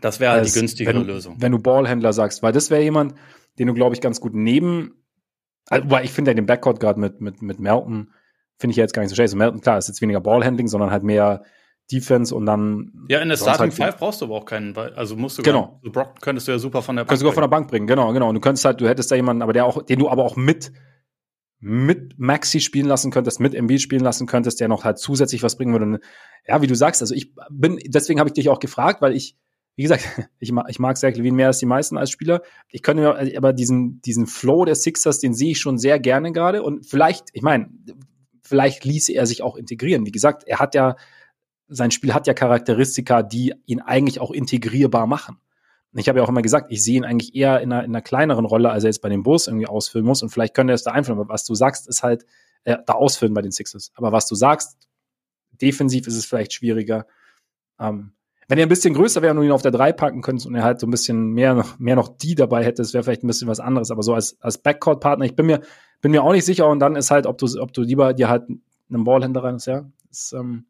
[0.01, 1.36] Das wäre halt die günstigere wenn du, Lösung.
[1.38, 3.14] Wenn du Ballhändler sagst, weil das wäre jemand,
[3.59, 5.05] den du, glaube ich, ganz gut neben,
[5.68, 8.12] also, weil ich finde ja den Backcourt gerade mit, mit, mit Melton,
[8.59, 9.28] finde ich ja jetzt gar nicht so schlecht.
[9.28, 11.42] Also Melton, klar, ist jetzt weniger Ballhandling, sondern halt mehr
[11.90, 12.92] Defense und dann.
[13.09, 15.80] Ja, in der Starting halt Five brauchst du aber auch keinen, also musst du genau.
[15.82, 17.68] Gar, Brock könntest du ja super von der Bank könntest du sogar von der Bank
[17.68, 18.28] bringen, genau, genau.
[18.28, 20.36] Und du könntest halt, du hättest da jemanden, aber der auch, den du aber auch
[20.36, 20.72] mit,
[21.59, 25.57] mit Maxi spielen lassen könntest, mit MB spielen lassen könntest, der noch halt zusätzlich was
[25.57, 25.86] bringen würde.
[25.86, 25.98] Und,
[26.46, 29.36] ja, wie du sagst, also ich bin, deswegen habe ich dich auch gefragt, weil ich,
[29.77, 30.05] wie gesagt,
[30.39, 32.43] ich mag, ich mag Zach Levine mehr als die meisten als Spieler.
[32.68, 36.33] Ich könnte mir aber diesen, diesen Flow der Sixers, den sehe ich schon sehr gerne
[36.33, 36.62] gerade.
[36.62, 37.71] Und vielleicht, ich meine,
[38.43, 40.07] vielleicht ließe er sich auch integrieren.
[40.07, 40.97] Wie gesagt, er hat ja,
[41.68, 45.39] sein Spiel hat ja Charakteristika, die ihn eigentlich auch integrierbar machen.
[45.93, 48.03] Ich habe ja auch immer gesagt, ich sehe ihn eigentlich eher in einer, in einer
[48.03, 50.23] kleineren Rolle, als er jetzt bei den Bulls irgendwie ausfüllen muss.
[50.23, 51.18] Und vielleicht könnte er es da einfüllen.
[51.18, 52.27] Aber was du sagst, ist halt
[52.64, 53.91] äh, da ausfüllen bei den Sixers.
[53.95, 54.77] Aber was du sagst,
[55.61, 57.07] defensiv ist es vielleicht schwieriger.
[57.81, 58.12] Ähm,
[58.51, 60.64] wenn er ein bisschen größer wäre und ihn auf der 3 packen könntest und er
[60.64, 63.28] halt so ein bisschen mehr noch, mehr noch die dabei hätte, das wäre vielleicht ein
[63.28, 63.92] bisschen was anderes.
[63.92, 65.61] Aber so als, als Backcourt-Partner, ich bin mir,
[66.01, 66.66] bin mir auch nicht sicher.
[66.66, 69.66] Und dann ist halt, ob du, ob du lieber dir halt einen Ballhändler rein ist,
[69.66, 69.88] ja.
[70.11, 70.66] Ist, ähm,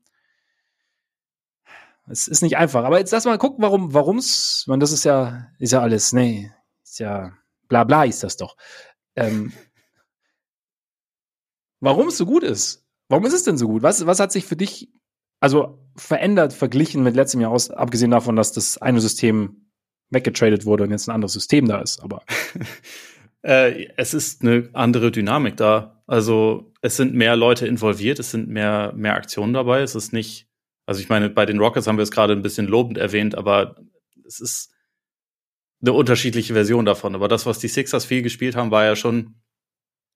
[2.07, 2.85] es ist nicht einfach.
[2.85, 6.53] Aber jetzt lass mal gucken, warum, warum's, man, das ist ja, ist ja alles, nee,
[6.85, 7.33] ist ja,
[7.69, 8.59] bla bla ist das doch.
[9.17, 9.55] Ähm,
[11.81, 12.85] warum es so gut ist.
[13.09, 13.83] Warum ist es denn so gut?
[13.83, 14.91] Was, was hat sich für dich,
[15.41, 19.71] also verändert, verglichen mit letztem Jahr aus, abgesehen davon, dass das eine System
[20.11, 22.23] weggetradet wurde und jetzt ein anderes System da ist, aber.
[23.43, 26.03] äh, es ist eine andere Dynamik da.
[26.07, 29.83] Also es sind mehr Leute involviert, es sind mehr, mehr Aktionen dabei.
[29.83, 30.49] Es ist nicht,
[30.87, 33.77] also ich meine, bei den Rockets haben wir es gerade ein bisschen lobend erwähnt, aber
[34.27, 34.73] es ist
[35.81, 37.15] eine unterschiedliche Version davon.
[37.15, 39.37] Aber das, was die Sixers viel gespielt haben, war ja schon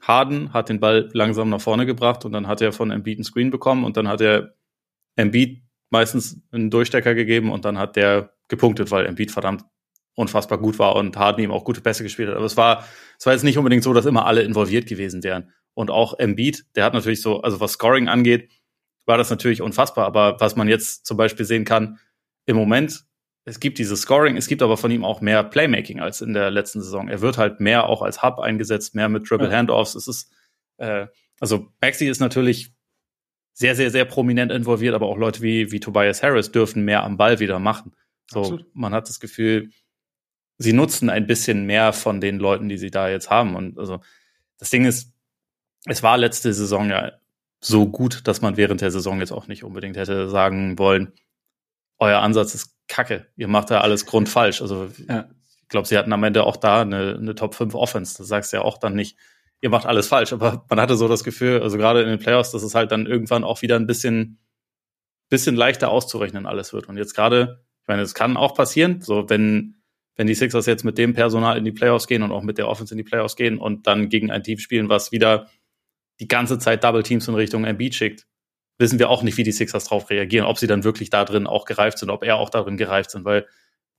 [0.01, 3.25] Harden hat den Ball langsam nach vorne gebracht und dann hat er von Embiid einen
[3.25, 4.55] Screen bekommen und dann hat er
[5.17, 9.65] Embiid meistens einen Durchstecker gegeben und dann hat der gepunktet, weil Embiid verdammt
[10.15, 12.37] unfassbar gut war und Harden ihm auch gute Pässe gespielt hat.
[12.37, 12.85] Aber es war,
[13.19, 15.53] es war jetzt nicht unbedingt so, dass immer alle involviert gewesen wären.
[15.75, 18.51] Und auch Embiid, der hat natürlich so, also was Scoring angeht,
[19.07, 20.07] war das natürlich unfassbar.
[20.07, 21.99] Aber was man jetzt zum Beispiel sehen kann,
[22.47, 23.05] im Moment,
[23.45, 26.51] es gibt dieses Scoring, es gibt aber von ihm auch mehr Playmaking als in der
[26.51, 27.09] letzten Saison.
[27.09, 29.95] Er wird halt mehr auch als Hub eingesetzt, mehr mit Triple Handoffs.
[29.95, 30.33] Es ist,
[30.79, 31.07] äh,
[31.41, 32.73] also Maxi ist natürlich
[33.55, 37.17] sehr, sehr, sehr prominent involviert, aber auch Leute wie, wie Tobias Harris dürfen mehr am
[37.17, 37.95] Ball wieder machen.
[38.31, 38.67] So, Absolut.
[38.75, 39.71] man hat das Gefühl,
[40.59, 43.55] sie nutzen ein bisschen mehr von den Leuten, die sie da jetzt haben.
[43.55, 44.01] Und also
[44.59, 45.13] das Ding ist,
[45.87, 47.13] es war letzte Saison ja
[47.61, 51.13] so gut, dass man während der Saison jetzt auch nicht unbedingt hätte sagen wollen,
[51.99, 54.61] euer Ansatz ist kacke, ihr macht da alles grundfalsch.
[54.61, 55.29] Also ja.
[55.63, 58.19] ich glaube, sie hatten am Ende auch da eine, eine Top 5 Offense.
[58.19, 59.17] Das sagst du ja auch dann nicht,
[59.61, 60.33] ihr macht alles falsch.
[60.33, 63.07] Aber man hatte so das Gefühl, also gerade in den Playoffs, dass es halt dann
[63.07, 64.39] irgendwann auch wieder ein bisschen,
[65.29, 66.89] bisschen leichter auszurechnen alles wird.
[66.89, 69.77] Und jetzt gerade, ich meine, es kann auch passieren, so wenn
[70.17, 72.69] wenn die Sixers jetzt mit dem Personal in die Playoffs gehen und auch mit der
[72.69, 75.51] Offense in die Playoffs gehen und dann gegen ein Team spielen, was wieder
[76.21, 78.27] die ganze Zeit Double Teams in Richtung Embiid schickt,
[78.79, 81.47] wissen wir auch nicht, wie die Sixers drauf reagieren, ob sie dann wirklich da drin
[81.47, 83.47] auch gereift sind, ob er auch darin gereift sind, weil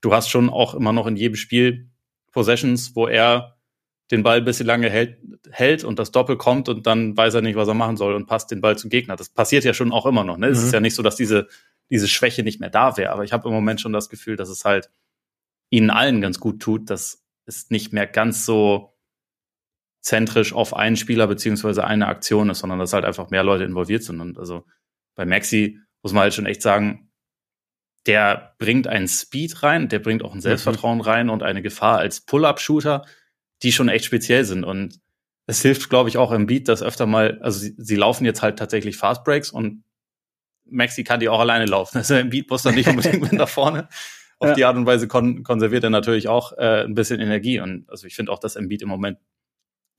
[0.02, 1.90] du hast schon auch immer noch in jedem Spiel
[2.32, 3.55] Possessions, wo er
[4.12, 5.18] den Ball ein bisschen lange hält,
[5.50, 8.28] hält und das Doppel kommt und dann weiß er nicht, was er machen soll und
[8.28, 9.16] passt den Ball zum Gegner.
[9.16, 10.38] Das passiert ja schon auch immer noch.
[10.38, 10.48] Ne?
[10.48, 10.54] Mhm.
[10.54, 10.74] Es ist mhm.
[10.74, 11.48] ja nicht so, dass diese,
[11.90, 14.50] diese Schwäche nicht mehr da wäre, aber ich habe im Moment schon das Gefühl, dass
[14.50, 14.92] es halt
[15.70, 18.96] ihnen allen ganz gut tut, dass es nicht mehr ganz so
[20.02, 24.04] zentrisch auf einen Spieler beziehungsweise eine Aktion ist, sondern dass halt einfach mehr Leute involviert
[24.04, 24.22] sind.
[24.22, 24.66] Und also
[25.16, 27.12] bei Maxi muss man halt schon echt sagen,
[28.06, 31.04] der bringt einen Speed rein, der bringt auch ein Selbstvertrauen mhm.
[31.04, 33.04] rein und eine Gefahr als Pull-up-Shooter,
[33.64, 34.64] die schon echt speziell sind.
[34.64, 35.00] Und
[35.48, 38.42] es hilft, glaube ich, auch im Beat, dass öfter mal, also sie, sie laufen jetzt
[38.42, 39.84] halt tatsächlich Fast Breaks und
[40.68, 41.98] Maxi kann die auch alleine laufen.
[42.00, 43.88] Also im Beat muss dann nicht unbedingt mit nach vorne
[44.40, 44.54] auf ja.
[44.56, 47.60] die Art und Weise kon konserviert er natürlich auch äh, ein bisschen Energie.
[47.60, 49.20] Und also ich finde auch, dass Embiid im Moment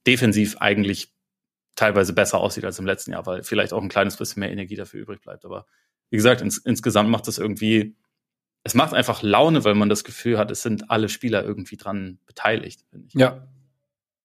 [0.07, 1.13] defensiv eigentlich
[1.75, 4.77] teilweise besser aussieht als im letzten Jahr, weil vielleicht auch ein kleines bisschen mehr Energie
[4.77, 5.45] dafür übrig bleibt.
[5.45, 5.67] Aber
[6.11, 7.97] wie gesagt, ins, insgesamt macht das irgendwie,
[8.67, 12.19] es macht einfach Laune, weil man das Gefühl hat, es sind alle Spieler irgendwie dran
[12.27, 12.85] beteiligt.
[12.91, 13.15] finde ich.
[13.15, 13.47] Ja.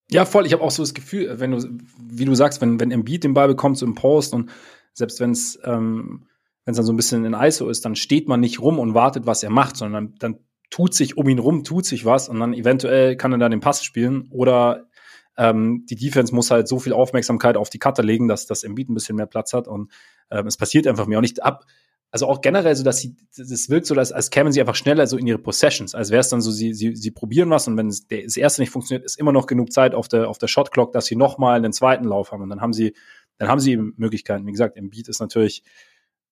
[0.09, 0.45] Ja, voll.
[0.45, 3.33] Ich habe auch so das Gefühl, wenn du, wie du sagst, wenn, wenn Embiid den
[3.33, 4.51] Ball bekommt so im Post und
[4.93, 6.27] selbst wenn es ähm,
[6.65, 9.41] dann so ein bisschen in ISO ist, dann steht man nicht rum und wartet, was
[9.41, 10.39] er macht, sondern dann, dann
[10.69, 13.61] tut sich um ihn rum, tut sich was und dann eventuell kann er dann den
[13.61, 14.89] Pass spielen oder
[15.37, 18.89] ähm, die Defense muss halt so viel Aufmerksamkeit auf die Cutter legen, dass das Embiid
[18.89, 19.91] ein bisschen mehr Platz hat und
[20.29, 21.65] ähm, es passiert einfach mehr und nicht ab.
[22.11, 25.07] Also auch generell so, dass sie, das wirkt so, als, als kämen sie einfach schneller
[25.07, 27.77] so in ihre Possessions, als wäre es dann so, sie, sie, sie probieren was und
[27.77, 30.37] wenn es, der, das erste nicht funktioniert, ist immer noch genug Zeit auf der, auf
[30.37, 32.93] der Shot Clock, dass sie nochmal einen zweiten Lauf haben und dann haben sie,
[33.37, 34.45] dann haben sie Möglichkeiten.
[34.45, 35.63] Wie gesagt, Embiid ist natürlich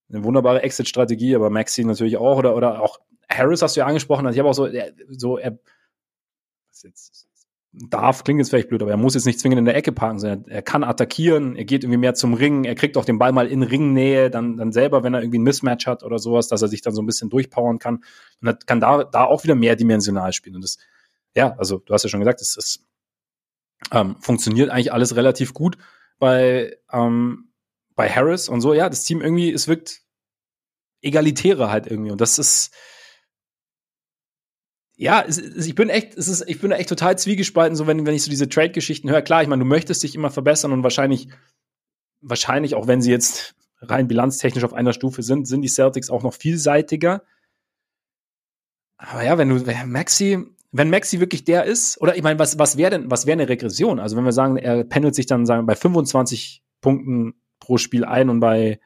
[0.10, 3.00] eine wunderbare Exit-Strategie, aber Maxi natürlich auch oder, oder auch
[3.30, 4.26] Harris hast du ja angesprochen.
[4.26, 4.68] Also ich habe auch so,
[5.10, 5.60] so er
[6.70, 7.29] was jetzt
[7.72, 10.18] darf, klingt jetzt vielleicht blöd, aber er muss jetzt nicht zwingend in der Ecke parken,
[10.18, 13.32] sondern er kann attackieren, er geht irgendwie mehr zum Ring, er kriegt auch den Ball
[13.32, 16.62] mal in Ringnähe, dann, dann selber, wenn er irgendwie ein Mismatch hat oder sowas, dass
[16.62, 18.04] er sich dann so ein bisschen durchpowern kann
[18.42, 20.56] und kann da, da auch wieder mehrdimensional spielen.
[20.56, 20.78] Und das,
[21.36, 22.86] ja, also du hast ja schon gesagt, es, es
[23.92, 25.78] ähm, funktioniert eigentlich alles relativ gut
[26.18, 27.52] bei, ähm,
[27.96, 30.02] bei Harris und so, ja, das Team irgendwie, es wirkt
[31.02, 32.12] egalitärer halt irgendwie.
[32.12, 32.74] Und das ist,
[35.00, 38.14] ja, es, ich bin echt, es ist, ich bin echt total zwiegespalten, so wenn, wenn
[38.14, 39.22] ich so diese Trade-Geschichten höre.
[39.22, 41.30] Klar, ich meine, du möchtest dich immer verbessern und wahrscheinlich,
[42.20, 46.22] wahrscheinlich, auch wenn sie jetzt rein bilanztechnisch auf einer Stufe sind, sind die Celtics auch
[46.22, 47.24] noch vielseitiger.
[48.98, 52.76] Aber ja, wenn du, Maxi, wenn Maxi wirklich der ist, oder ich meine, was, was
[52.76, 54.02] wäre denn, was wäre eine Regression?
[54.02, 58.30] Also wenn wir sagen, er pendelt sich dann sagen, bei 25 Punkten pro Spiel ein
[58.30, 58.82] und bei,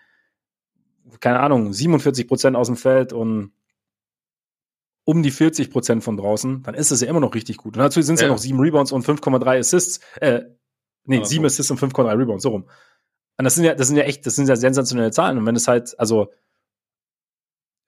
[1.21, 3.51] keine Ahnung, 47 Prozent aus dem Feld und
[5.05, 7.75] um die 40 Prozent von draußen, dann ist das ja immer noch richtig gut.
[7.75, 8.27] Und dazu sind es ja.
[8.27, 8.33] ja.
[8.33, 10.41] noch sieben Rebounds und 5,3 Assists, äh,
[11.05, 11.45] nee, Aber sieben.
[11.45, 12.69] Assists und 5,3 Rebounds, so rum.
[13.37, 15.37] Und das sind ja, das sind ja echt, das sind ja sensationelle Zahlen.
[15.37, 16.31] Und wenn es halt, also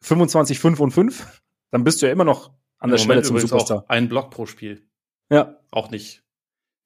[0.01, 1.41] 25, 5 und 5,
[1.71, 3.85] dann bist du ja immer noch an der Schwelle zum Superstar.
[3.87, 4.87] Ein Block pro Spiel.
[5.29, 5.59] Ja.
[5.71, 6.23] Auch nicht,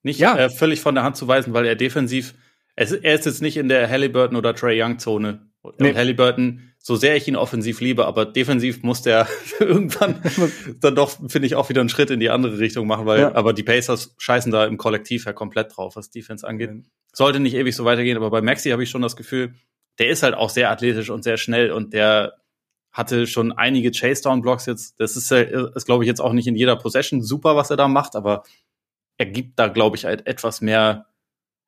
[0.03, 0.37] nicht ja.
[0.37, 2.35] äh, völlig von der Hand zu weisen, weil er defensiv,
[2.75, 5.48] es, er ist jetzt nicht in der Halliburton oder Trey Young Zone.
[5.77, 5.93] Nee.
[5.93, 9.27] Halliburton, so sehr ich ihn offensiv liebe, aber defensiv muss der
[9.59, 10.21] irgendwann
[10.79, 13.35] dann doch, finde ich, auch wieder einen Schritt in die andere Richtung machen, weil, ja.
[13.35, 16.71] aber die Pacers scheißen da im Kollektiv ja komplett drauf, was Defense angeht.
[16.71, 16.85] Mhm.
[17.11, 19.53] Sollte nicht ewig so weitergehen, aber bei Maxi habe ich schon das Gefühl,
[19.99, 22.35] der ist halt auch sehr athletisch und sehr schnell und der
[22.91, 24.99] hatte schon einige Chase-Down-Blocks jetzt.
[24.99, 27.87] Das ist, ist glaube ich, jetzt auch nicht in jeder Possession super, was er da
[27.87, 28.43] macht, aber
[29.17, 31.05] er gibt da, glaube ich, halt etwas mehr,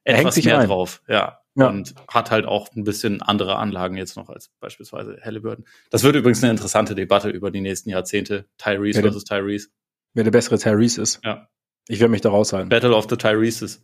[0.03, 0.67] er etwas mehr rein.
[0.67, 1.01] drauf.
[1.07, 1.40] Ja.
[1.55, 1.69] Ja.
[1.69, 5.65] Und hat halt auch ein bisschen andere Anlagen jetzt noch als beispielsweise Halliburton.
[5.89, 8.45] Das wird übrigens eine interessante Debatte über die nächsten Jahrzehnte.
[8.57, 9.69] Tyrese wer versus Tyrese.
[10.13, 11.19] Wer der bessere Tyrese ist.
[11.23, 11.49] Ja.
[11.87, 12.69] Ich werde mich da raushalten.
[12.69, 13.83] Battle of the Tyreses.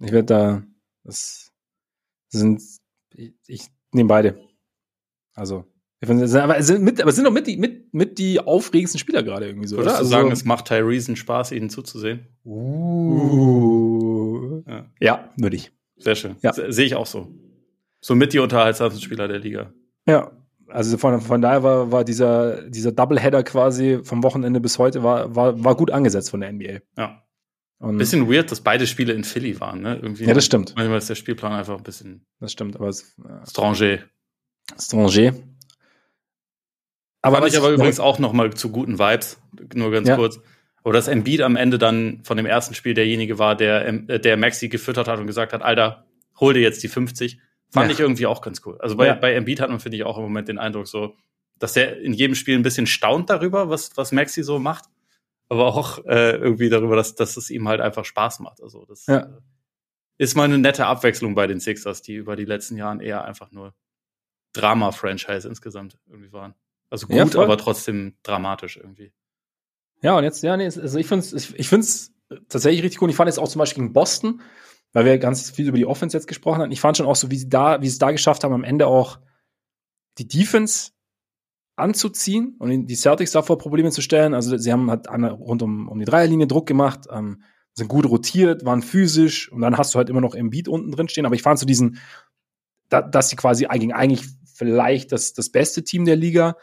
[0.00, 0.62] Ich werde da,
[1.04, 1.52] das
[2.28, 2.62] sind,
[3.14, 4.38] ich, ich nehme beide.
[5.34, 5.64] Also,
[6.02, 9.68] aber sind, mit, aber sind doch mit die, mit, mit die aufregendsten Spieler gerade irgendwie
[9.68, 9.98] so, Würdest oder?
[9.98, 12.26] Also, sagen, es macht Tyrese Spaß, ihnen zuzusehen?
[12.44, 13.70] Uh.
[14.66, 15.72] Ja, ja würde ich.
[16.00, 16.36] Sehr schön.
[16.42, 16.52] Ja.
[16.52, 17.28] Sehe ich auch so.
[18.00, 19.72] So mit die unterhaltsamsten Spieler der Liga.
[20.06, 20.32] Ja,
[20.68, 25.34] also von, von daher war, war dieser, dieser Doubleheader quasi vom Wochenende bis heute war,
[25.34, 26.80] war, war gut angesetzt von der NBA.
[26.96, 27.22] Ja.
[27.78, 29.96] Und bisschen weird, dass beide Spiele in Philly waren, ne?
[29.96, 30.74] Irgendwie ja, das stimmt.
[30.76, 32.26] Manchmal ist der Spielplan einfach ein bisschen.
[32.38, 34.00] Das stimmt, aber es, äh, Stranger.
[34.78, 35.32] Stranger.
[37.22, 39.40] Aber Fand ich aber übrigens auch noch mal zu guten Vibes,
[39.74, 40.16] nur ganz ja.
[40.16, 40.40] kurz.
[40.82, 44.36] Oder dass Embiid am Ende dann von dem ersten Spiel derjenige war, der, äh, der
[44.36, 46.06] Maxi gefüttert hat und gesagt hat, Alter,
[46.38, 47.38] hol dir jetzt die 50.
[47.70, 47.94] Fand ja.
[47.94, 48.78] ich irgendwie auch ganz cool.
[48.80, 49.14] Also bei, ja.
[49.14, 51.16] bei Embiid hat man, finde ich, auch im Moment den Eindruck so,
[51.58, 54.86] dass er in jedem Spiel ein bisschen staunt darüber, was, was Maxi so macht.
[55.48, 58.62] Aber auch äh, irgendwie darüber, dass, dass es ihm halt einfach Spaß macht.
[58.62, 59.18] Also das ja.
[59.18, 59.28] äh,
[60.16, 63.50] ist mal eine nette Abwechslung bei den Sixers, die über die letzten Jahren eher einfach
[63.50, 63.74] nur
[64.52, 66.54] Drama-Franchise insgesamt irgendwie waren.
[66.88, 69.12] Also gut, aber trotzdem dramatisch irgendwie.
[70.02, 72.12] Ja, und jetzt, ja, nee, also ich finde es ich, ich find's
[72.48, 73.10] tatsächlich richtig cool.
[73.10, 74.40] Ich fand jetzt auch zum Beispiel in Boston,
[74.92, 76.72] weil wir ganz viel über die Offense jetzt gesprochen haben.
[76.72, 78.64] Ich fand schon auch so, wie sie da, wie sie es da geschafft haben, am
[78.64, 79.18] Ende auch
[80.18, 80.92] die Defense
[81.76, 84.34] anzuziehen und die Celtics davor Probleme zu stellen.
[84.34, 87.42] Also sie haben halt rund um, um die Dreierlinie Druck gemacht, ähm,
[87.74, 90.90] sind gut rotiert, waren physisch und dann hast du halt immer noch im Beat unten
[90.90, 91.26] drin stehen.
[91.26, 91.98] Aber ich fand so diesen,
[92.88, 96.56] da, dass sie quasi eigentlich vielleicht das, das beste Team der Liga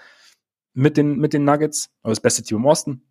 [0.73, 3.06] mit den, mit den Nuggets, aber das beste Team im Osten,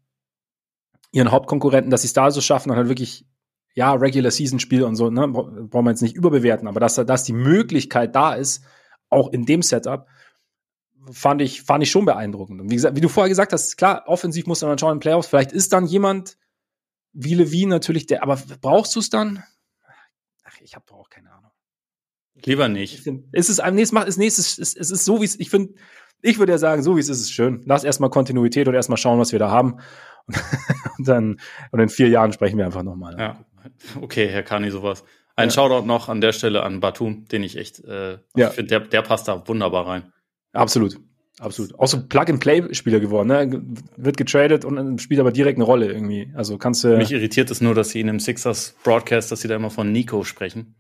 [1.17, 3.27] ihren Hauptkonkurrenten, dass sie es da so schaffen und halt wirklich,
[3.75, 7.25] ja, Regular Season Spiel und so, ne, brauchen wir jetzt nicht überbewerten, aber dass, dass
[7.25, 8.62] die Möglichkeit da ist,
[9.09, 10.07] auch in dem Setup,
[11.11, 12.61] fand ich, fand ich schon beeindruckend.
[12.61, 15.01] Und wie gesagt, wie du vorher gesagt hast, klar, offensiv muss man dann schauen in
[15.01, 16.37] Playoffs, vielleicht ist dann jemand
[17.12, 19.43] wie Levine natürlich der, aber brauchst du es dann?
[20.45, 21.51] Ach, ich habe doch auch keine Ahnung.
[22.45, 23.01] Lieber nicht.
[23.01, 25.49] Find, ist es am nächsten Mal, ist nächstes, es, es ist so, wie es, ich
[25.49, 25.73] finde,
[26.21, 27.62] ich würde ja sagen, so wie es ist, ist schön.
[27.64, 29.79] Lass erstmal Kontinuität und erstmal schauen, was wir da haben.
[30.99, 31.41] Und dann,
[31.72, 33.16] und in vier Jahren sprechen wir einfach nochmal.
[33.18, 33.45] Ja,
[34.01, 35.05] okay, Herr Kani, sowas.
[35.35, 35.55] Ein ja.
[35.55, 38.51] Shoutout noch an der Stelle an Batum, den ich echt, äh, ja.
[38.51, 40.12] finde, der, der passt da wunderbar rein.
[40.53, 40.99] Absolut.
[41.39, 41.79] Absolut.
[41.79, 43.62] Auch so Plug-and-Play-Spieler geworden, ne?
[43.99, 46.33] Wird getradet und spielt aber direkt eine Rolle irgendwie.
[46.35, 46.97] Also kannst du.
[46.97, 49.93] Mich irritiert es nur, dass sie in dem Sixers Broadcast, dass sie da immer von
[49.93, 50.77] Nico sprechen.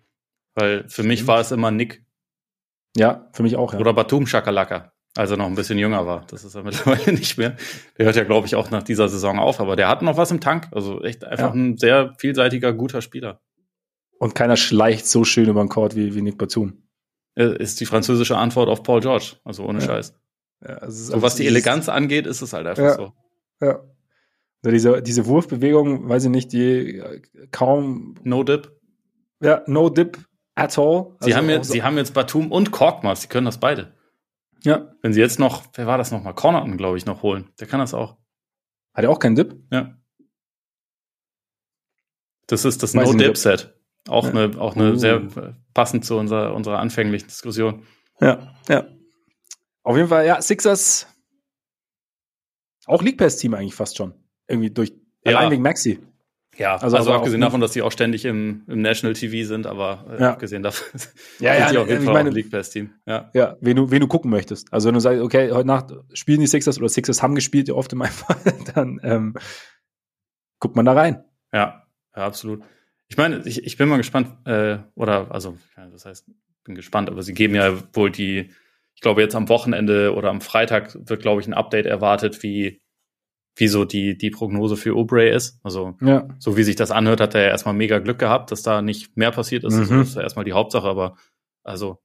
[0.54, 1.08] Weil für Stimmt.
[1.08, 2.06] mich war es immer Nick.
[2.96, 3.78] Ja, für mich auch, ja.
[3.78, 6.24] Oder Batum Shakalaka als er noch ein bisschen jünger war.
[6.30, 7.56] Das ist er mittlerweile nicht mehr.
[7.98, 10.30] Der hört ja, glaube ich, auch nach dieser Saison auf, aber der hat noch was
[10.30, 10.68] im Tank.
[10.72, 11.60] Also echt einfach ja.
[11.60, 13.40] ein sehr vielseitiger, guter Spieler.
[14.18, 16.82] Und keiner schleicht so schön über den Court wie, wie Nick Batum.
[17.34, 19.86] Ist die französische Antwort auf Paul George, also ohne ja.
[19.86, 20.14] Scheiß.
[20.62, 23.12] Ja, also so was die Eleganz angeht, ist es halt einfach so.
[23.60, 23.80] Ja.
[24.64, 28.14] Diese, diese Wurfbewegung, weiß ich nicht, die äh, kaum.
[28.24, 28.72] No Dip.
[29.42, 30.18] Ja, no Dip
[30.54, 31.14] at all.
[31.18, 33.94] Also sie, haben jetzt, so sie haben jetzt Batum und Korkmaz, sie können das beide.
[34.66, 34.92] Ja.
[35.00, 36.34] Wenn sie jetzt noch, wer war das nochmal?
[36.34, 37.50] Connaughton, glaube ich, noch holen.
[37.60, 38.18] Der kann das auch.
[38.92, 39.56] Hat er auch keinen Dip?
[39.70, 39.96] Ja.
[42.46, 43.74] Das ist das No-Dip-Set.
[44.08, 44.30] Auch ja.
[44.30, 44.96] eine, auch eine uh.
[44.96, 45.26] sehr
[45.74, 47.86] passend zu unserer, unserer anfänglichen Diskussion.
[48.20, 48.86] Ja, ja.
[49.82, 51.06] Auf jeden Fall, ja, Sixers
[52.86, 54.14] auch League Pass Team eigentlich fast schon.
[54.46, 54.92] Irgendwie durch,
[55.24, 55.36] ja.
[55.36, 56.00] allein wegen Maxi.
[56.58, 60.06] Ja, also, also abgesehen davon, dass die auch ständig im, im National TV sind, aber
[60.10, 60.32] äh, ja.
[60.32, 60.86] abgesehen davon
[61.38, 62.94] ja, ja, die auf jeden Fall meine, League Pass Team.
[63.04, 64.72] Ja, ja wen, du, wen du gucken möchtest.
[64.72, 67.92] Also wenn du sagst, okay, heute Nacht spielen die Sixers oder Sixers haben gespielt, oft
[67.92, 68.36] in meinem Fall,
[68.74, 69.34] dann ähm,
[70.58, 71.24] guckt man da rein.
[71.52, 71.86] Ja,
[72.16, 72.62] ja absolut.
[73.08, 75.56] Ich meine, ich, ich bin mal gespannt, äh, oder also,
[75.92, 76.26] das heißt,
[76.64, 78.50] bin gespannt, aber sie geben ja wohl die,
[78.94, 82.80] ich glaube jetzt am Wochenende oder am Freitag wird, glaube ich, ein Update erwartet, wie
[83.56, 85.58] wie so die, die Prognose für Oubre ist.
[85.62, 86.28] Also, ja.
[86.38, 89.16] so wie sich das anhört, hat er ja erstmal mega Glück gehabt, dass da nicht
[89.16, 89.74] mehr passiert ist.
[89.74, 89.98] Mhm.
[89.98, 91.16] Das ist ja erstmal die Hauptsache, aber
[91.64, 91.98] also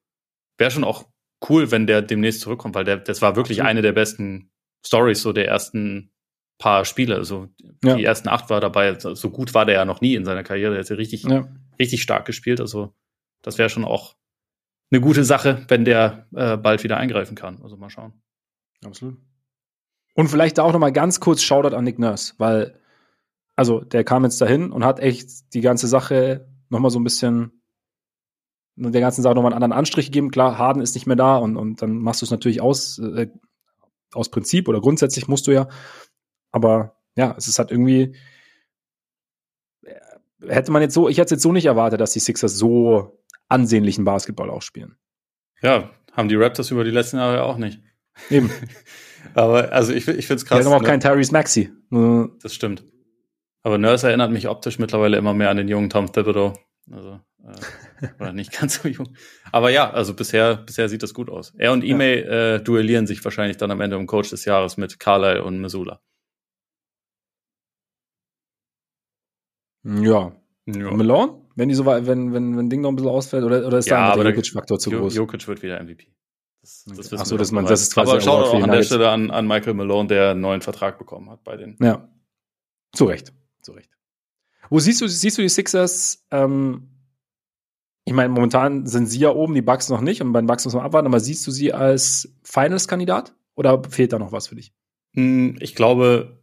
[0.57, 1.05] wäre schon auch
[1.49, 4.51] cool, wenn der demnächst zurückkommt, weil der, das war wirklich eine der besten
[4.85, 6.11] Stories so der ersten
[6.57, 7.15] paar Spiele.
[7.15, 7.49] Also
[7.83, 7.95] ja.
[7.95, 8.97] die ersten acht war dabei.
[8.99, 10.73] So gut war der ja noch nie in seiner Karriere.
[10.73, 11.47] Der hat ja richtig, ja.
[11.79, 12.61] richtig stark gespielt.
[12.61, 12.93] Also
[13.41, 14.15] das wäre schon auch
[14.91, 17.61] eine gute Sache, wenn der äh, bald wieder eingreifen kann.
[17.63, 18.13] Also mal schauen.
[18.85, 19.17] Absolut.
[20.21, 22.79] Und vielleicht da auch noch mal ganz kurz Shoutout an Nick Nurse, weil,
[23.55, 27.03] also der kam jetzt dahin und hat echt die ganze Sache noch mal so ein
[27.03, 27.63] bisschen,
[28.75, 30.29] der ganzen Sache noch mal einen anderen Anstrich gegeben.
[30.29, 33.29] Klar, Harden ist nicht mehr da und, und dann machst du es natürlich aus, äh,
[34.13, 35.67] aus Prinzip oder grundsätzlich musst du ja.
[36.51, 38.15] Aber ja, es ist halt irgendwie,
[39.81, 39.95] äh,
[40.49, 44.05] hätte man jetzt so, ich hätte jetzt so nicht erwartet, dass die Sixers so ansehnlichen
[44.05, 44.99] Basketball auch spielen.
[45.63, 47.81] Ja, haben die Raptors über die letzten Jahre auch nicht.
[48.29, 48.51] Eben.
[49.33, 50.59] Aber also ich, ich finde es krass.
[50.59, 50.87] Wir haben auch ne?
[50.87, 51.71] keinen Tyrese Maxi.
[52.41, 52.83] Das stimmt.
[53.63, 56.53] Aber Nurse erinnert mich optisch mittlerweile immer mehr an den jungen Tom Thibodeau.
[56.89, 59.15] Also, äh, oder nicht ganz so jung.
[59.51, 61.53] Aber ja, also bisher, bisher sieht das gut aus.
[61.57, 62.55] Er und Ime ja.
[62.55, 66.01] äh, duellieren sich wahrscheinlich dann am Ende um Coach des Jahres mit Carlyle und Missoula.
[69.83, 70.35] Ja.
[70.65, 70.91] ja.
[70.91, 71.41] Malone?
[71.55, 74.15] Wenn die so wenn, wenn, wenn Ding noch ein bisschen ausfällt, oder, oder ist ja,
[74.15, 75.15] da der Jokic-Faktor zu groß?
[75.15, 76.07] Jokic wird wieder MVP.
[76.61, 79.09] Das, das Ach so, dass man, das ist quasi Aber schau auch an der Stelle
[79.09, 81.75] an, an Michael Malone, der einen neuen Vertrag bekommen hat bei den.
[81.81, 82.07] Ja.
[82.93, 83.33] Zu Recht.
[83.61, 83.89] Zu Recht.
[84.69, 86.87] Wo siehst du, siehst du die Sixers, ähm,
[88.05, 90.65] ich meine, momentan sind sie ja oben, die Bucks noch nicht und bei den Bucks
[90.65, 94.55] muss man abwarten, aber siehst du sie als Finals-Kandidat oder fehlt da noch was für
[94.55, 94.73] dich?
[95.13, 96.41] Hm, ich glaube,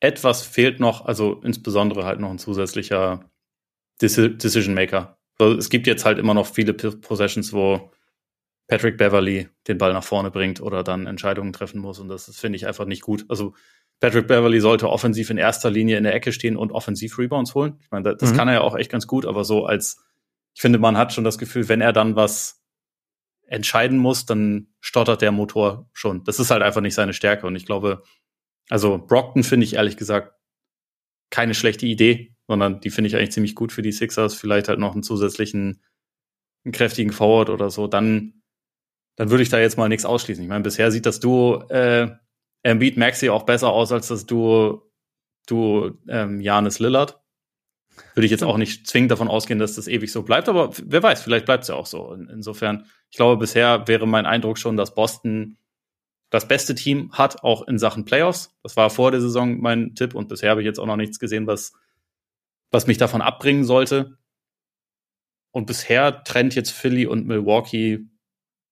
[0.00, 3.30] etwas fehlt noch, also insbesondere halt noch ein zusätzlicher
[4.00, 5.16] Decision Maker.
[5.38, 7.90] Es gibt jetzt halt immer noch viele Possessions, wo
[8.66, 11.98] Patrick Beverly den Ball nach vorne bringt oder dann Entscheidungen treffen muss.
[11.98, 13.26] Und das, finde ich einfach nicht gut.
[13.28, 13.54] Also
[14.00, 17.78] Patrick Beverly sollte offensiv in erster Linie in der Ecke stehen und offensiv Rebounds holen.
[17.80, 18.36] Ich meine, das mhm.
[18.36, 20.02] kann er ja auch echt ganz gut, aber so als,
[20.54, 22.62] ich finde, man hat schon das Gefühl, wenn er dann was
[23.46, 26.24] entscheiden muss, dann stottert der Motor schon.
[26.24, 27.46] Das ist halt einfach nicht seine Stärke.
[27.46, 28.02] Und ich glaube,
[28.70, 30.34] also Brockton finde ich ehrlich gesagt
[31.30, 34.34] keine schlechte Idee, sondern die finde ich eigentlich ziemlich gut für die Sixers.
[34.34, 35.82] Vielleicht halt noch einen zusätzlichen,
[36.64, 37.86] einen kräftigen Forward oder so.
[37.86, 38.43] Dann
[39.16, 40.42] dann würde ich da jetzt mal nichts ausschließen.
[40.42, 42.10] Ich meine, bisher sieht das Duo äh,
[42.62, 44.90] Embiid Maxi auch besser aus als das Duo,
[45.46, 47.20] Duo ähm, Janis Lillard.
[48.14, 51.02] Würde ich jetzt auch nicht zwingend davon ausgehen, dass das ewig so bleibt, aber wer
[51.02, 52.12] weiß, vielleicht bleibt es ja auch so.
[52.12, 55.58] insofern, ich glaube, bisher wäre mein Eindruck schon, dass Boston
[56.30, 58.56] das beste Team hat, auch in Sachen Playoffs.
[58.64, 61.20] Das war vor der Saison mein Tipp und bisher habe ich jetzt auch noch nichts
[61.20, 61.72] gesehen, was,
[62.72, 64.18] was mich davon abbringen sollte.
[65.52, 68.08] Und bisher trennt jetzt Philly und Milwaukee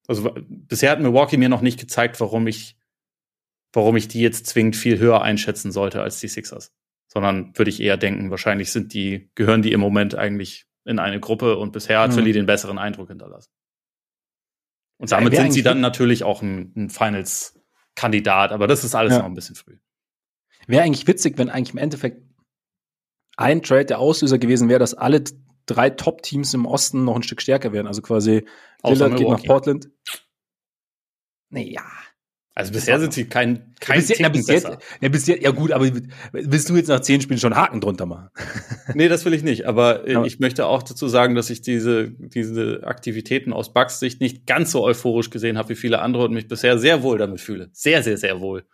[0.07, 2.77] also bisher hat Milwaukee mir noch nicht gezeigt, warum ich,
[3.71, 6.71] warum ich die jetzt zwingend viel höher einschätzen sollte als die Sixers.
[7.07, 11.19] Sondern würde ich eher denken, wahrscheinlich sind die, gehören die im Moment eigentlich in eine
[11.19, 12.15] Gruppe und bisher hat mhm.
[12.15, 13.51] Philly den besseren Eindruck hinterlassen.
[14.97, 19.13] Und damit ja, sind sie dann natürlich auch ein, ein Finals-Kandidat, aber das ist alles
[19.13, 19.19] ja.
[19.19, 19.77] noch ein bisschen früh.
[20.67, 22.21] Wäre eigentlich witzig, wenn eigentlich im Endeffekt
[23.35, 25.23] ein Trade der Auslöser gewesen wäre, dass alle
[25.65, 27.87] drei Top-Teams im Osten noch ein Stück stärker werden.
[27.87, 28.45] Also quasi
[28.83, 29.89] Lillard geht nach Portland.
[31.49, 31.83] Naja.
[32.55, 34.77] Also bisher sind sie kein, kein bisher, na, bisher, besser.
[35.01, 35.89] Na, bisher, ja gut, aber
[36.33, 38.29] willst du jetzt nach zehn Spielen schon Haken drunter machen?
[38.93, 39.65] nee, das will ich nicht.
[39.65, 43.99] Aber, äh, aber ich möchte auch dazu sagen, dass ich diese, diese Aktivitäten aus Bugs
[43.99, 47.17] Sicht nicht ganz so euphorisch gesehen habe wie viele andere und mich bisher sehr wohl
[47.17, 47.69] damit fühle.
[47.73, 48.65] Sehr, sehr, sehr wohl.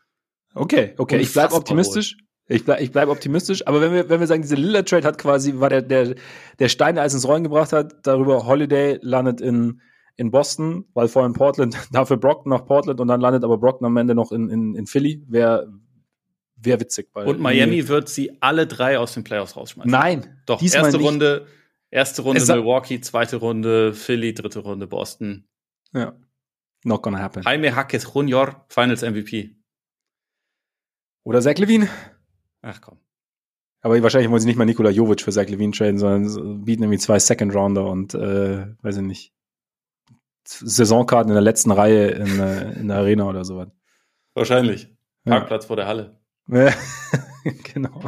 [0.53, 1.15] Okay, okay.
[1.15, 2.17] Und ich bleibe optimistisch.
[2.17, 2.28] Wohl.
[2.49, 5.19] Ich bleibe ich bleib optimistisch, aber wenn wir, wenn wir sagen, diese Lilla Trade hat
[5.19, 6.15] quasi, war der, der,
[6.57, 9.81] der Stein, der alles ins Rollen gebracht hat, darüber Holiday landet in,
[10.15, 13.95] in Boston, weil vorhin Portland, dafür Brockton nach Portland und dann landet aber Brockton am
[13.97, 15.71] Ende noch in, in, in Philly, wäre
[16.55, 17.09] wär witzig.
[17.13, 19.91] Weil und Miami wird sie alle drei aus den Playoffs rausschmeißen.
[19.91, 20.59] Nein, doch.
[20.59, 21.05] Erste nicht.
[21.05, 21.45] Runde,
[21.91, 25.47] erste Runde Milwaukee, zweite Runde Philly, dritte Runde Boston.
[25.93, 26.15] Ja,
[26.83, 27.43] not gonna happen.
[27.43, 29.55] Jaime Hackes Junior, Finals MVP.
[31.23, 31.87] Oder Zach Levine.
[32.61, 32.97] Ach komm.
[33.81, 36.99] Aber wahrscheinlich wollen sie nicht mal Nikola Jovic für Zach Levine traden, sondern bieten irgendwie
[36.99, 39.33] zwei Second Rounder und äh, weiß ich nicht.
[40.45, 43.69] Saisonkarten in der letzten Reihe in, äh, in der Arena oder sowas.
[44.33, 44.89] Wahrscheinlich.
[45.25, 45.67] Parkplatz ja.
[45.67, 46.19] vor der Halle.
[47.73, 48.01] genau.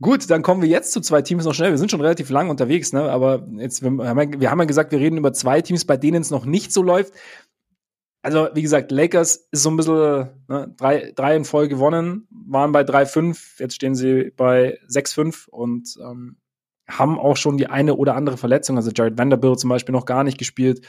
[0.00, 1.70] Gut, dann kommen wir jetzt zu zwei Teams noch schnell.
[1.70, 3.10] Wir sind schon relativ lang unterwegs, ne?
[3.10, 5.96] Aber jetzt, wir haben, ja, wir haben ja gesagt, wir reden über zwei Teams, bei
[5.96, 7.12] denen es noch nicht so läuft.
[8.22, 12.72] Also, wie gesagt, Lakers ist so ein bisschen ne, drei, drei in Folge gewonnen, waren
[12.72, 16.36] bei 3-5, jetzt stehen sie bei 6-5 und ähm,
[16.88, 18.76] haben auch schon die eine oder andere Verletzung.
[18.76, 20.86] Also Jared Vanderbilt zum Beispiel noch gar nicht gespielt.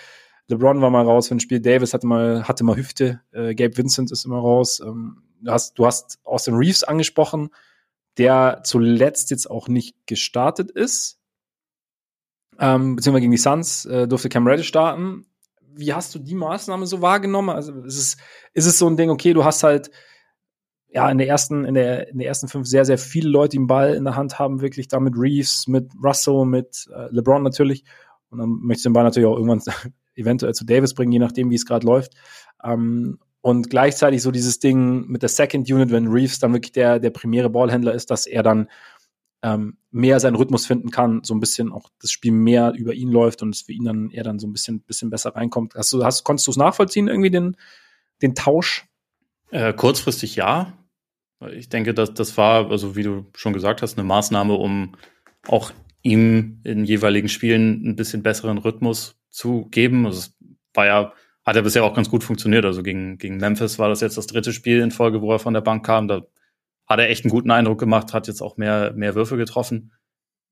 [0.47, 1.59] LeBron war mal raus für ein Spiel.
[1.59, 3.21] Davis hatte mal, hatte mal Hüfte.
[3.31, 4.81] Äh, Gabe Vincent ist immer raus.
[4.83, 7.49] Ähm, du hast, du hast Austin Reeves angesprochen,
[8.17, 11.19] der zuletzt jetzt auch nicht gestartet ist.
[12.57, 15.25] Ähm, beziehungsweise gegen die Suns äh, durfte Cam Reddish starten.
[15.75, 17.49] Wie hast du die Maßnahme so wahrgenommen?
[17.49, 18.17] Also ist es,
[18.53, 19.89] ist es so ein Ding, okay, du hast halt
[20.91, 23.57] ja, in der ersten, in der, in der ersten fünf sehr, sehr viele Leute, die
[23.57, 27.43] den Ball in der Hand haben, wirklich da mit Reeves, mit Russell, mit äh, LeBron
[27.43, 27.83] natürlich.
[28.29, 29.61] Und dann möchtest du den Ball natürlich auch irgendwann
[30.15, 32.13] eventuell zu Davis bringen, je nachdem, wie es gerade läuft.
[32.63, 36.99] Ähm, und gleichzeitig so dieses Ding mit der Second Unit, wenn Reeves dann wirklich der,
[36.99, 38.67] der primäre Ballhändler ist, dass er dann
[39.41, 43.09] ähm, mehr seinen Rhythmus finden kann, so ein bisschen auch das Spiel mehr über ihn
[43.09, 45.75] läuft und es für ihn dann eher dann so ein bisschen, bisschen besser reinkommt.
[45.75, 47.55] Hast du, hast, konntest du es nachvollziehen, irgendwie den,
[48.21, 48.85] den Tausch?
[49.51, 50.73] Äh, kurzfristig ja.
[51.53, 54.95] Ich denke, dass das war, also wie du schon gesagt hast, eine Maßnahme, um
[55.47, 55.71] auch
[56.01, 60.05] ihm in jeweiligen Spielen ein bisschen besseren Rhythmus zu geben.
[60.05, 60.37] Also es
[60.73, 61.13] war ja,
[61.45, 62.65] hat ja bisher auch ganz gut funktioniert.
[62.65, 65.53] Also gegen, gegen Memphis war das jetzt das dritte Spiel in Folge, wo er von
[65.53, 66.09] der Bank kam.
[66.09, 66.23] Da
[66.89, 69.93] hat er echt einen guten Eindruck gemacht, hat jetzt auch mehr, mehr Würfe getroffen.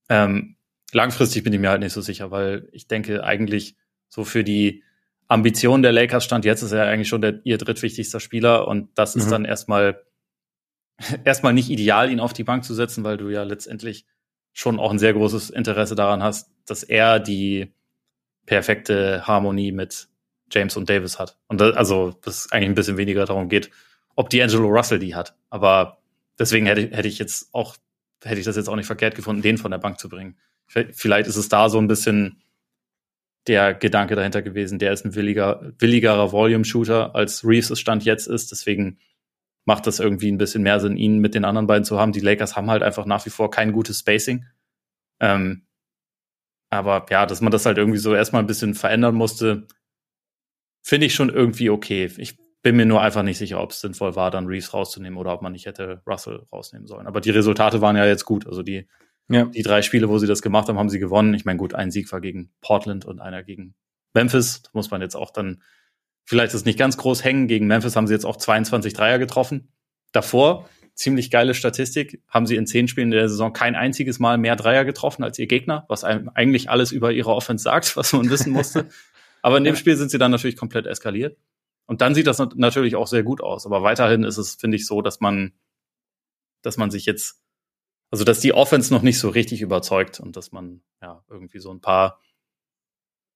[0.07, 0.55] Ähm,
[0.93, 3.76] langfristig bin ich mir halt nicht so sicher, weil ich denke eigentlich
[4.07, 4.84] so für die
[5.27, 9.15] Ambitionen der Lakers stand jetzt ist er eigentlich schon der, ihr drittwichtigster Spieler und das
[9.15, 9.22] mhm.
[9.22, 10.05] ist dann erstmal
[11.26, 14.05] erstmal nicht ideal, ihn auf die Bank zu setzen, weil du ja letztendlich
[14.53, 17.73] schon auch ein sehr großes Interesse daran hast, dass er die
[18.45, 20.07] perfekte Harmonie mit
[20.51, 21.38] James und Davis hat.
[21.47, 23.69] Und das, also, das eigentlich ein bisschen weniger darum geht,
[24.15, 25.35] ob D'Angelo Russell die hat.
[25.49, 25.99] Aber
[26.39, 27.77] deswegen hätte, hätte ich jetzt auch,
[28.23, 30.38] hätte ich das jetzt auch nicht verkehrt gefunden, den von der Bank zu bringen.
[30.68, 32.41] Vielleicht ist es da so ein bisschen
[33.47, 38.27] der Gedanke dahinter gewesen, der ist ein williger, willigerer Volume-Shooter, als Reeves es Stand jetzt
[38.27, 38.51] ist.
[38.51, 38.99] Deswegen
[39.65, 42.11] macht das irgendwie ein bisschen mehr Sinn, ihn mit den anderen beiden zu haben.
[42.11, 44.45] Die Lakers haben halt einfach nach wie vor kein gutes Spacing.
[45.19, 45.65] Ähm,
[46.69, 49.68] aber ja, dass man das halt irgendwie so erstmal ein bisschen verändern musste,
[50.81, 52.11] finde ich schon irgendwie okay.
[52.18, 55.34] Ich bin mir nur einfach nicht sicher, ob es sinnvoll war, dann Reeves rauszunehmen oder
[55.34, 57.07] ob man nicht hätte Russell rausnehmen sollen.
[57.07, 58.47] Aber die Resultate waren ja jetzt gut.
[58.47, 58.88] Also die,
[59.29, 59.45] ja.
[59.45, 61.34] die drei Spiele, wo sie das gemacht haben, haben sie gewonnen.
[61.34, 63.75] Ich meine, gut, ein Sieg war gegen Portland und einer gegen
[64.13, 64.63] Memphis.
[64.63, 65.61] Da muss man jetzt auch dann
[66.27, 67.47] vielleicht ist nicht ganz groß hängen.
[67.47, 69.69] Gegen Memphis haben sie jetzt auch 22 Dreier getroffen.
[70.11, 74.55] Davor, ziemlich geile Statistik, haben sie in zehn Spielen der Saison kein einziges Mal mehr
[74.55, 78.29] Dreier getroffen als ihr Gegner, was einem eigentlich alles über ihre Offense sagt, was man
[78.29, 78.88] wissen musste.
[79.41, 81.38] Aber in dem Spiel sind sie dann natürlich komplett eskaliert.
[81.88, 83.65] Und dann sieht das natürlich auch sehr gut aus.
[83.65, 85.53] Aber weiterhin ist es, finde ich, so, dass man,
[86.61, 87.41] dass man sich jetzt,
[88.11, 91.72] also dass die Offense noch nicht so richtig überzeugt und dass man ja irgendwie so
[91.72, 92.22] ein paar,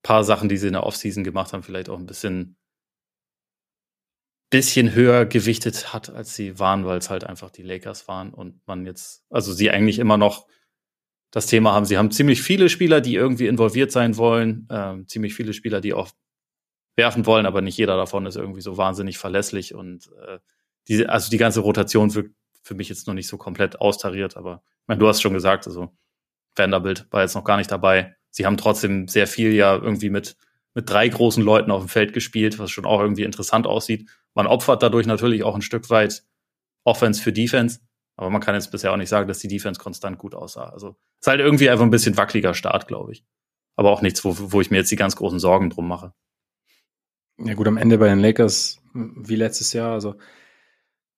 [0.03, 2.57] paar Sachen, die sie in der Offseason gemacht haben, vielleicht auch ein bisschen
[4.51, 8.59] bisschen höher gewichtet hat, als sie waren, weil es halt einfach die Lakers waren und
[8.67, 10.45] man jetzt, also sie eigentlich immer noch
[11.31, 11.85] das Thema haben.
[11.85, 15.93] Sie haben ziemlich viele Spieler, die irgendwie involviert sein wollen, ähm, ziemlich viele Spieler, die
[15.93, 16.11] auch
[16.95, 20.39] werfen wollen, aber nicht jeder davon ist irgendwie so wahnsinnig verlässlich und äh,
[20.87, 24.63] diese, also die ganze Rotation wirkt für mich jetzt noch nicht so komplett austariert, aber
[24.81, 25.91] ich meine, du hast schon gesagt, also
[26.55, 28.15] Vanderbilt war jetzt noch gar nicht dabei.
[28.29, 30.35] Sie haben trotzdem sehr viel ja irgendwie mit
[30.73, 34.09] mit drei großen Leuten auf dem Feld gespielt, was schon auch irgendwie interessant aussieht.
[34.33, 36.23] Man opfert dadurch natürlich auch ein Stück weit
[36.83, 37.79] Offense für Defense,
[38.15, 40.69] aber man kann jetzt bisher auch nicht sagen, dass die Defense konstant gut aussah.
[40.69, 43.25] Also es ist halt irgendwie einfach ein bisschen wackeliger Start, glaube ich.
[43.75, 46.13] Aber auch nichts, wo, wo ich mir jetzt die ganz großen Sorgen drum mache.
[47.37, 50.15] Ja gut, am Ende bei den Lakers, wie letztes Jahr, also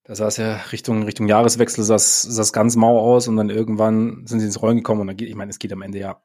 [0.03, 4.27] da sah es ja Richtung, Richtung Jahreswechsel, sah es ganz mau aus und dann irgendwann
[4.27, 6.21] sind sie ins Rollen gekommen und dann geht, ich meine, es geht am Ende ja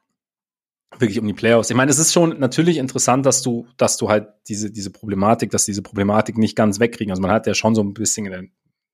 [0.97, 1.69] wirklich um die Playoffs.
[1.69, 5.51] Ich meine, es ist schon natürlich interessant, dass du, dass du halt diese, diese Problematik,
[5.51, 7.11] dass diese Problematik nicht ganz wegkriegen.
[7.11, 8.25] Also man hat ja schon so ein bisschen,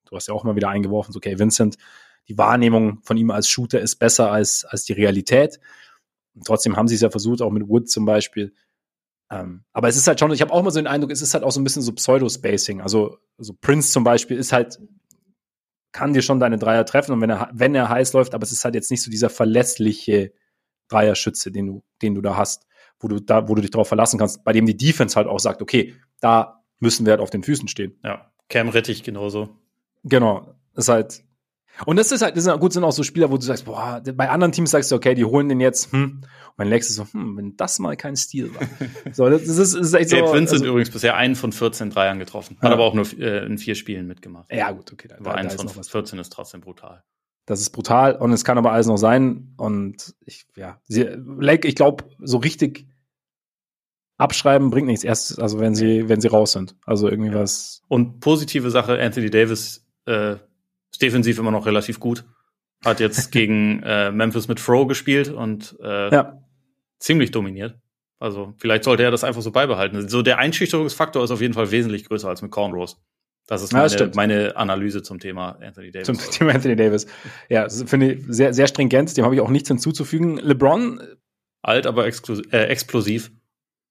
[0.04, 1.76] du hast ja auch mal wieder eingeworfen, so, okay, Vincent,
[2.28, 5.58] die Wahrnehmung von ihm als Shooter ist besser als, als die Realität.
[6.34, 8.52] Und trotzdem haben sie es ja versucht, auch mit Wood zum Beispiel.
[9.30, 11.34] Ähm, aber es ist halt schon, ich habe auch mal so den Eindruck, es ist
[11.34, 12.80] halt auch so ein bisschen so Pseudo-Spacing.
[12.80, 14.78] Also, also Prince zum Beispiel ist halt,
[15.92, 18.52] kann dir schon deine Dreier treffen und wenn er, wenn er heiß läuft, aber es
[18.52, 20.32] ist halt jetzt nicht so dieser verlässliche,
[20.88, 22.66] Dreierschütze, den du, den du da hast,
[23.00, 25.40] wo du da, wo du dich darauf verlassen kannst, bei dem die Defense halt auch
[25.40, 27.98] sagt, okay, da müssen wir halt auf den Füßen stehen.
[28.04, 29.48] Ja, Cam Rettich genauso.
[30.04, 31.24] Genau, ist halt.
[31.84, 34.02] Und das ist halt, das sind, gut, sind auch so Spieler, wo du sagst, boah,
[34.14, 36.22] bei anderen Teams sagst du, okay, die holen den jetzt, hm.
[36.56, 38.62] Und mein Lex ist so, hm, wenn das mal kein Stil war.
[39.12, 40.16] so, das ist, das ist echt so.
[40.16, 42.56] Vincent also, übrigens bisher einen von 14 Dreiern getroffen.
[42.60, 42.72] Hat ja.
[42.72, 44.50] aber auch nur äh, in vier Spielen mitgemacht.
[44.50, 45.08] Ja, gut, okay.
[45.08, 47.02] Da, aber da, einen von 14 ist trotzdem brutal.
[47.44, 49.54] Das ist brutal und es kann aber alles noch sein.
[49.56, 51.02] Und ich, ja, sie,
[51.38, 52.86] Lake, ich glaube, so richtig
[54.16, 55.04] abschreiben bringt nichts.
[55.04, 56.74] Erst, also wenn sie, wenn sie raus sind.
[56.86, 57.40] Also irgendwie ja.
[57.40, 57.82] was.
[57.88, 60.36] Und positive Sache, Anthony Davis äh,
[60.96, 62.24] ist defensiv immer noch relativ gut.
[62.84, 66.42] Hat jetzt gegen äh, Memphis mit Fro gespielt und äh, ja.
[66.98, 67.78] ziemlich dominiert.
[68.18, 70.08] Also vielleicht sollte er das einfach so beibehalten.
[70.08, 72.98] So der Einschüchterungsfaktor ist auf jeden Fall wesentlich größer als mit Cornrows.
[73.46, 76.06] Das ist meine, ja, meine, Analyse zum Thema Anthony Davis.
[76.06, 77.06] Zum Thema Anthony Davis.
[77.48, 79.16] Ja, finde ich sehr, sehr stringent.
[79.16, 80.38] Dem habe ich auch nichts hinzuzufügen.
[80.38, 81.00] LeBron.
[81.62, 83.30] Alt, aber äh, explosiv,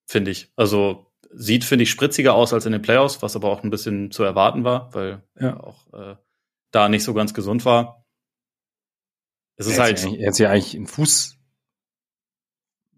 [0.06, 0.52] finde ich.
[0.56, 4.12] Also sieht, finde ich, spritziger aus als in den Playoffs, was aber auch ein bisschen
[4.12, 5.60] zu erwarten war, weil ja.
[5.60, 6.16] auch äh,
[6.76, 8.06] da nicht so ganz gesund war.
[9.56, 10.06] Es ist er halt.
[10.06, 11.38] Er hat ja eigentlich einen Fuß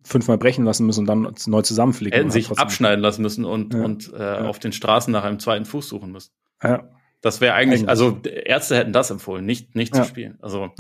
[0.04, 2.18] fünfmal brechen lassen müssen und dann neu zusammenfliegen.
[2.18, 3.84] Hätten sich abschneiden lassen müssen und, ja.
[3.84, 4.46] und äh, ja.
[4.48, 6.32] auf den Straßen nach einem zweiten Fuß suchen müssen.
[6.64, 6.90] Ja.
[7.22, 10.38] Das wäre eigentlich, also Ärzte hätten das empfohlen, nicht, nicht zu spielen.
[10.42, 10.72] Also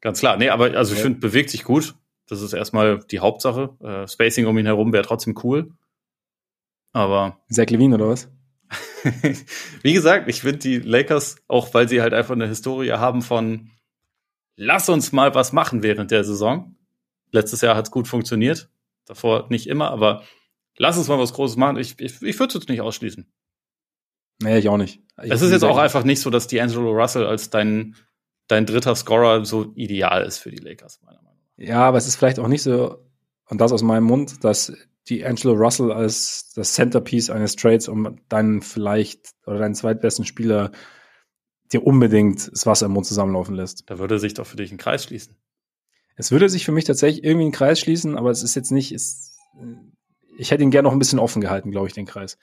[0.00, 0.36] ganz klar.
[0.36, 1.94] Nee, aber also ich finde, bewegt sich gut.
[2.26, 3.76] Das ist erstmal die Hauptsache.
[3.80, 5.72] Äh, Spacing um ihn herum wäre trotzdem cool.
[6.92, 7.38] Aber.
[7.50, 8.30] Zach Levine oder was?
[9.82, 13.70] Wie gesagt, ich finde die Lakers, auch weil sie halt einfach eine Historie haben von
[14.56, 16.76] lass uns mal was machen während der Saison.
[17.30, 18.68] Letztes Jahr hat es gut funktioniert.
[19.06, 20.24] Davor nicht immer, aber
[20.76, 21.78] lass uns mal was Großes machen.
[21.78, 23.26] Ich, ich, ich würde es nicht ausschließen.
[24.42, 25.00] Nee, ich auch nicht.
[25.22, 27.96] Ich es ist jetzt auch einfach nicht so, dass D'Angelo Russell als dein,
[28.46, 31.64] dein dritter Scorer so ideal ist für die Lakers, meiner Meinung nach.
[31.64, 33.04] Ja, aber es ist vielleicht auch nicht so,
[33.48, 34.72] und das aus meinem Mund, dass
[35.08, 40.72] die Angelo Russell als das Centerpiece eines Trades um deinen vielleicht oder deinen zweitbesten Spieler
[41.72, 43.88] dir unbedingt das Wasser im Mund zusammenlaufen lässt.
[43.90, 45.36] Da würde sich doch für dich ein Kreis schließen.
[46.16, 48.92] Es würde sich für mich tatsächlich irgendwie ein Kreis schließen, aber es ist jetzt nicht,
[48.92, 49.36] ist,
[50.36, 52.38] ich hätte ihn gerne noch ein bisschen offen gehalten, glaube ich, den Kreis.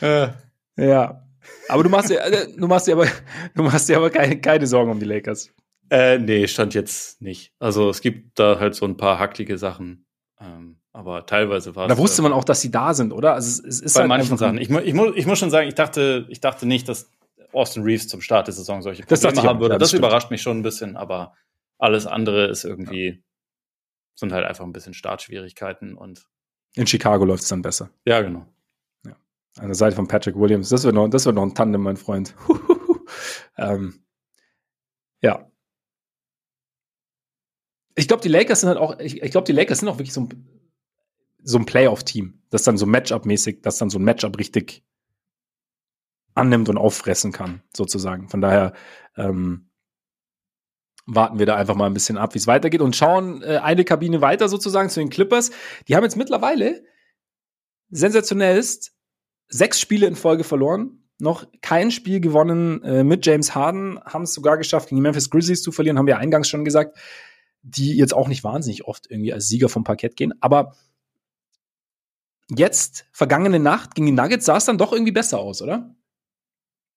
[0.76, 1.26] ja.
[1.68, 3.06] Aber du machst dir, äh, du machst dir aber,
[3.54, 5.52] du machst dir aber keine, keine Sorgen um die Lakers.
[5.90, 7.52] Äh, nee, stand jetzt nicht.
[7.58, 10.06] Also es gibt da halt so ein paar hacklige Sachen.
[10.40, 11.88] Ähm, aber teilweise war es.
[11.88, 13.34] Da wusste man auch, dass sie da sind, oder?
[13.34, 14.58] Also es, es ist bei halt manchen Sachen.
[14.58, 17.10] Ich, ich, muss, ich muss schon sagen, ich dachte, ich dachte nicht, dass
[17.52, 19.74] Austin Reeves zum Start der Saison solche Probleme das haben würde.
[19.74, 21.34] Ja, das, das überrascht mich schon ein bisschen, aber
[21.78, 23.16] alles andere ist irgendwie, ja.
[24.14, 26.26] sind halt einfach ein bisschen Startschwierigkeiten und.
[26.76, 27.90] In Chicago läuft es dann besser.
[28.04, 28.46] Ja, genau.
[29.04, 29.16] Ja.
[29.58, 30.68] An der Seite von Patrick Williams.
[30.68, 32.34] Das wird noch, das wird noch ein Tandem, mein Freund.
[33.58, 34.04] ähm,
[35.20, 35.49] ja.
[38.00, 40.14] Ich glaube, die Lakers sind halt auch, ich, ich glaube, die Lakers sind auch wirklich
[40.14, 40.28] so ein,
[41.42, 44.82] so ein Playoff-Team, das dann so Matchup-mäßig, das dann so ein Matchup richtig
[46.34, 48.28] annimmt und auffressen kann, sozusagen.
[48.30, 48.72] Von daher
[49.16, 49.68] ähm,
[51.04, 53.84] warten wir da einfach mal ein bisschen ab, wie es weitergeht und schauen äh, eine
[53.84, 55.50] Kabine weiter sozusagen zu den Clippers.
[55.86, 56.82] Die haben jetzt mittlerweile
[57.90, 58.94] sensationell ist
[59.48, 64.32] sechs Spiele in Folge verloren, noch kein Spiel gewonnen äh, mit James Harden, haben es
[64.32, 66.96] sogar geschafft, gegen die Memphis Grizzlies zu verlieren, haben wir eingangs schon gesagt,
[67.62, 70.74] die jetzt auch nicht wahnsinnig oft irgendwie als Sieger vom Parkett gehen, aber
[72.48, 75.94] jetzt, vergangene Nacht gegen die Nuggets, sah es dann doch irgendwie besser aus, oder?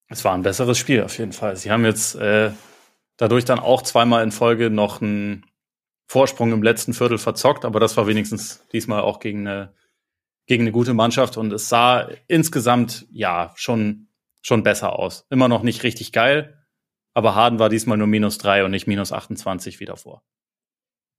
[0.08, 1.56] Es war ein besseres Spiel auf jeden Fall.
[1.56, 2.52] Sie haben jetzt äh,
[3.18, 5.46] dadurch dann auch zweimal in Folge noch einen
[6.08, 9.74] Vorsprung im letzten Viertel verzockt, aber das war wenigstens diesmal auch gegen eine,
[10.46, 14.08] gegen eine gute Mannschaft und es sah insgesamt ja schon,
[14.42, 15.26] schon besser aus.
[15.30, 16.64] Immer noch nicht richtig geil,
[17.14, 20.24] aber Harden war diesmal nur minus drei und nicht minus 28 wie davor.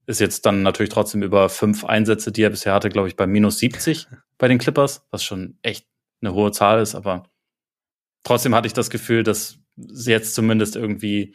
[0.07, 3.27] Ist jetzt dann natürlich trotzdem über fünf Einsätze, die er bisher hatte, glaube ich, bei
[3.27, 4.09] minus 70
[4.39, 5.87] bei den Clippers, was schon echt
[6.21, 7.31] eine hohe Zahl ist, aber
[8.23, 11.35] trotzdem hatte ich das Gefühl, dass sie jetzt zumindest irgendwie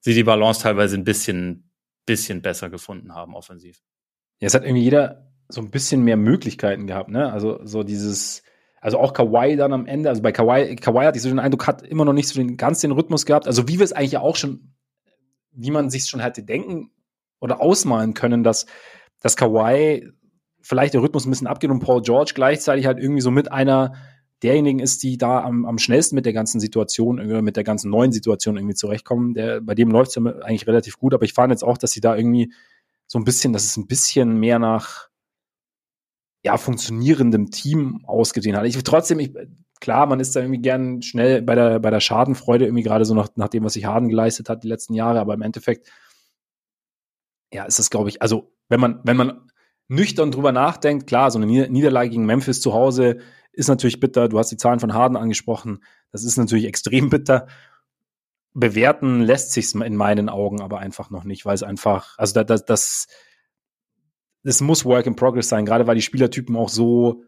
[0.00, 1.70] sie die Balance teilweise ein bisschen,
[2.04, 3.82] bisschen besser gefunden haben, offensiv.
[4.40, 7.32] Ja, es hat irgendwie jeder so ein bisschen mehr Möglichkeiten gehabt, ne?
[7.32, 8.42] Also so dieses,
[8.80, 11.66] also auch Kawhi dann am Ende, also bei Kawhi, Kawhi hatte ich so den Eindruck,
[11.66, 13.46] hat immer noch nicht so den ganz den Rhythmus gehabt.
[13.46, 14.74] Also wie wir es eigentlich ja auch schon,
[15.52, 16.90] wie man sich schon hätte denken
[17.44, 18.64] oder ausmalen können, dass,
[19.20, 20.10] dass Kawhi
[20.62, 23.92] vielleicht der Rhythmus ein bisschen abgeht und Paul George gleichzeitig halt irgendwie so mit einer
[24.42, 28.12] derjenigen ist, die da am, am schnellsten mit der ganzen Situation, mit der ganzen neuen
[28.12, 29.34] Situation irgendwie zurechtkommen.
[29.34, 31.92] Der, bei dem läuft es ja eigentlich relativ gut, aber ich fand jetzt auch, dass
[31.92, 32.50] sie da irgendwie
[33.06, 35.10] so ein bisschen, dass es ein bisschen mehr nach
[36.42, 38.64] ja, funktionierendem Team ausgesehen hat.
[38.64, 39.34] Ich trotzdem, ich,
[39.80, 43.14] klar, man ist da irgendwie gern schnell bei der, bei der Schadenfreude, irgendwie gerade so
[43.14, 45.90] nach, nach dem, was sich Harden geleistet hat die letzten Jahre, aber im Endeffekt,
[47.54, 49.50] ja, ist das, glaube ich, also wenn man, wenn man
[49.86, 53.18] nüchtern drüber nachdenkt, klar, so eine Niederlage gegen Memphis zu Hause
[53.52, 54.28] ist natürlich bitter.
[54.28, 55.84] Du hast die Zahlen von Harden angesprochen.
[56.10, 57.46] Das ist natürlich extrem bitter.
[58.54, 62.64] Bewerten lässt sich in meinen Augen aber einfach noch nicht, weil es einfach, also das,
[62.64, 63.06] das,
[64.42, 67.22] das muss Work in Progress sein, gerade weil die Spielertypen auch so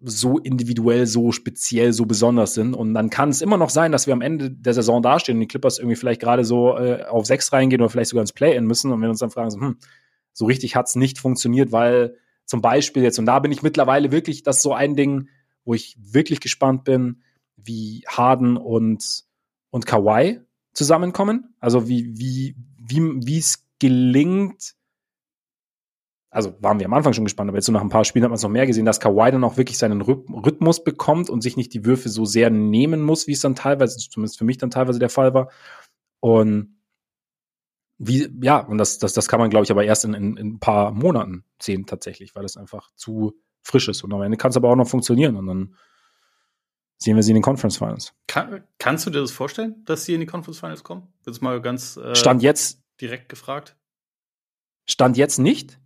[0.00, 2.74] so individuell, so speziell, so besonders sind.
[2.74, 5.40] Und dann kann es immer noch sein, dass wir am Ende der Saison dastehen und
[5.40, 8.64] die Clippers irgendwie vielleicht gerade so äh, auf sechs reingehen oder vielleicht sogar ins Play-In
[8.64, 8.92] müssen.
[8.92, 9.76] Und wir uns dann fragen, so, hm,
[10.32, 14.12] so richtig hat es nicht funktioniert, weil zum Beispiel jetzt, und da bin ich mittlerweile
[14.12, 15.28] wirklich, das ist so ein Ding,
[15.64, 17.22] wo ich wirklich gespannt bin,
[17.56, 19.24] wie Harden und,
[19.70, 20.40] und Kawhi
[20.72, 21.54] zusammenkommen.
[21.58, 24.74] Also wie, wie, wie, wie es gelingt,
[26.30, 28.30] also waren wir am Anfang schon gespannt, aber jetzt so nach ein paar Spielen hat
[28.30, 31.56] man es noch mehr gesehen, dass Kawhi dann auch wirklich seinen Rhythmus bekommt und sich
[31.56, 34.70] nicht die Würfe so sehr nehmen muss, wie es dann teilweise, zumindest für mich dann
[34.70, 35.50] teilweise der Fall war.
[36.20, 36.78] Und
[37.96, 40.46] wie, ja, und das, das, das kann man, glaube ich, aber erst in, in, in,
[40.54, 44.04] ein paar Monaten sehen tatsächlich, weil es einfach zu frisch ist.
[44.04, 45.74] Und am Ende kann es aber auch noch funktionieren und dann
[46.98, 48.12] sehen wir sie in den Conference Finals.
[48.26, 51.08] Kann, kannst du dir das vorstellen, dass sie in die Conference Finals kommen?
[51.26, 53.76] Jetzt mal ganz äh, Stand jetzt direkt gefragt.
[54.86, 55.78] Stand jetzt nicht.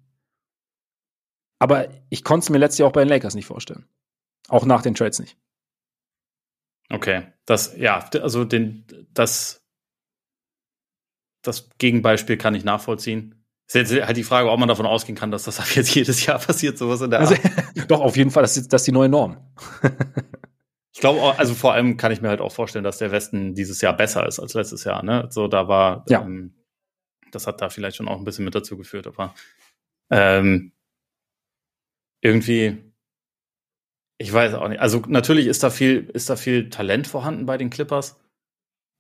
[1.63, 3.87] Aber ich konnte es mir letztes Jahr auch bei den Lakers nicht vorstellen.
[4.49, 5.37] Auch nach den Trades nicht.
[6.91, 8.85] Okay, das, ja, also den,
[9.15, 9.65] das,
[11.43, 13.47] das Gegenbeispiel kann ich nachvollziehen.
[13.69, 16.27] Ist jetzt halt die Frage, ob man davon ausgehen kann, dass das ab jetzt jedes
[16.27, 17.37] Jahr passiert, sowas in der also,
[17.87, 19.37] Doch, auf jeden Fall, das ist, das ist die neue Norm.
[20.93, 23.81] ich glaube, also vor allem kann ich mir halt auch vorstellen, dass der Westen dieses
[23.83, 25.05] Jahr besser ist als letztes Jahr.
[25.05, 25.29] Ne?
[25.31, 26.23] So, da war, ja.
[26.23, 26.57] ähm,
[27.31, 29.33] das hat da vielleicht schon auch ein bisschen mit dazu geführt, aber
[30.11, 30.73] ähm,
[32.23, 32.79] irgendwie,
[34.17, 34.81] ich weiß auch nicht.
[34.81, 38.19] Also natürlich ist da viel, ist da viel Talent vorhanden bei den Clippers.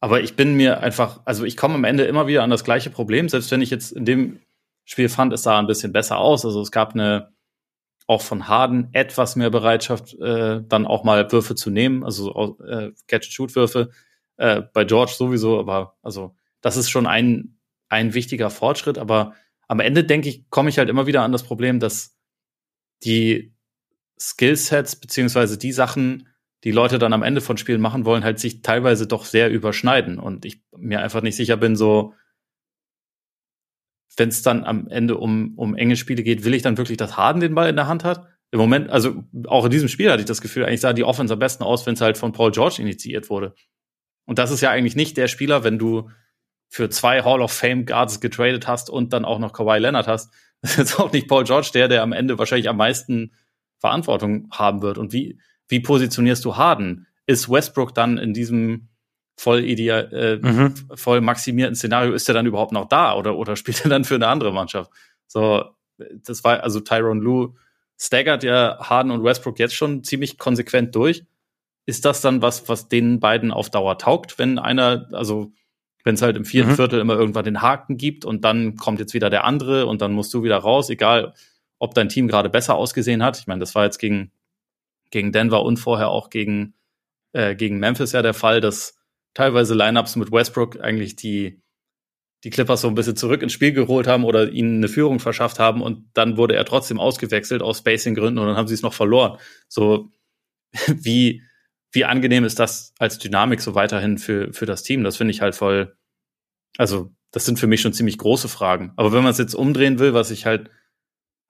[0.00, 2.90] Aber ich bin mir einfach, also ich komme am Ende immer wieder an das gleiche
[2.90, 4.40] Problem, selbst wenn ich jetzt in dem
[4.84, 6.44] Spiel fand, es sah ein bisschen besser aus.
[6.44, 7.32] Also es gab eine,
[8.08, 12.90] auch von Harden etwas mehr Bereitschaft, äh, dann auch mal Würfe zu nehmen, also äh,
[13.06, 13.90] Catch-and-Shoot-Würfe.
[14.38, 17.58] Äh, bei George sowieso, aber also das ist schon ein,
[17.88, 18.98] ein wichtiger Fortschritt.
[18.98, 19.34] Aber
[19.68, 22.16] am Ende denke ich, komme ich halt immer wieder an das Problem, dass
[23.04, 23.54] die
[24.18, 26.28] Skillsets beziehungsweise die Sachen,
[26.64, 30.18] die Leute dann am Ende von Spielen machen wollen, halt sich teilweise doch sehr überschneiden
[30.18, 32.14] und ich mir einfach nicht sicher bin, so
[34.16, 37.16] wenn es dann am Ende um, um enge Spiele geht, will ich dann wirklich, dass
[37.16, 38.26] Harden den Ball in der Hand hat?
[38.50, 41.32] Im Moment, also auch in diesem Spiel hatte ich das Gefühl, eigentlich sah die Offense
[41.32, 43.54] am besten aus, wenn es halt von Paul George initiiert wurde.
[44.26, 46.10] Und das ist ja eigentlich nicht der Spieler, wenn du
[46.68, 50.32] für zwei Hall of Fame Guards getradet hast und dann auch noch Kawhi Leonard hast,
[50.62, 53.32] das ist jetzt auch nicht Paul George der, der am Ende wahrscheinlich am meisten
[53.78, 54.96] Verantwortung haben wird.
[54.96, 57.06] Und wie, wie positionierst du Harden?
[57.26, 58.88] Ist Westbrook dann in diesem
[59.36, 60.74] voll ideal, äh, mhm.
[60.94, 64.14] voll maximierten Szenario, ist er dann überhaupt noch da oder, oder spielt er dann für
[64.14, 64.90] eine andere Mannschaft?
[65.26, 65.64] So,
[65.98, 67.54] das war, also Tyron Lue
[67.98, 71.24] staggert ja Harden und Westbrook jetzt schon ziemlich konsequent durch.
[71.86, 75.52] Ist das dann was, was den beiden auf Dauer taugt, wenn einer, also
[76.04, 76.76] wenn es halt im vierten mhm.
[76.76, 80.12] Viertel immer irgendwann den Haken gibt und dann kommt jetzt wieder der andere und dann
[80.12, 81.34] musst du wieder raus, egal
[81.78, 83.38] ob dein Team gerade besser ausgesehen hat.
[83.38, 84.32] Ich meine, das war jetzt gegen,
[85.10, 86.74] gegen Denver und vorher auch gegen,
[87.32, 88.96] äh, gegen Memphis ja der Fall, dass
[89.34, 91.60] teilweise Lineups mit Westbrook eigentlich die,
[92.44, 95.58] die Clippers so ein bisschen zurück ins Spiel geholt haben oder ihnen eine Führung verschafft
[95.58, 98.94] haben und dann wurde er trotzdem ausgewechselt aus Spacing-Gründen und dann haben sie es noch
[98.94, 99.38] verloren.
[99.68, 100.10] So
[100.88, 101.42] wie,
[101.92, 105.04] wie angenehm ist das als Dynamik so weiterhin für, für das Team?
[105.04, 105.96] Das finde ich halt voll,
[106.78, 108.92] also das sind für mich schon ziemlich große Fragen.
[108.96, 110.70] Aber wenn man es jetzt umdrehen will, was ich halt,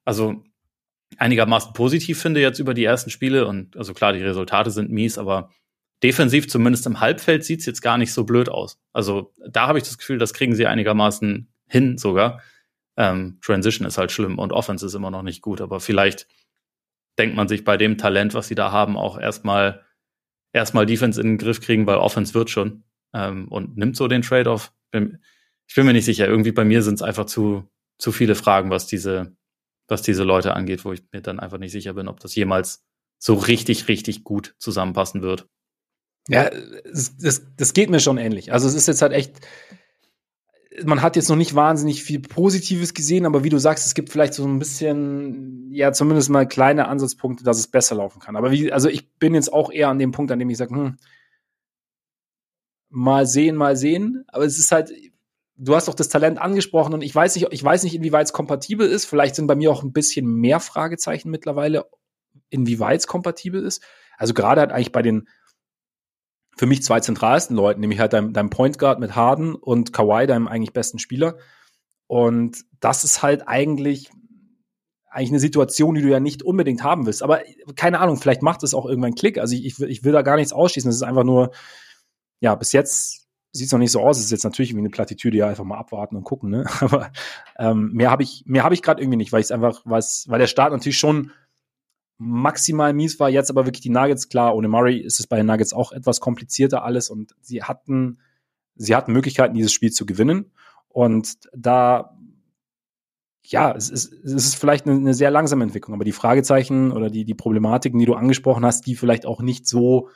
[0.05, 0.44] also
[1.19, 5.19] einigermaßen positiv finde jetzt über die ersten Spiele und also klar, die Resultate sind mies,
[5.19, 5.51] aber
[6.02, 8.81] defensiv zumindest im Halbfeld sieht es jetzt gar nicht so blöd aus.
[8.93, 12.43] Also da habe ich das Gefühl, das kriegen sie einigermaßen hin sogar.
[12.97, 16.27] Ähm, Transition ist halt schlimm und Offense ist immer noch nicht gut, aber vielleicht
[17.19, 19.85] denkt man sich bei dem Talent, was sie da haben, auch erstmal
[20.53, 22.85] erstmal Defense in den Griff kriegen, weil Offense wird schon
[23.15, 24.73] ähm, und nimmt so den Trade-off.
[24.93, 26.27] Ich bin mir nicht sicher.
[26.27, 27.69] Irgendwie bei mir sind es einfach zu,
[27.99, 29.37] zu viele Fragen, was diese,
[29.89, 32.85] was diese Leute angeht, wo ich mir dann einfach nicht sicher bin, ob das jemals
[33.19, 35.49] so richtig, richtig gut zusammenpassen wird.
[36.29, 36.51] Ja,
[36.85, 38.53] das, das, geht mir schon ähnlich.
[38.53, 39.41] Also es ist jetzt halt echt,
[40.85, 44.11] man hat jetzt noch nicht wahnsinnig viel Positives gesehen, aber wie du sagst, es gibt
[44.11, 48.36] vielleicht so ein bisschen, ja, zumindest mal kleine Ansatzpunkte, dass es besser laufen kann.
[48.36, 50.74] Aber wie, also ich bin jetzt auch eher an dem Punkt, an dem ich sage,
[50.74, 50.97] hm,
[52.89, 54.24] mal sehen, mal sehen.
[54.28, 54.93] Aber es ist halt,
[55.57, 58.32] du hast doch das Talent angesprochen und ich weiß nicht, ich weiß nicht, inwieweit es
[58.32, 59.05] kompatibel ist.
[59.05, 61.86] Vielleicht sind bei mir auch ein bisschen mehr Fragezeichen mittlerweile,
[62.49, 63.82] inwieweit es kompatibel ist.
[64.16, 65.28] Also gerade halt eigentlich bei den
[66.57, 70.27] für mich zwei zentralsten Leuten, nämlich halt deinem, deinem Point Guard mit Harden und Kawhi,
[70.27, 71.37] deinem eigentlich besten Spieler.
[72.07, 74.11] Und das ist halt eigentlich
[75.12, 77.23] eigentlich eine Situation, die du ja nicht unbedingt haben willst.
[77.23, 77.43] Aber
[77.77, 79.37] keine Ahnung, vielleicht macht es auch irgendwann Klick.
[79.39, 80.89] Also ich, ich, will, ich will da gar nichts ausschließen.
[80.89, 81.53] Es ist einfach nur,
[82.41, 84.16] ja, bis jetzt sieht es noch nicht so aus.
[84.16, 86.65] Es ist jetzt natürlich wie eine Plattitüde, ja, einfach mal abwarten und gucken, ne?
[86.81, 87.12] Aber
[87.59, 90.39] ähm, mehr habe ich, mehr habe ich gerade irgendwie nicht, weil ich einfach, was, weil
[90.39, 91.31] der Start natürlich schon
[92.23, 93.28] maximal mies war.
[93.28, 94.28] Jetzt aber wirklich die Nuggets.
[94.28, 98.19] Klar, ohne Murray ist es bei den Nuggets auch etwas komplizierter alles und sie hatten,
[98.77, 100.53] sie hatten Möglichkeiten, dieses Spiel zu gewinnen.
[100.89, 102.16] Und da,
[103.44, 107.11] ja, es ist, es ist vielleicht eine, eine sehr langsame Entwicklung, aber die Fragezeichen oder
[107.11, 110.09] die, die Problematiken, die du angesprochen hast, die vielleicht auch nicht so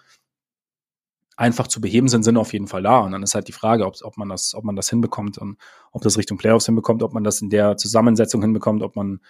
[1.37, 3.01] einfach zu beheben sind, sind auf jeden Fall da.
[3.01, 5.59] Und dann ist halt die Frage, ob, ob man das, ob man das hinbekommt und
[5.93, 9.21] ob das Richtung Playoffs hinbekommt, ob man das in der Zusammensetzung hinbekommt, ob man,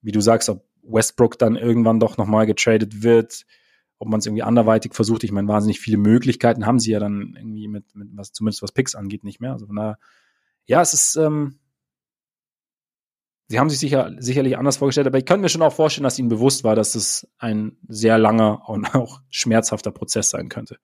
[0.00, 3.44] wie du sagst, ob Westbrook dann irgendwann doch nochmal getradet wird,
[3.98, 5.24] ob man es irgendwie anderweitig versucht.
[5.24, 8.72] Ich meine, wahnsinnig viele Möglichkeiten haben sie ja dann irgendwie mit, mit was, zumindest was
[8.72, 9.52] Picks angeht, nicht mehr.
[9.52, 9.98] Also von daher,
[10.64, 11.58] ja, es ist, ähm,
[13.48, 16.18] sie haben sich sicher, sicherlich anders vorgestellt, aber ich könnte mir schon auch vorstellen, dass
[16.18, 20.78] ihnen bewusst war, dass es ein sehr langer und auch schmerzhafter Prozess sein könnte.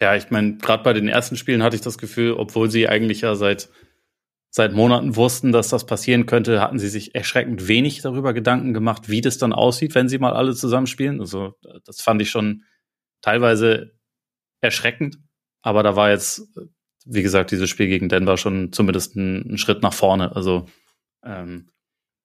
[0.00, 3.20] Ja, ich meine, gerade bei den ersten Spielen hatte ich das Gefühl, obwohl sie eigentlich
[3.20, 3.68] ja seit
[4.50, 9.08] seit Monaten wussten, dass das passieren könnte, hatten sie sich erschreckend wenig darüber Gedanken gemacht,
[9.08, 11.20] wie das dann aussieht, wenn sie mal alle zusammenspielen.
[11.20, 11.54] Also
[11.84, 12.64] das fand ich schon
[13.22, 13.92] teilweise
[14.60, 15.18] erschreckend.
[15.62, 16.48] Aber da war jetzt,
[17.04, 20.34] wie gesagt, dieses Spiel gegen Denver schon zumindest ein, ein Schritt nach vorne.
[20.34, 20.66] Also
[21.24, 21.70] ähm,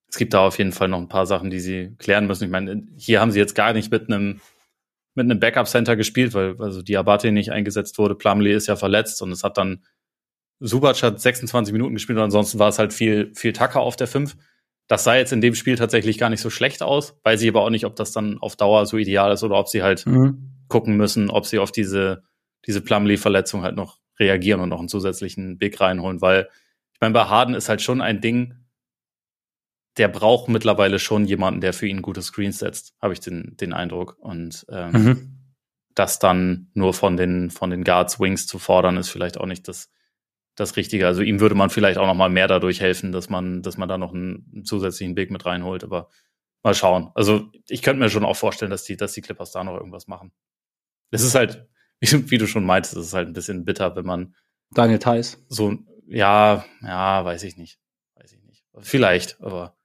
[0.08, 2.46] es gibt da auf jeden Fall noch ein paar Sachen, die sie klären müssen.
[2.46, 4.42] Ich meine, hier haben sie jetzt gar nicht mit einem
[5.18, 8.16] mit einem Backup Center gespielt, weil also Diabate nicht eingesetzt wurde.
[8.16, 9.86] Plumlee ist ja verletzt und es hat dann
[10.60, 14.08] Subac hat 26 Minuten gespielt und ansonsten war es halt viel, viel Tacker auf der
[14.08, 14.36] 5.
[14.88, 17.18] Das sah jetzt in dem Spiel tatsächlich gar nicht so schlecht aus.
[17.24, 19.68] Weiß ich aber auch nicht, ob das dann auf Dauer so ideal ist oder ob
[19.68, 20.52] sie halt mhm.
[20.68, 22.24] gucken müssen, ob sie auf diese,
[22.66, 26.48] diese Plumlee-Verletzung halt noch reagieren und noch einen zusätzlichen Big reinholen, weil
[26.94, 28.54] ich meine, bei Harden ist halt schon ein Ding,
[29.98, 33.74] der braucht mittlerweile schon jemanden, der für ihn gute Screens setzt, habe ich den, den
[33.74, 34.18] Eindruck.
[34.20, 35.38] Und ähm, mhm.
[35.94, 39.68] das dann nur von den, von den Guards Wings zu fordern, ist vielleicht auch nicht
[39.68, 39.90] das,
[40.56, 41.06] das Richtige.
[41.06, 43.90] Also ihm würde man vielleicht auch noch mal mehr dadurch helfen, dass man, dass man
[43.90, 45.84] da noch einen, einen zusätzlichen Big mit reinholt.
[45.84, 46.10] Aber
[46.64, 47.12] mal schauen.
[47.14, 50.08] Also ich könnte mir schon auch vorstellen, dass die, dass die Clippers da noch irgendwas
[50.08, 50.32] machen.
[51.12, 51.68] Es ist halt,
[52.00, 54.36] wie du schon meintest, es ist halt ein bisschen bitter, wenn man
[54.72, 55.46] Daniel Theiss.
[55.48, 55.78] So,
[56.08, 57.80] ja, ja, weiß ich nicht.
[58.16, 58.64] Weiß ich nicht.
[58.80, 59.78] Vielleicht, aber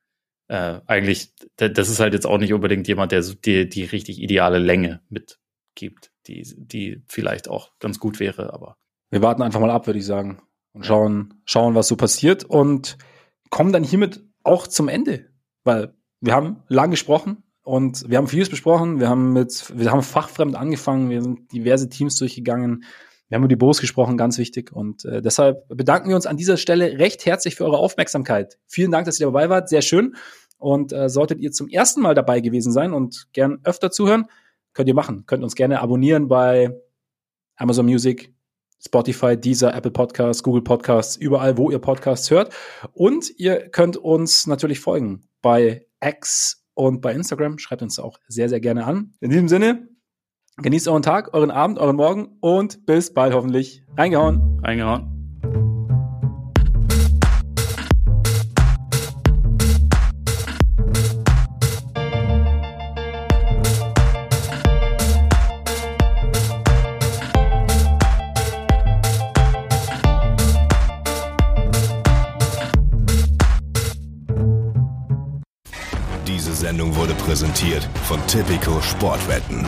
[0.48, 4.59] äh, eigentlich, das ist halt jetzt auch nicht unbedingt jemand, der die, die richtig ideale
[4.59, 8.76] Länge mitgibt, die, die vielleicht auch ganz gut wäre, aber.
[9.10, 10.40] Wir warten einfach mal ab, würde ich sagen
[10.72, 12.97] und schauen, schauen, was so passiert und
[13.51, 15.26] kommen dann hiermit auch zum Ende,
[15.64, 19.01] weil wir haben lang gesprochen und wir haben vieles besprochen.
[19.01, 21.10] Wir haben mit, wir haben fachfremd angefangen.
[21.10, 22.84] Wir sind diverse Teams durchgegangen.
[23.28, 24.72] Wir haben über die Bos gesprochen, ganz wichtig.
[24.72, 28.59] Und äh, deshalb bedanken wir uns an dieser Stelle recht herzlich für eure Aufmerksamkeit.
[28.66, 29.68] Vielen Dank, dass ihr dabei wart.
[29.68, 30.16] Sehr schön.
[30.59, 34.26] Und äh, solltet ihr zum ersten Mal dabei gewesen sein und gern öfter zuhören,
[34.74, 35.24] könnt ihr machen.
[35.26, 36.76] Könnt uns gerne abonnieren bei
[37.56, 38.34] Amazon Music,
[38.85, 42.52] Spotify, Deezer, Apple Podcasts, Google Podcasts, überall, wo ihr Podcasts hört.
[42.93, 47.59] Und ihr könnt uns natürlich folgen bei X und bei Instagram.
[47.59, 49.12] Schreibt uns auch sehr, sehr gerne an.
[49.20, 49.89] In diesem Sinne,
[50.57, 53.85] genießt euren Tag, euren Abend, euren Morgen und bis bald hoffentlich.
[53.97, 54.61] Reingehauen.
[54.62, 55.19] Reingehauen.
[77.15, 79.66] Präsentiert von Tipico Sportwetten.